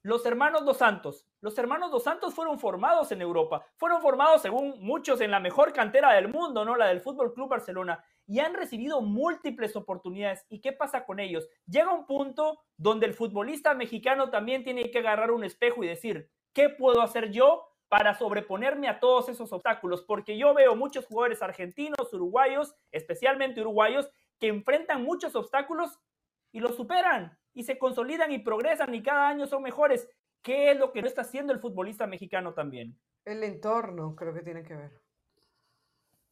[0.04, 1.26] Los hermanos Dos Santos.
[1.40, 3.64] Los hermanos Dos Santos fueron formados en Europa.
[3.78, 6.76] Fueron formados, según muchos, en la mejor cantera del mundo, ¿no?
[6.76, 8.04] La del Fútbol Club Barcelona.
[8.26, 10.44] Y han recibido múltiples oportunidades.
[10.50, 11.48] ¿Y qué pasa con ellos?
[11.64, 16.30] Llega un punto donde el futbolista mexicano también tiene que agarrar un espejo y decir,
[16.52, 20.02] ¿qué puedo hacer yo para sobreponerme a todos esos obstáculos?
[20.02, 25.98] Porque yo veo muchos jugadores argentinos, uruguayos, especialmente uruguayos, que enfrentan muchos obstáculos
[26.52, 30.08] y los superan y se consolidan y progresan y cada año son mejores.
[30.42, 32.98] ¿Qué es lo que no está haciendo el futbolista mexicano también?
[33.24, 35.00] El entorno creo que tiene que ver.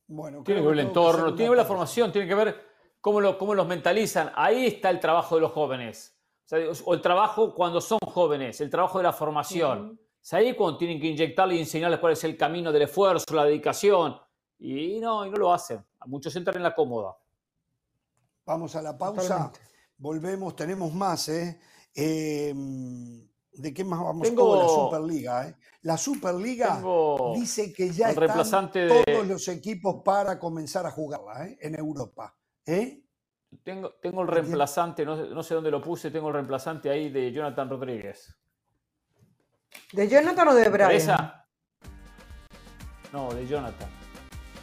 [0.08, 2.66] Bueno, Tiene que ver el entorno, tiene que ver la formación, tiene que ver
[3.00, 4.30] cómo, lo, cómo los mentalizan.
[4.34, 6.18] Ahí está el trabajo de los jóvenes.
[6.44, 9.98] O, sea, o el trabajo cuando son jóvenes, el trabajo de la formación.
[10.20, 13.44] Es ahí cuando tienen que inyectarle y enseñarles cuál es el camino del esfuerzo, la
[13.44, 14.20] dedicación.
[14.58, 15.84] Y no, y no lo hacen.
[16.06, 17.16] Muchos entran en la cómoda.
[18.44, 19.50] Vamos a la pausa.
[19.50, 19.71] Totalmente.
[20.06, 21.60] Volvemos, tenemos más, ¿eh?
[21.94, 22.52] Eh,
[23.54, 24.26] ¿De qué más vamos?
[24.26, 25.56] Tengo- Oh, la Superliga, ¿eh?
[25.82, 26.82] La Superliga
[27.36, 31.56] dice que ya están reemplazante de- todos los equipos para comenzar a jugarla, ¿eh?
[31.60, 33.04] En Europa, ¿eh?
[33.62, 37.08] Tengo, tengo el reemplazante, no, sé- no sé dónde lo puse, tengo el reemplazante ahí
[37.10, 38.34] de Jonathan Rodríguez.
[39.92, 40.90] ¿De Jonathan o de Brian?
[40.90, 41.46] ¿Esa?
[43.12, 43.88] No, de Jonathan.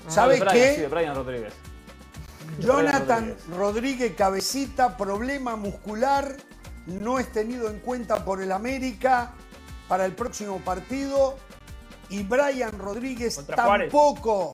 [0.10, 0.76] ¿Sabe No, de Brian, qué?
[0.76, 1.53] sí, de Brian Rodríguez.
[2.57, 3.57] Jonathan Rodríguez.
[3.57, 6.35] Rodríguez Cabecita, problema muscular,
[6.88, 9.34] no es tenido en cuenta por el América
[9.88, 11.38] para el próximo partido.
[12.09, 14.53] Y Brian Rodríguez Contra tampoco.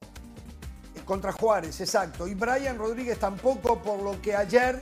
[0.93, 2.27] eh, Contra Juárez, exacto.
[2.27, 4.81] Y Brian Rodríguez tampoco, por lo que ayer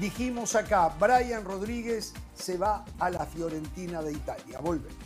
[0.00, 0.88] dijimos acá.
[0.98, 4.58] Brian Rodríguez se va a la Fiorentina de Italia.
[4.60, 4.96] Volvemos.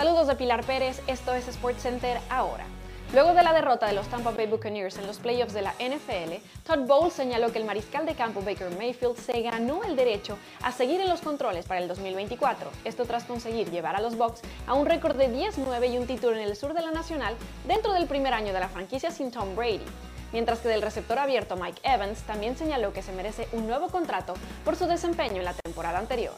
[0.00, 2.64] Saludos de Pilar Pérez, esto es SportsCenter ahora.
[3.12, 6.42] Luego de la derrota de los Tampa Bay Buccaneers en los playoffs de la NFL,
[6.64, 10.72] Todd Bowles señaló que el mariscal de campo Baker Mayfield se ganó el derecho a
[10.72, 12.70] seguir en los controles para el 2024.
[12.86, 16.34] Esto tras conseguir llevar a los Bucks a un récord de 10-9 y un título
[16.34, 17.36] en el sur de la Nacional
[17.68, 19.84] dentro del primer año de la franquicia sin Tom Brady.
[20.32, 24.32] Mientras que del receptor abierto Mike Evans también señaló que se merece un nuevo contrato
[24.64, 26.36] por su desempeño en la temporada anterior.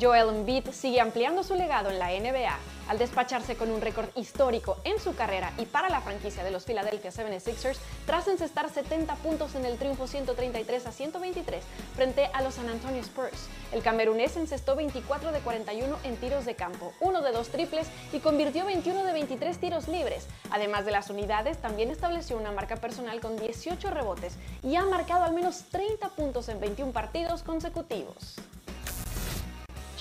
[0.00, 2.58] Joel Embiid sigue ampliando su legado en la NBA
[2.88, 6.64] al despacharse con un récord histórico en su carrera y para la franquicia de los
[6.64, 11.62] Philadelphia 76ers tras encestar 70 puntos en el triunfo 133 a 123
[11.94, 13.48] frente a los San Antonio Spurs.
[13.72, 18.18] El camerunés encestó 24 de 41 en tiros de campo, uno de dos triples y
[18.18, 20.26] convirtió 21 de 23 tiros libres.
[20.50, 24.34] Además de las unidades, también estableció una marca personal con 18 rebotes
[24.64, 28.36] y ha marcado al menos 30 puntos en 21 partidos consecutivos.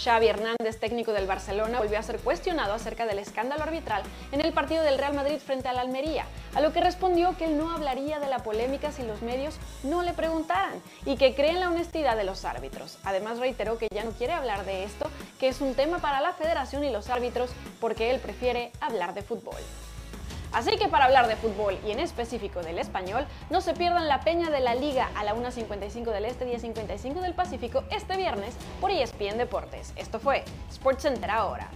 [0.04, 4.04] Xavi Hernández, técnico del Barcelona, volvió a ser cuestionado acerca del escándalo arbitral
[4.34, 7.58] en el partido del Real Madrid frente al Almería, a lo que respondió que él
[7.58, 11.62] no hablaría de la polémica si los medios no le preguntaran y que cree en
[11.62, 12.98] la honestidad de los árbitros.
[13.06, 15.10] Además reiteró que ya no quiere hablar de esto,
[15.40, 19.22] que es un tema para la federación y los árbitros porque él prefiere hablar de
[19.22, 19.62] fútbol.
[20.54, 24.20] Así que para hablar de fútbol y en específico del español, no se pierdan la
[24.22, 28.92] peña de la Liga a la 1.55 del Este, 10.55 del Pacífico este viernes por
[28.92, 29.94] ESPN Deportes.
[29.96, 31.70] Esto fue SportsCenter ahora.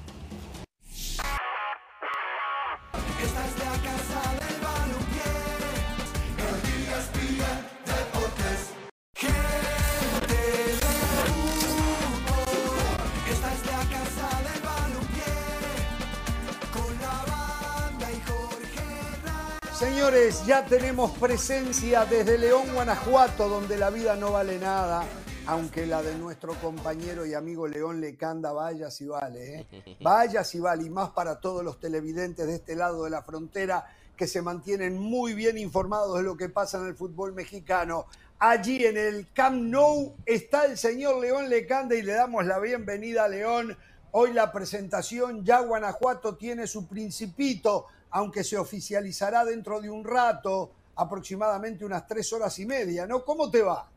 [19.78, 25.04] Señores, ya tenemos presencia desde León, Guanajuato, donde la vida no vale nada,
[25.46, 29.98] aunque la de nuestro compañero y amigo León Lecanda vaya si vale, ¿eh?
[30.02, 33.86] vaya si vale, y más para todos los televidentes de este lado de la frontera
[34.16, 38.08] que se mantienen muy bien informados de lo que pasa en el fútbol mexicano.
[38.40, 43.26] Allí en el Camp Nou está el señor León Lecande y le damos la bienvenida
[43.26, 43.78] a León.
[44.10, 47.86] Hoy la presentación, ya Guanajuato tiene su principito,
[48.18, 53.24] aunque se oficializará dentro de un rato, aproximadamente unas tres horas y media, ¿no?
[53.24, 53.88] ¿Cómo te va?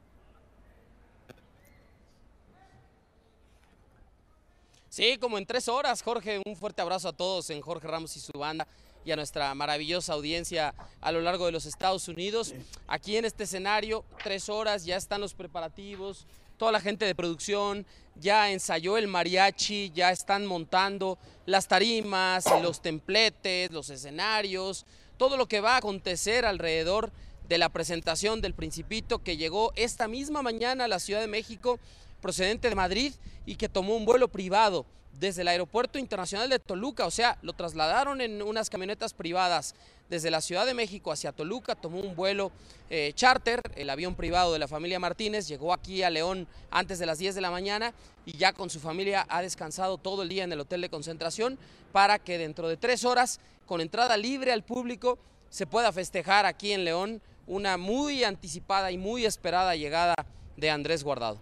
[4.91, 6.43] Sí, como en tres horas, Jorge.
[6.45, 8.69] Un fuerte abrazo a todos en Jorge Ramos y su banda
[9.07, 12.53] y a nuestra maravillosa audiencia a lo largo de los Estados Unidos.
[12.89, 16.27] Aquí en este escenario, tres horas, ya están los preparativos,
[16.59, 17.87] toda la gente de producción
[18.21, 24.87] ya ensayó el mariachi, ya están montando las tarimas, los templetes, los escenarios,
[25.17, 27.11] todo lo que va a acontecer alrededor
[27.49, 31.81] de la presentación del Principito que llegó esta misma mañana a la Ciudad de México
[32.21, 33.13] procedente de Madrid
[33.47, 34.87] y que tomó un vuelo privado
[35.19, 39.75] desde el Aeropuerto Internacional de Toluca, o sea, lo trasladaron en unas camionetas privadas
[40.11, 42.51] desde la Ciudad de México hacia Toluca, tomó un vuelo
[42.91, 47.07] eh, charter, el avión privado de la familia Martínez, llegó aquí a León antes de
[47.07, 47.95] las 10 de la mañana
[48.27, 51.59] y ya con su familia ha descansado todo el día en el hotel de concentración
[51.93, 55.19] para que dentro de tres horas, con entrada libre al público,
[55.49, 60.15] se pueda festejar aquí en León una muy anticipada y muy esperada llegada
[60.57, 61.39] de Andrés Guardado.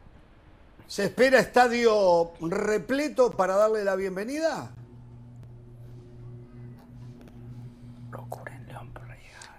[0.86, 4.70] ¿Se espera estadio repleto para darle la bienvenida?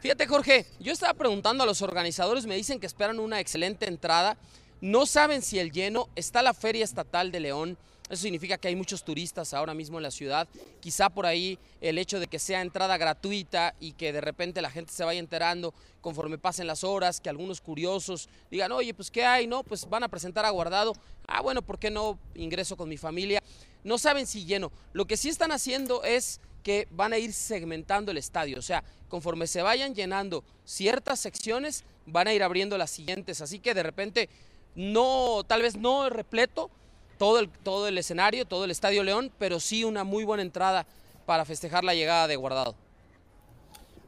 [0.01, 4.37] Fíjate, Jorge, yo estaba preguntando a los organizadores, me dicen que esperan una excelente entrada.
[4.79, 7.77] No saben si el lleno está la Feria Estatal de León.
[8.09, 10.47] Eso significa que hay muchos turistas ahora mismo en la ciudad.
[10.79, 14.71] Quizá por ahí el hecho de que sea entrada gratuita y que de repente la
[14.71, 19.25] gente se vaya enterando conforme pasen las horas, que algunos curiosos digan, oye, pues ¿qué
[19.25, 19.47] hay?
[19.47, 20.93] No, pues van a presentar a guardado.
[21.27, 23.43] Ah, bueno, ¿por qué no ingreso con mi familia?
[23.83, 24.71] No saben si lleno.
[24.93, 28.59] Lo que sí están haciendo es que van a ir segmentando el estadio.
[28.59, 33.41] O sea, conforme se vayan llenando ciertas secciones, van a ir abriendo las siguientes.
[33.41, 34.29] Así que de repente,
[34.75, 36.69] no, tal vez no repleto
[37.17, 40.85] todo el, todo el escenario, todo el Estadio León, pero sí una muy buena entrada
[41.25, 42.75] para festejar la llegada de Guardado.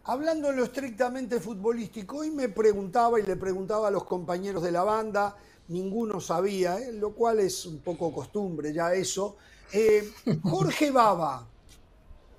[0.03, 4.71] Hablando en lo estrictamente futbolístico, hoy me preguntaba y le preguntaba a los compañeros de
[4.71, 5.35] la banda,
[5.67, 6.91] ninguno sabía, ¿eh?
[6.91, 9.37] lo cual es un poco costumbre ya eso.
[9.71, 10.11] Eh,
[10.41, 11.47] Jorge Baba,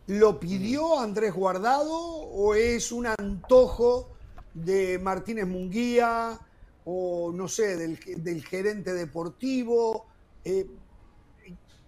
[0.06, 4.10] ¿lo pidió Andrés Guardado o es un antojo
[4.54, 6.38] de Martínez Munguía
[6.84, 10.06] o no sé, del, del gerente deportivo?
[10.44, 10.66] Eh,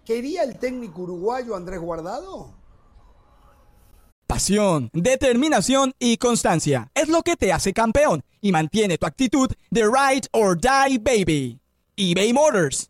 [0.05, 2.53] ¿Quería el técnico uruguayo Andrés Guardado?
[4.27, 9.83] Pasión, determinación y constancia es lo que te hace campeón y mantiene tu actitud de
[9.83, 11.59] ride or die baby.
[11.95, 12.89] eBay Motors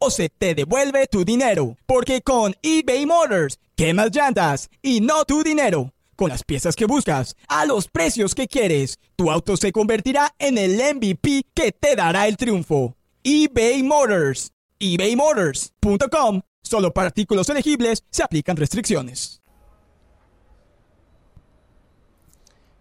[0.00, 1.76] o se te devuelve tu dinero.
[1.86, 5.92] Porque con eBay Motors, quemas llantas y no tu dinero.
[6.16, 10.58] Con las piezas que buscas, a los precios que quieres, tu auto se convertirá en
[10.58, 12.96] el MVP que te dará el triunfo.
[13.22, 14.50] eBay Motors.
[14.80, 16.42] ebaymotors.com.
[16.62, 19.40] Solo para artículos elegibles se aplican restricciones.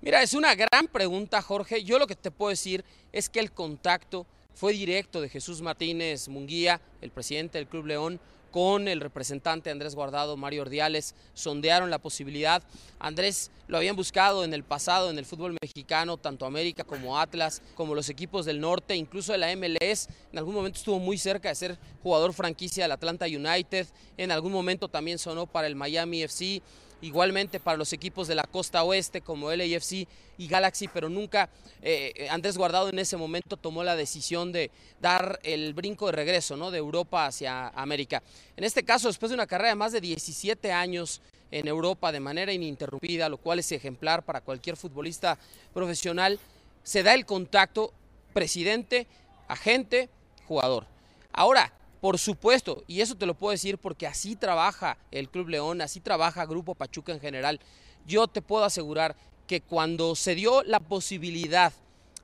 [0.02, 1.84] Mira, es una gran pregunta, Jorge.
[1.84, 4.26] Yo lo que te puedo decir es que el contacto
[4.60, 8.20] fue directo de Jesús Martínez Munguía, el presidente del Club León,
[8.52, 12.62] con el representante Andrés Guardado, Mario Ordiales, sondearon la posibilidad.
[13.00, 17.62] Andrés lo habían buscado en el pasado en el fútbol mexicano, tanto América como Atlas,
[17.76, 20.10] como los equipos del norte, incluso de la MLS.
[20.34, 23.88] En algún momento estuvo muy cerca de ser jugador franquicia del Atlanta United.
[24.18, 26.62] En algún momento también sonó para el Miami FC
[27.02, 30.08] igualmente para los equipos de la costa oeste como LAFC
[30.38, 31.50] y Galaxy, pero nunca
[31.82, 34.72] eh, Andrés Guardado en ese momento tomó la decisión de
[35.02, 36.72] dar el brinco de regreso ¿no?
[36.72, 38.22] de Europa hacia América.
[38.58, 41.22] En este caso, después de una carrera de más de 17 años
[41.52, 45.38] en Europa de manera ininterrumpida, lo cual es ejemplar para cualquier futbolista
[45.74, 46.40] profesional,
[46.84, 47.94] se da el contacto
[48.34, 49.08] presidente,
[49.48, 50.10] agente,
[50.48, 50.86] jugador.
[51.32, 51.72] Ahora,
[52.02, 56.00] por supuesto, y eso te lo puedo decir porque así trabaja el Club León, así
[56.00, 57.60] trabaja Grupo Pachuca en general.
[58.06, 59.16] Yo te puedo asegurar
[59.48, 61.74] que cuando se dio la posibilidad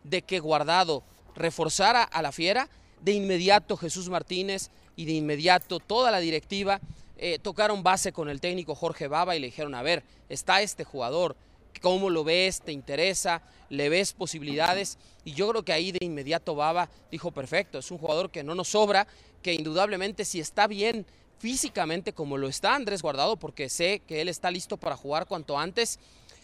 [0.04, 1.04] de que Guardado
[1.36, 2.70] reforzara a la fiera,
[3.02, 6.80] de inmediato Jesús Martínez y de inmediato toda la directiva
[7.18, 10.84] eh, tocaron base con el técnico Jorge Baba y le dijeron, a ver, está este
[10.84, 11.36] jugador,
[11.82, 14.98] cómo lo ves, te interesa, le ves posibilidades.
[15.24, 18.56] Y yo creo que ahí de inmediato Baba dijo, perfecto, es un jugador que no
[18.56, 19.08] nos sobra,
[19.42, 21.06] que indudablemente si está bien
[21.40, 25.60] físicamente como lo está Andrés Guardado, porque sé que él está listo para jugar cuanto
[25.60, 26.00] antes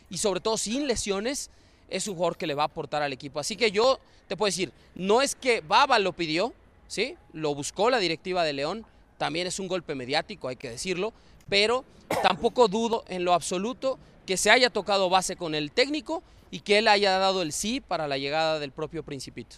[0.10, 1.50] y sobre todo sin lesiones,
[1.90, 3.40] es un jugador que le va a aportar al equipo.
[3.40, 6.54] Así que yo te puedo decir, no es que Baba lo pidió,
[6.88, 7.16] ¿sí?
[7.34, 8.86] Lo buscó la directiva de León,
[9.18, 11.14] también es un golpe mediático, hay que decirlo,
[11.48, 11.86] pero
[12.22, 16.78] tampoco dudo en lo absoluto que se haya tocado base con el técnico y que
[16.78, 19.58] él haya dado el sí para la llegada del propio Principito.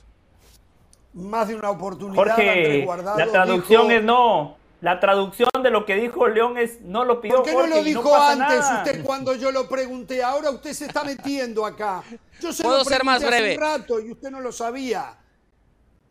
[1.14, 2.16] Más de una oportunidad.
[2.16, 4.58] Jorge, Guardado la traducción dijo- es no.
[4.82, 7.84] La traducción de lo que dijo León es no lo pidió ¿Por qué no lo
[7.84, 8.84] dijo antes nada.
[8.84, 10.22] usted cuando yo lo pregunté?
[10.22, 12.04] Ahora usted se está metiendo acá.
[12.42, 13.56] Yo se Puedo lo ser más pregunté hace breve.
[13.56, 15.16] un rato y usted no lo sabía.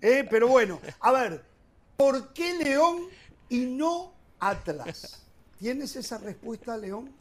[0.00, 1.44] Eh, Pero bueno, a ver,
[1.98, 3.08] ¿por qué León
[3.50, 5.22] y no Atlas?
[5.58, 7.12] ¿Tienes esa respuesta, León?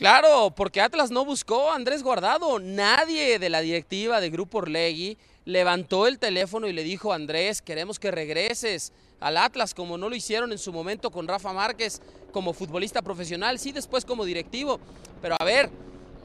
[0.00, 2.58] Claro, porque Atlas no buscó a Andrés Guardado.
[2.58, 7.98] Nadie de la directiva de Grupo Orlegui levantó el teléfono y le dijo, Andrés, queremos
[7.98, 12.00] que regreses al Atlas, como no lo hicieron en su momento con Rafa Márquez
[12.32, 14.80] como futbolista profesional, sí después como directivo.
[15.20, 15.68] Pero a ver,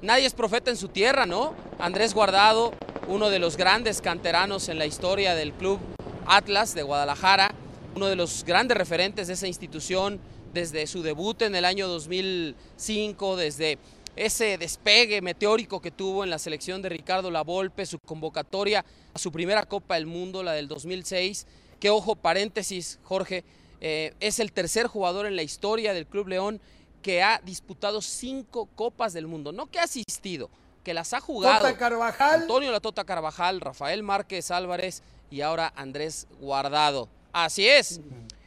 [0.02, 1.54] nadie es profeta en su tierra, ¿no?
[1.78, 2.72] Andrés Guardado,
[3.10, 5.82] uno de los grandes canteranos en la historia del club
[6.26, 7.54] Atlas de Guadalajara,
[7.94, 10.22] uno de los grandes referentes de esa institución
[10.56, 13.78] desde su debut en el año 2005, desde
[14.16, 19.34] ese despegue meteórico que tuvo en la selección de Ricardo Lavolpe, su convocatoria a su
[19.34, 21.46] primera Copa del Mundo, la del 2006,
[21.78, 23.44] que ojo, paréntesis, Jorge,
[23.82, 26.62] eh, es el tercer jugador en la historia del Club León
[27.02, 30.50] que ha disputado cinco Copas del Mundo, no que ha asistido,
[30.86, 31.60] que las ha jugado.
[31.60, 32.44] Tota Carvajal.
[32.44, 37.10] Antonio La Tota Carvajal, Rafael Márquez Álvarez y ahora Andrés Guardado.
[37.34, 38.00] Así es.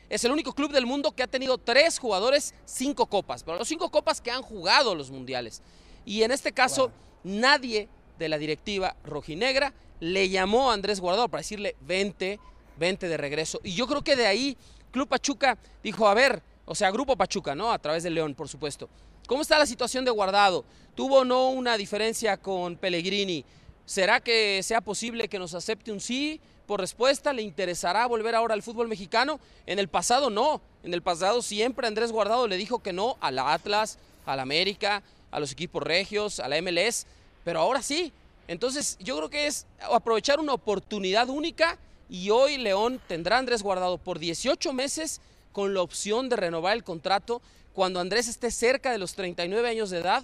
[0.09, 3.69] Es el único club del mundo que ha tenido tres jugadores, cinco copas, pero los
[3.69, 5.63] cinco copas que han jugado los mundiales.
[6.07, 6.91] Y en este caso,
[7.25, 12.41] nadie de la directiva rojinegra le llamó a Andrés Guardado para decirle, vente,
[12.79, 13.61] vente de regreso.
[13.63, 14.57] Y yo creo que de ahí,
[14.91, 17.73] Club Pachuca dijo, a ver, o sea, Grupo Pachuca, ¿no?
[17.73, 18.89] A través de León, por supuesto.
[19.27, 20.65] ¿Cómo está la situación de Guardado?
[20.95, 23.45] ¿Tuvo o no una diferencia con Pellegrini?
[23.85, 27.33] ¿Será que sea posible que nos acepte un sí por respuesta?
[27.33, 29.41] ¿Le interesará volver ahora al fútbol mexicano?
[29.67, 30.61] En el pasado no.
[30.85, 34.43] En el pasado siempre Andrés Guardado le dijo que no a la Atlas, a la
[34.43, 37.07] América, a los equipos regios, a la MLS,
[37.43, 38.13] pero ahora sí.
[38.49, 41.79] Entonces yo creo que es aprovechar una oportunidad única
[42.11, 45.23] y hoy León tendrá a Andrés Guardado por 18 meses
[45.53, 47.41] con la opción de renovar el contrato
[47.73, 50.23] cuando Andrés esté cerca de los 39 años de edad.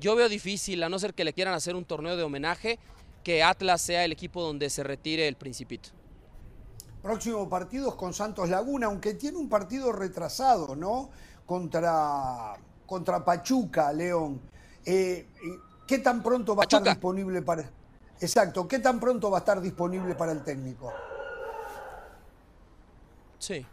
[0.00, 2.80] Yo veo difícil, a no ser que le quieran hacer un torneo de homenaje,
[3.26, 5.88] que Atlas sea el equipo donde se retire el Principito.
[7.02, 11.10] Próximo partido es con Santos Laguna, aunque tiene un partido retrasado, ¿no?
[11.44, 12.54] Contra,
[12.86, 14.40] contra Pachuca, León.
[14.84, 15.26] Eh,
[15.88, 17.68] ¿Qué tan pronto va a estar disponible para.?
[18.20, 20.92] Exacto, ¿qué tan pronto va a estar disponible para el técnico?
[23.40, 23.66] Sí.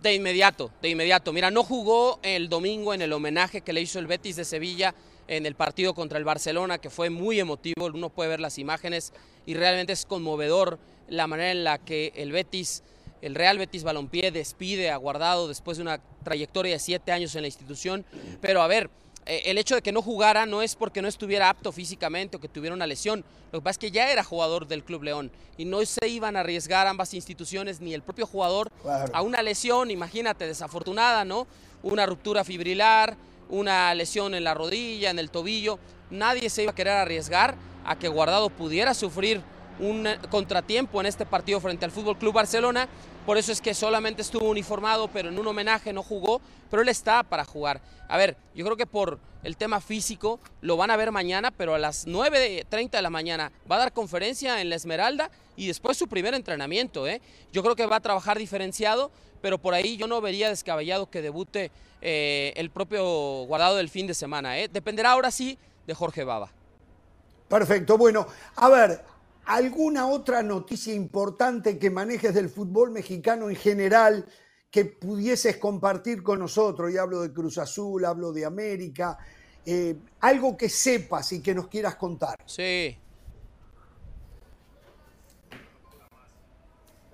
[0.00, 1.34] De inmediato, de inmediato.
[1.34, 4.94] Mira, no jugó el domingo en el homenaje que le hizo el Betis de Sevilla
[5.28, 7.86] en el partido contra el Barcelona, que fue muy emotivo.
[7.86, 9.12] Uno puede ver las imágenes
[9.44, 10.78] y realmente es conmovedor
[11.08, 12.82] la manera en la que el Betis,
[13.22, 17.42] el Real Betis Balompié, despide a Guardado después de una trayectoria de siete años en
[17.42, 18.04] la institución.
[18.40, 18.90] Pero a ver,
[19.26, 22.40] eh, el hecho de que no jugara no es porque no estuviera apto físicamente o
[22.40, 23.24] que tuviera una lesión.
[23.52, 26.36] Lo que pasa es que ya era jugador del Club León y no se iban
[26.36, 29.10] a arriesgar ambas instituciones ni el propio jugador Claro.
[29.14, 31.46] a una lesión, imagínate, desafortunada, ¿no?
[31.82, 33.16] Una ruptura fibrilar,
[33.48, 35.78] una lesión en la rodilla, en el tobillo.
[36.10, 39.42] Nadie se iba a querer arriesgar a que Guardado pudiera sufrir
[39.78, 42.88] un eh, contratiempo en este partido frente al Fútbol Club Barcelona.
[43.24, 46.40] Por eso es que solamente estuvo uniformado, pero en un homenaje no jugó,
[46.70, 47.80] pero él está para jugar.
[48.08, 51.74] A ver, yo creo que por el tema físico lo van a ver mañana, pero
[51.74, 55.96] a las 9.30 de la mañana va a dar conferencia en La Esmeralda y después
[55.96, 57.06] su primer entrenamiento.
[57.06, 57.20] ¿eh?
[57.52, 59.10] Yo creo que va a trabajar diferenciado,
[59.42, 61.70] pero por ahí yo no vería descabellado que debute
[62.08, 63.04] eh, el propio
[63.46, 64.56] guardado del fin de semana.
[64.60, 64.68] ¿eh?
[64.72, 65.58] Dependerá ahora sí
[65.88, 66.52] de Jorge Baba.
[67.48, 69.02] Perfecto, bueno, a ver,
[69.44, 74.24] ¿alguna otra noticia importante que manejes del fútbol mexicano en general
[74.70, 76.92] que pudieses compartir con nosotros?
[76.92, 79.18] Y hablo de Cruz Azul, hablo de América,
[79.64, 82.36] eh, algo que sepas y que nos quieras contar.
[82.46, 82.96] Sí.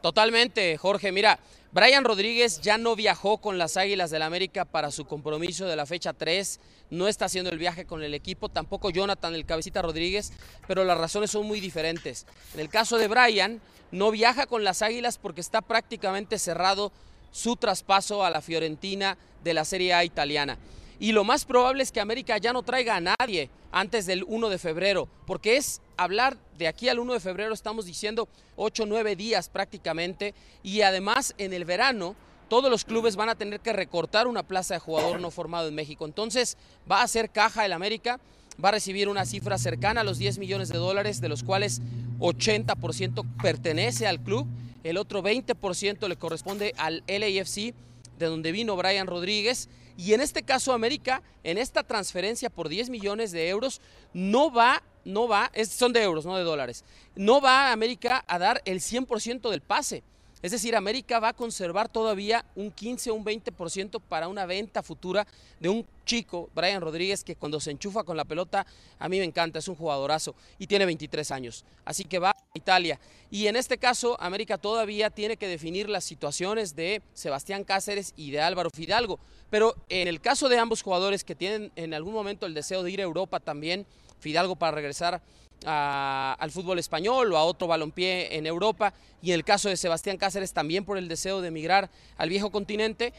[0.03, 1.13] Totalmente, Jorge.
[1.13, 1.39] Mira,
[1.73, 5.87] Brian Rodríguez ya no viajó con las Águilas del América para su compromiso de la
[5.87, 6.61] fecha 3.
[6.91, 10.35] No está haciendo el viaje con el equipo, tampoco Jonathan, el cabecita Rodríguez,
[10.69, 12.27] pero las razones son muy diferentes.
[12.53, 16.93] En el caso de Brian, no viaja con las Águilas porque está prácticamente cerrado
[17.31, 20.59] su traspaso a la Fiorentina de la Serie A italiana.
[21.03, 24.49] Y lo más probable es que América ya no traiga a nadie antes del 1
[24.49, 28.87] de febrero, porque es hablar de aquí al 1 de febrero, estamos diciendo 8 o
[28.87, 32.15] 9 días prácticamente, y además en el verano
[32.49, 35.75] todos los clubes van a tener que recortar una plaza de jugador no formado en
[35.75, 36.05] México.
[36.05, 36.57] Entonces
[36.89, 38.21] va a ser caja el América,
[38.65, 41.83] va a recibir una cifra cercana a los 10 millones de dólares, de los cuales
[42.21, 44.47] 80% pertenece al club,
[44.85, 47.75] el otro 20% le corresponde al LAFC,
[48.21, 49.69] de donde vino Brian Rodríguez.
[49.97, 53.81] Y en este caso América, en esta transferencia por 10 millones de euros,
[54.13, 58.63] no va, no va, son de euros, no de dólares, no va América a dar
[58.65, 60.03] el 100% del pase.
[60.43, 64.83] Es decir, América va a conservar todavía un 15 o un 20% para una venta
[64.83, 65.25] futura
[65.61, 68.67] de un chico, Brian Rodríguez, que cuando se enchufa con la pelota,
[68.99, 71.65] a mí me encanta, es un jugadorazo y tiene 23 años.
[71.85, 73.01] Así que va Italia.
[73.31, 78.31] Y en este caso, América todavía tiene que definir las situaciones de Sebastián Cáceres y
[78.31, 79.19] de Álvaro Fidalgo.
[79.49, 82.91] Pero en el caso de ambos jugadores que tienen en algún momento el deseo de
[82.91, 83.87] ir a Europa también,
[84.21, 85.23] Fidalgo para regresar
[85.65, 88.93] al fútbol español o a otro balompié en Europa
[89.23, 91.89] y en el caso de Sebastián Cáceres también por el deseo de emigrar
[92.19, 93.15] al viejo continente,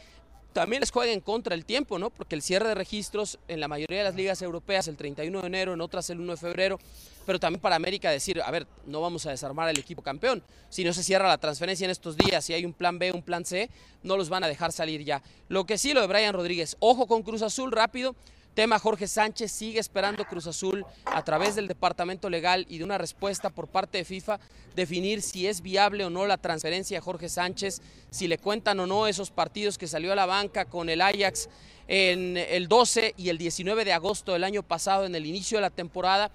[0.54, 2.10] también les juega en contra el tiempo, ¿no?
[2.10, 5.46] Porque el cierre de registros en la mayoría de las ligas europeas el 31 de
[5.46, 6.78] enero, en otras el 1 de febrero,
[7.26, 10.44] pero también para América decir, a ver, no vamos a desarmar al equipo campeón.
[10.70, 13.22] Si no se cierra la transferencia en estos días, si hay un plan B, un
[13.22, 13.68] plan C,
[14.04, 15.22] no los van a dejar salir ya.
[15.48, 18.14] Lo que sí, lo de Brian Rodríguez, ojo con Cruz Azul rápido,
[18.54, 22.98] Tema Jorge Sánchez sigue esperando Cruz Azul a través del departamento legal y de una
[22.98, 24.38] respuesta por parte de FIFA
[24.76, 28.86] definir si es viable o no la transferencia a Jorge Sánchez, si le cuentan o
[28.86, 31.48] no esos partidos que salió a la banca con el Ajax
[31.88, 35.62] en el 12 y el 19 de agosto del año pasado en el inicio de
[35.62, 36.30] la temporada.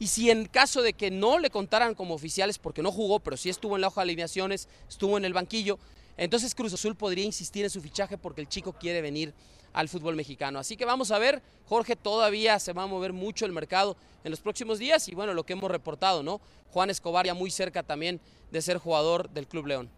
[0.00, 3.36] Y si en caso de que no le contaran como oficiales, porque no jugó, pero
[3.36, 5.78] sí estuvo en la hoja de alineaciones, estuvo en el banquillo,
[6.16, 9.32] entonces Cruz Azul podría insistir en su fichaje porque el chico quiere venir
[9.72, 10.58] al fútbol mexicano.
[10.58, 14.30] Así que vamos a ver, Jorge, todavía se va a mover mucho el mercado en
[14.30, 16.40] los próximos días y bueno, lo que hemos reportado, ¿no?
[16.70, 18.20] Juan Escobar ya muy cerca también
[18.50, 19.90] de ser jugador del Club León.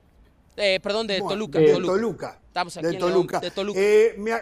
[0.57, 1.59] Eh, perdón, de Bueno, Toluca.
[1.59, 1.93] de Toluca.
[1.93, 2.41] Toluca.
[2.47, 3.41] Estamos aquí de en León, Toluca.
[3.41, 3.81] de Toluca.
[3.81, 4.33] Eh, me,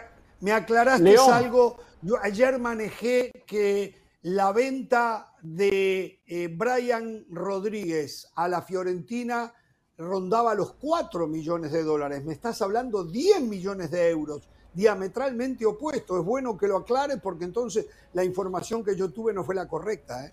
[0.41, 1.33] me aclaraste León.
[1.33, 1.79] algo.
[2.03, 9.55] Yo ayer manejé que la venta de eh, Brian Rodríguez a la Fiorentina
[9.97, 12.25] rondaba los 4 millones de dólares.
[12.25, 16.19] Me estás hablando 10 millones de euros, diametralmente opuesto.
[16.19, 19.67] Es bueno que lo aclare porque entonces la información que yo tuve no fue la
[19.69, 20.27] correcta.
[20.27, 20.33] ¿eh?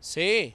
[0.00, 0.54] Sí.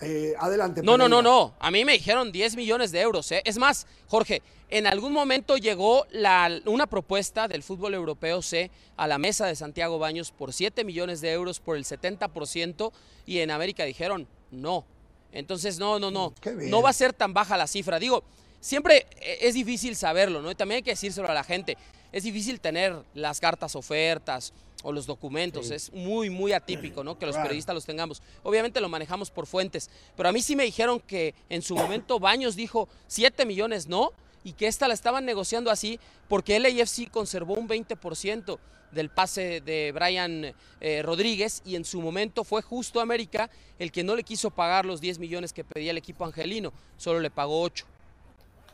[0.00, 0.82] Eh, adelante.
[0.82, 1.54] No, no, no, no.
[1.58, 3.32] A mí me dijeron 10 millones de euros.
[3.32, 3.42] ¿eh?
[3.44, 9.06] Es más, Jorge, en algún momento llegó la, una propuesta del fútbol europeo C a
[9.06, 12.92] la mesa de Santiago Baños por 7 millones de euros por el 70%
[13.24, 14.84] y en América dijeron no.
[15.32, 16.32] Entonces, no, no, no.
[16.42, 16.70] bien.
[16.70, 17.98] No va a ser tan baja la cifra.
[17.98, 18.22] Digo,
[18.60, 20.50] siempre eh, es difícil saberlo, ¿no?
[20.50, 21.76] Y también hay que decírselo a la gente.
[22.12, 24.52] Es difícil tener las cartas ofertas
[24.82, 25.68] o los documentos.
[25.68, 25.74] Sí.
[25.74, 27.18] Es muy, muy atípico, ¿no?
[27.18, 28.22] Que los periodistas los tengamos.
[28.42, 32.18] Obviamente lo manejamos por fuentes, pero a mí sí me dijeron que en su momento
[32.20, 34.12] Baños dijo 7 millones no
[34.44, 38.58] y que esta la estaban negociando así porque LAFC conservó un 20%
[38.92, 44.04] del pase de Brian eh, Rodríguez y en su momento fue justo América el que
[44.04, 47.60] no le quiso pagar los 10 millones que pedía el equipo angelino, solo le pagó
[47.62, 47.86] 8.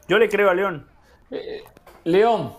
[0.08, 0.86] Yo le creo a León.
[2.04, 2.54] León,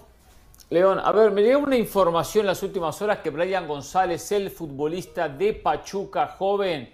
[0.70, 4.50] León, a ver, me llegó una información en las últimas horas que Brian González, el
[4.50, 6.92] futbolista de Pachuca, joven,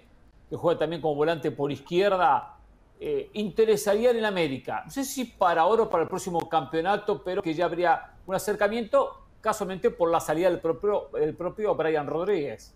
[0.48, 2.56] que juega también como volante por izquierda,
[2.98, 4.82] eh, interesaría en el América.
[4.84, 8.34] No sé si para ahora o para el próximo campeonato, pero que ya habría un
[8.34, 12.74] acercamiento, casualmente por la salida del propio, del propio Brian Rodríguez.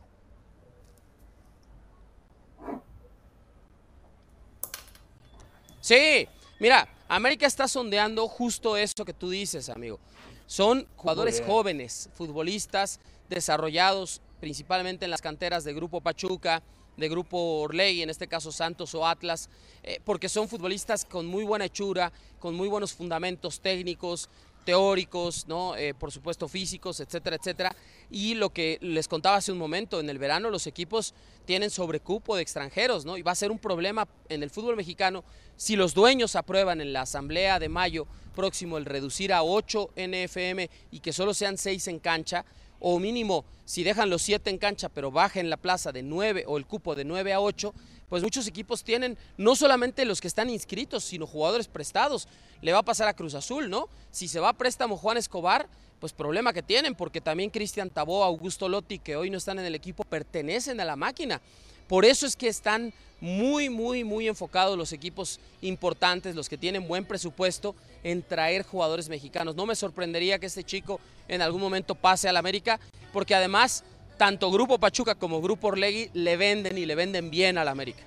[5.80, 6.26] Sí,
[6.60, 10.00] mira, América está sondeando justo eso que tú dices, amigo.
[10.46, 16.60] Son jugadores jóvenes, futbolistas desarrollados principalmente en las canteras de Grupo Pachuca,
[16.96, 19.48] de Grupo Orlegui, en este caso Santos o Atlas,
[19.84, 24.28] eh, porque son futbolistas con muy buena hechura, con muy buenos fundamentos técnicos,
[24.64, 25.76] teóricos, ¿no?
[25.76, 27.76] Eh, por supuesto físicos, etcétera, etcétera.
[28.10, 31.14] Y lo que les contaba hace un momento, en el verano los equipos
[31.44, 33.16] tienen sobrecupo de extranjeros, ¿no?
[33.16, 35.24] Y va a ser un problema en el fútbol mexicano
[35.56, 40.68] si los dueños aprueban en la asamblea de mayo próximo el reducir a 8 NFM
[40.90, 42.44] y que solo sean 6 en cancha,
[42.80, 46.58] o mínimo si dejan los 7 en cancha pero bajen la plaza de 9 o
[46.58, 47.72] el cupo de 9 a 8,
[48.14, 52.28] pues muchos equipos tienen no solamente los que están inscritos, sino jugadores prestados.
[52.60, 53.88] Le va a pasar a Cruz Azul, ¿no?
[54.12, 55.66] Si se va a préstamo Juan Escobar,
[55.98, 59.64] pues problema que tienen, porque también Cristian Tabó, Augusto Lotti, que hoy no están en
[59.64, 61.40] el equipo, pertenecen a la máquina.
[61.88, 66.86] Por eso es que están muy, muy, muy enfocados los equipos importantes, los que tienen
[66.86, 67.74] buen presupuesto,
[68.04, 69.56] en traer jugadores mexicanos.
[69.56, 72.78] No me sorprendería que este chico en algún momento pase al América,
[73.12, 73.82] porque además
[74.16, 78.02] tanto Grupo Pachuca como Grupo Orlegui le venden y le venden bien al América.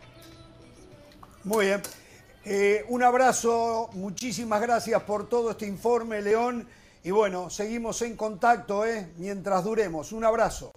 [1.44, 1.82] Muy bien.
[2.46, 6.68] Eh, un abrazo, muchísimas gracias por todo este informe, León.
[7.04, 9.10] Y bueno, seguimos en contacto ¿eh?
[9.18, 10.12] mientras duremos.
[10.12, 10.72] Un abrazo.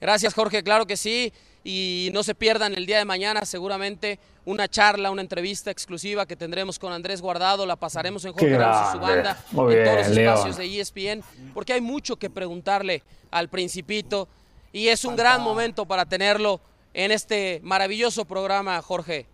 [0.00, 1.32] Gracias Jorge, claro que sí.
[1.70, 6.34] Y no se pierdan el día de mañana seguramente una charla, una entrevista exclusiva que
[6.34, 7.66] tendremos con Andrés Guardado.
[7.66, 11.22] La pasaremos en Jorge Ramos y su banda, Muy en todos los espacios de ESPN,
[11.52, 14.28] porque hay mucho que preguntarle al Principito.
[14.72, 16.58] Y es un gran momento para tenerlo
[16.94, 19.26] en este maravilloso programa, Jorge.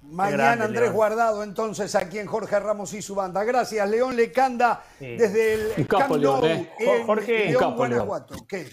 [0.00, 0.94] Mañana grande, Andrés León.
[0.94, 3.44] Guardado, entonces aquí en Jorge Ramos y su banda.
[3.44, 5.16] Gracias, León Lecanda, Sí.
[5.16, 6.70] desde el Camp Nou, León, ¿eh?
[6.78, 7.50] en Jorge.
[7.50, 8.34] León, Guanajuato.
[8.48, 8.66] ¿Qué?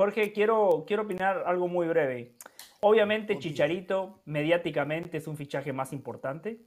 [0.00, 2.32] Jorge, quiero, quiero opinar algo muy breve.
[2.80, 6.58] Obviamente Chicharito mediáticamente es un fichaje más importante.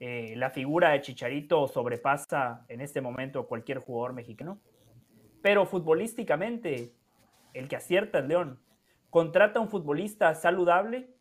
[0.00, 4.58] Eh, la figura de Chicharito sobrepasa en este momento a cualquier jugador mexicano.
[5.40, 6.90] Pero futbolísticamente,
[7.52, 8.58] el que acierta es León.
[9.08, 11.14] Contrata a un futbolista saludable,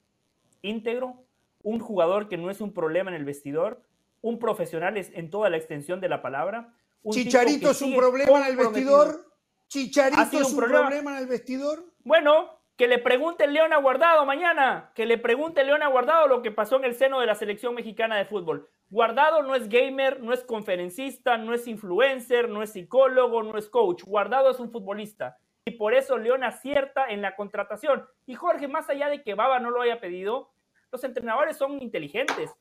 [0.64, 1.24] íntegro,
[1.62, 3.84] un jugador que no es un problema en el vestidor,
[4.24, 6.74] un profesional es- en toda la extensión de la palabra.
[7.04, 9.33] un ¿Chicharito es un problema en el vestidor?
[9.74, 10.86] ¿Chicharito Ha sido es un un problema.
[10.88, 11.84] problema en el vestidor?
[12.04, 16.44] Bueno, que le pregunte León a Guardado mañana, que le pregunte León a Guardado lo
[16.44, 18.70] que pasó en el seno de la selección mexicana de fútbol.
[18.92, 23.68] Guardado no es gamer, no es conferencista, no es influencer, no es psicólogo, no es
[23.68, 24.04] coach.
[24.04, 25.40] Guardado es un futbolista.
[25.66, 28.06] Y por eso León acierta en la contratación.
[28.28, 30.52] Y Jorge, más allá de que Baba no lo haya pedido,
[30.92, 32.52] los entrenadores son inteligentes.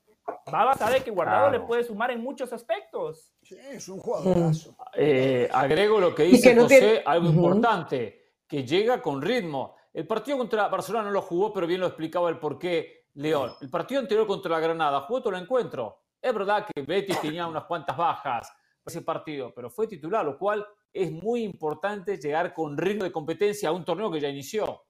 [0.51, 1.59] Baba sabe que Guardado Claro.
[1.59, 3.33] le puede sumar en muchos aspectos.
[3.43, 4.77] Sí, es un jugadorazo.
[4.95, 9.77] Eh, agrego lo que dice que no José, tiene- algo importante, que llega con ritmo.
[9.93, 13.53] El partido contra Barcelona no lo jugó, pero bien lo explicaba el porqué León.
[13.61, 15.99] El partido anterior contra la Granada jugó todo el encuentro.
[16.21, 18.49] Es verdad que Betty tenía unas cuantas bajas
[18.83, 23.13] para ese partido, pero fue titular, lo cual es muy importante llegar con ritmo de
[23.13, 24.83] competencia a un torneo que ya inició.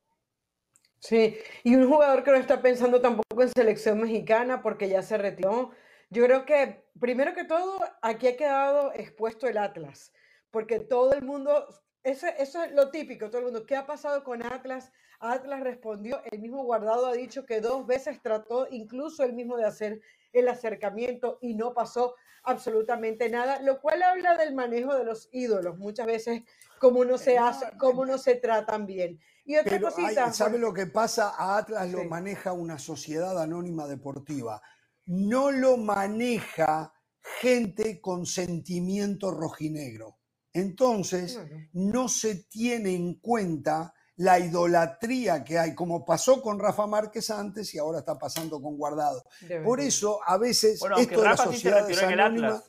[1.03, 5.19] Sí, y un jugador que no está pensando tampoco en selección mexicana porque ya se
[5.19, 5.73] retiró.
[6.11, 10.13] Yo creo que, primero que todo, aquí ha quedado expuesto el Atlas,
[10.53, 11.67] porque todo el mundo,
[12.05, 14.93] eso, eso es lo típico, todo el mundo, ¿qué ha pasado con Atlas?
[15.19, 19.65] Atlas respondió, el mismo Guardado ha dicho que dos veces trató incluso el mismo de
[19.65, 20.01] hacer
[20.33, 22.15] el acercamiento y no pasó
[22.45, 26.43] absolutamente nada, lo cual habla del manejo de los ídolos, muchas veces
[26.79, 29.19] cómo no se hace, cómo no se tratan bien.
[29.45, 31.35] Y otra Pero hay- cosita, ¿sabe lo que pasa?
[31.37, 32.07] A Atlas lo Sí.
[32.09, 34.63] maneja una sociedad anónima deportiva.
[35.07, 36.93] No lo maneja
[37.41, 40.19] gente con sentimiento rojinegro.
[40.53, 41.41] Entonces,
[41.73, 47.75] no se tiene en cuenta la idolatría que hay, como pasó con Rafa Márquez antes
[47.75, 49.25] y ahora está pasando con Guardado.
[49.65, 51.69] Por eso, a veces, Bueno, esto de las Rafa sí.
[51.69, 52.63] Rafa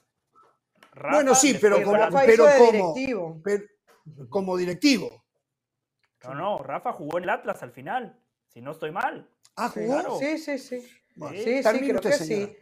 [1.16, 3.42] Bueno, sí, pero como, pero como, directivo.
[3.44, 3.64] pero-
[4.30, 5.23] como directivo.
[6.24, 8.18] No, no, Rafa jugó en el Atlas al final,
[8.48, 9.28] si no estoy mal.
[9.56, 9.86] Ah, ¿jugó?
[9.94, 10.18] claro.
[10.20, 10.88] Sí, sí, sí.
[11.16, 12.48] Bueno, Sí, sí, creo que señora.
[12.52, 12.58] sí.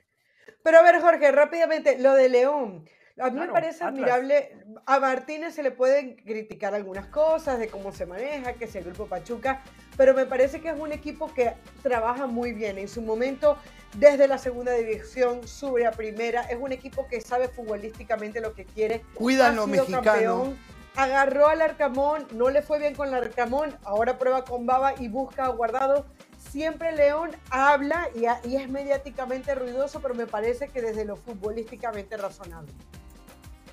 [0.63, 2.85] Pero a ver, Jorge, rápidamente, lo de León.
[3.19, 3.89] A mí me parece Atlas.
[3.93, 4.57] admirable.
[4.85, 8.83] A Martínez se le pueden criticar algunas cosas de cómo se maneja, que es el
[8.85, 9.61] grupo Pachuca,
[9.95, 12.77] pero me parece que es un equipo que trabaja muy bien.
[12.77, 13.57] En su momento,
[13.95, 16.41] desde la segunda división, sube a primera.
[16.43, 19.01] Es un equipo que sabe futbolísticamente lo que quiere.
[19.13, 20.01] Cuidan lo mexicano.
[20.03, 20.57] campeón,
[20.95, 25.07] agarró al Arcamón, no le fue bien con el Arcamón, ahora prueba con Baba y
[25.07, 26.05] busca a Guardado.
[26.51, 31.15] Siempre León habla y, a- y es mediáticamente ruidoso, pero me parece que desde lo
[31.15, 32.73] futbolísticamente razonable.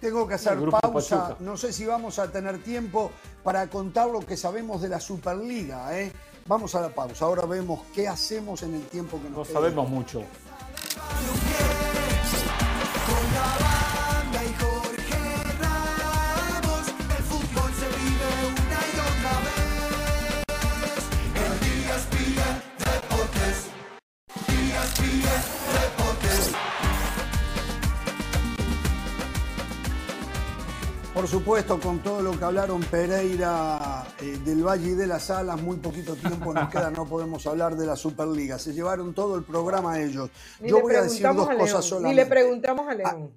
[0.01, 1.17] Tengo que hacer pausa.
[1.25, 1.37] Pachuca.
[1.41, 3.11] No sé si vamos a tener tiempo
[3.43, 5.99] para contar lo que sabemos de la Superliga.
[5.99, 6.13] ¿eh?
[6.47, 7.25] Vamos a la pausa.
[7.25, 9.53] Ahora vemos qué hacemos en el tiempo que nos No queda.
[9.55, 10.23] sabemos mucho.
[31.19, 35.61] Por supuesto, con todo lo que hablaron Pereira eh, del Valle y de las Alas,
[35.61, 38.57] muy poquito tiempo nos queda, no podemos hablar de la Superliga.
[38.57, 40.31] Se llevaron todo el programa ellos.
[40.61, 42.15] Ni Yo voy a decir dos a cosas solamente.
[42.15, 43.35] Ni le preguntamos a León.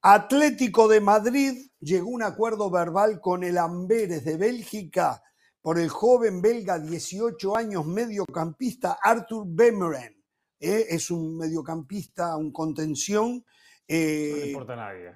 [0.00, 5.20] Atlético de Madrid llegó a un acuerdo verbal con el Amberes de Bélgica
[5.60, 10.17] por el joven belga 18 años mediocampista Arthur Bemmeren.
[10.60, 13.32] Eh, es un mediocampista, un contención.
[13.32, 13.44] No
[13.88, 15.14] le eh, importa a nadie.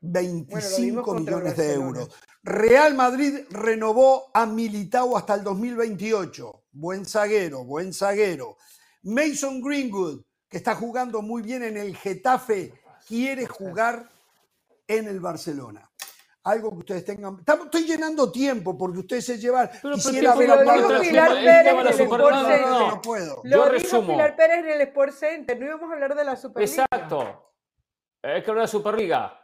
[0.00, 2.10] 25 contra el millones de euros.
[2.42, 6.64] Real Madrid renovó a Militao hasta el 2028.
[6.72, 8.56] Buen zaguero, buen zaguero.
[9.02, 12.72] Mason Greenwood, que está jugando muy bien en el Getafe,
[13.06, 14.08] quiere jugar
[14.86, 15.89] en el Barcelona.
[16.44, 17.36] Algo que ustedes tengan.
[17.38, 19.68] Estamos- Estoy llenando tiempo porque ustedes se llevan.
[19.82, 22.48] pero Quisiera ver no a Pablo Pilar Pérez la del Super- Sport no, no, no,
[22.48, 22.66] Center.
[22.68, 22.90] no.
[22.90, 23.42] no puedo.
[23.44, 24.12] Yo Lo dijo resumo.
[24.12, 25.60] Pilar Pérez en el Sport Center.
[25.60, 26.82] No íbamos a hablar de la Superliga.
[26.90, 27.52] Exacto.
[28.22, 29.36] Hay que hablar de Superliga.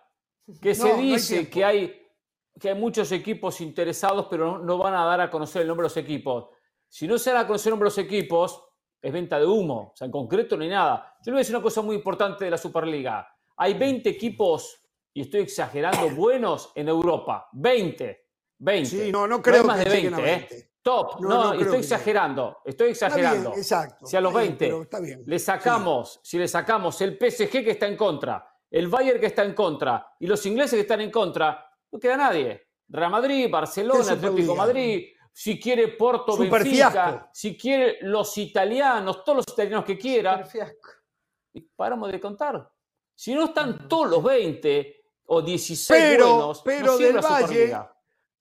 [0.63, 1.51] Que No, se no hay dice tiempo.
[1.53, 2.03] que hay,
[2.59, 5.85] que hay muchos equipos interesados, pero no, no van a dar a conocer el nombre
[5.85, 6.49] de los equipos.
[6.89, 8.63] Si no se dan a conocer el nombre de los equipos,
[9.03, 9.91] es venta de humo.
[9.93, 11.15] O sea, en concreto no hay nada.
[11.21, 13.29] Yo le voy a decir una cosa muy importante de la Superliga.
[13.59, 14.81] Hay 20 equipos,
[15.17, 17.49] y estoy exagerando, buenos en Europa.
[17.53, 18.27] 20.
[18.59, 18.91] 20.
[18.91, 20.47] Sí, no, no creo más que de lleguen a 20, ¿eh?
[20.51, 20.73] 20.
[20.83, 21.21] Top.
[21.23, 22.59] No, No, no estoy que exagerando.
[22.67, 23.49] Estoy exagerando.
[23.49, 24.05] bien, exacto.
[24.07, 25.23] Si a los Está bien, 20 pero está bien.
[25.25, 29.43] le sacamos, si le sacamos el PSG que está en contra, el Bayern que está
[29.43, 32.67] en contra y los ingleses que están en contra, no queda nadie.
[32.87, 34.55] Real Madrid, Barcelona, ¿Qué Atlético?
[34.55, 37.29] Madrid, si quiere Porto, Super Benfica, fiasco.
[37.33, 40.47] si quiere los italianos, todos los italianos que quiera,
[41.55, 42.71] y paramos de contar.
[43.15, 44.96] Si no están todos los 20
[45.27, 47.97] o 16 Pero, buenos, pero no del Valle Superliga.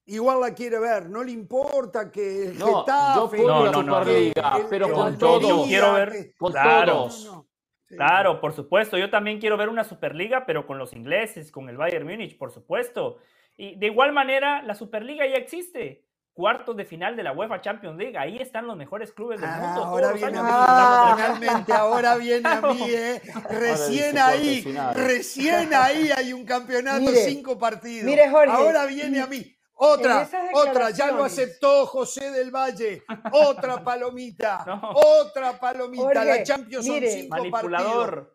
[0.06, 1.10] igual la quiere ver.
[1.10, 3.38] No le importa que el No, yo Getafe.
[3.38, 5.08] pongo No, la no, no, Superliga, el- pero con.
[5.08, 6.94] Almería, Quiero ver- Con Claro.
[6.94, 7.26] todos.
[7.26, 7.46] No, no.
[7.88, 7.96] Sí.
[7.98, 8.98] Claro, por supuesto.
[8.98, 12.52] Yo también quiero ver una Superliga, pero con los ingleses, con el Bayern Múnich, por
[12.52, 13.18] supuesto.
[13.58, 16.04] Y de igual manera, la Superliga ya existe.
[16.36, 18.18] Cuartos de final de la UEFA Champions League.
[18.18, 19.74] Ahí están los mejores clubes del Ah, mundo.
[19.76, 23.22] todos ahora los viene a mí, finalmente, ahora viene a mí, ¿eh?
[23.50, 28.04] Recién ahí, recién ahí hay un campeonato, Mire, cinco partidos.
[28.06, 29.50] mire, Jorge, ahora viene a mí.
[29.78, 33.04] Otra, otra, ya lo aceptó José del Valle.
[33.32, 34.82] Otra palomita, No.
[34.94, 36.04] otra palomita.
[36.04, 38.28] Jorge, la Champions mire, son cinco partidos.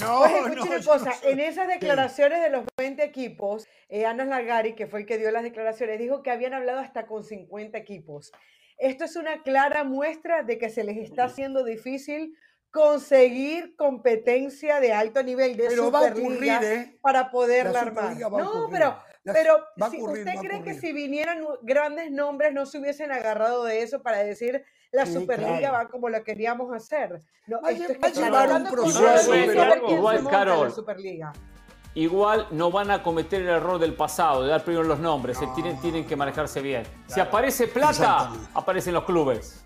[0.00, 4.24] No, Pues no, una cosa, no en esas declaraciones de los 20 equipos, eh, Ana
[4.24, 7.76] Lagari, que fue el que dio las declaraciones, dijo que habían hablado hasta con 50
[7.76, 8.32] equipos.
[8.78, 12.34] Esto es una clara muestra de que se les está haciendo difícil
[12.70, 16.98] conseguir competencia de alto nivel de Pero va a Superliga ocurrir, ¿eh?
[17.02, 18.16] para poderla La armar.
[18.18, 22.10] No, pero, pero va a si ocurrir, usted va a cree que si vinieran grandes
[22.10, 25.74] nombres no se hubiesen agarrado de eso para decir la Sí, Superliga claro.
[25.74, 27.20] va como lo queríamos hacer.
[27.46, 29.34] No, Va a esto lle- es va a que llevar un proceso,
[29.88, 30.72] igual, la Carol.
[30.72, 31.32] Superliga.
[31.94, 35.78] Igual no van a cometer el error del pasado, de dar primero los nombres, tienen,
[35.80, 36.84] tienen que manejarse bien.
[37.06, 39.64] Si aparece plata, aparecen los clubes.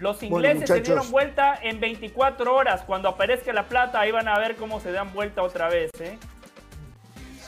[0.00, 2.82] Los Bueno, ingleses se dieron vuelta en 24 horas.
[2.82, 5.90] Cuando aparezca la plata, ahí van a ver cómo se dan vuelta otra vez.
[6.00, 6.18] ¿eh?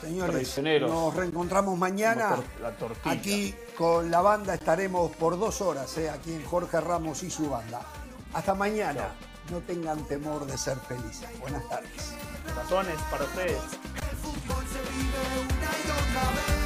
[0.01, 2.37] Señores, nos reencontramos mañana
[3.05, 4.55] aquí con la banda.
[4.55, 7.81] Estaremos por dos horas eh, aquí en Jorge Ramos y su banda.
[8.33, 9.09] Hasta mañana.
[9.51, 11.27] No tengan temor de ser felices.
[11.39, 12.13] Buenas tardes.
[12.55, 13.61] Razones para ustedes.
[14.09, 16.60] El fútbol se vive una y otra vez.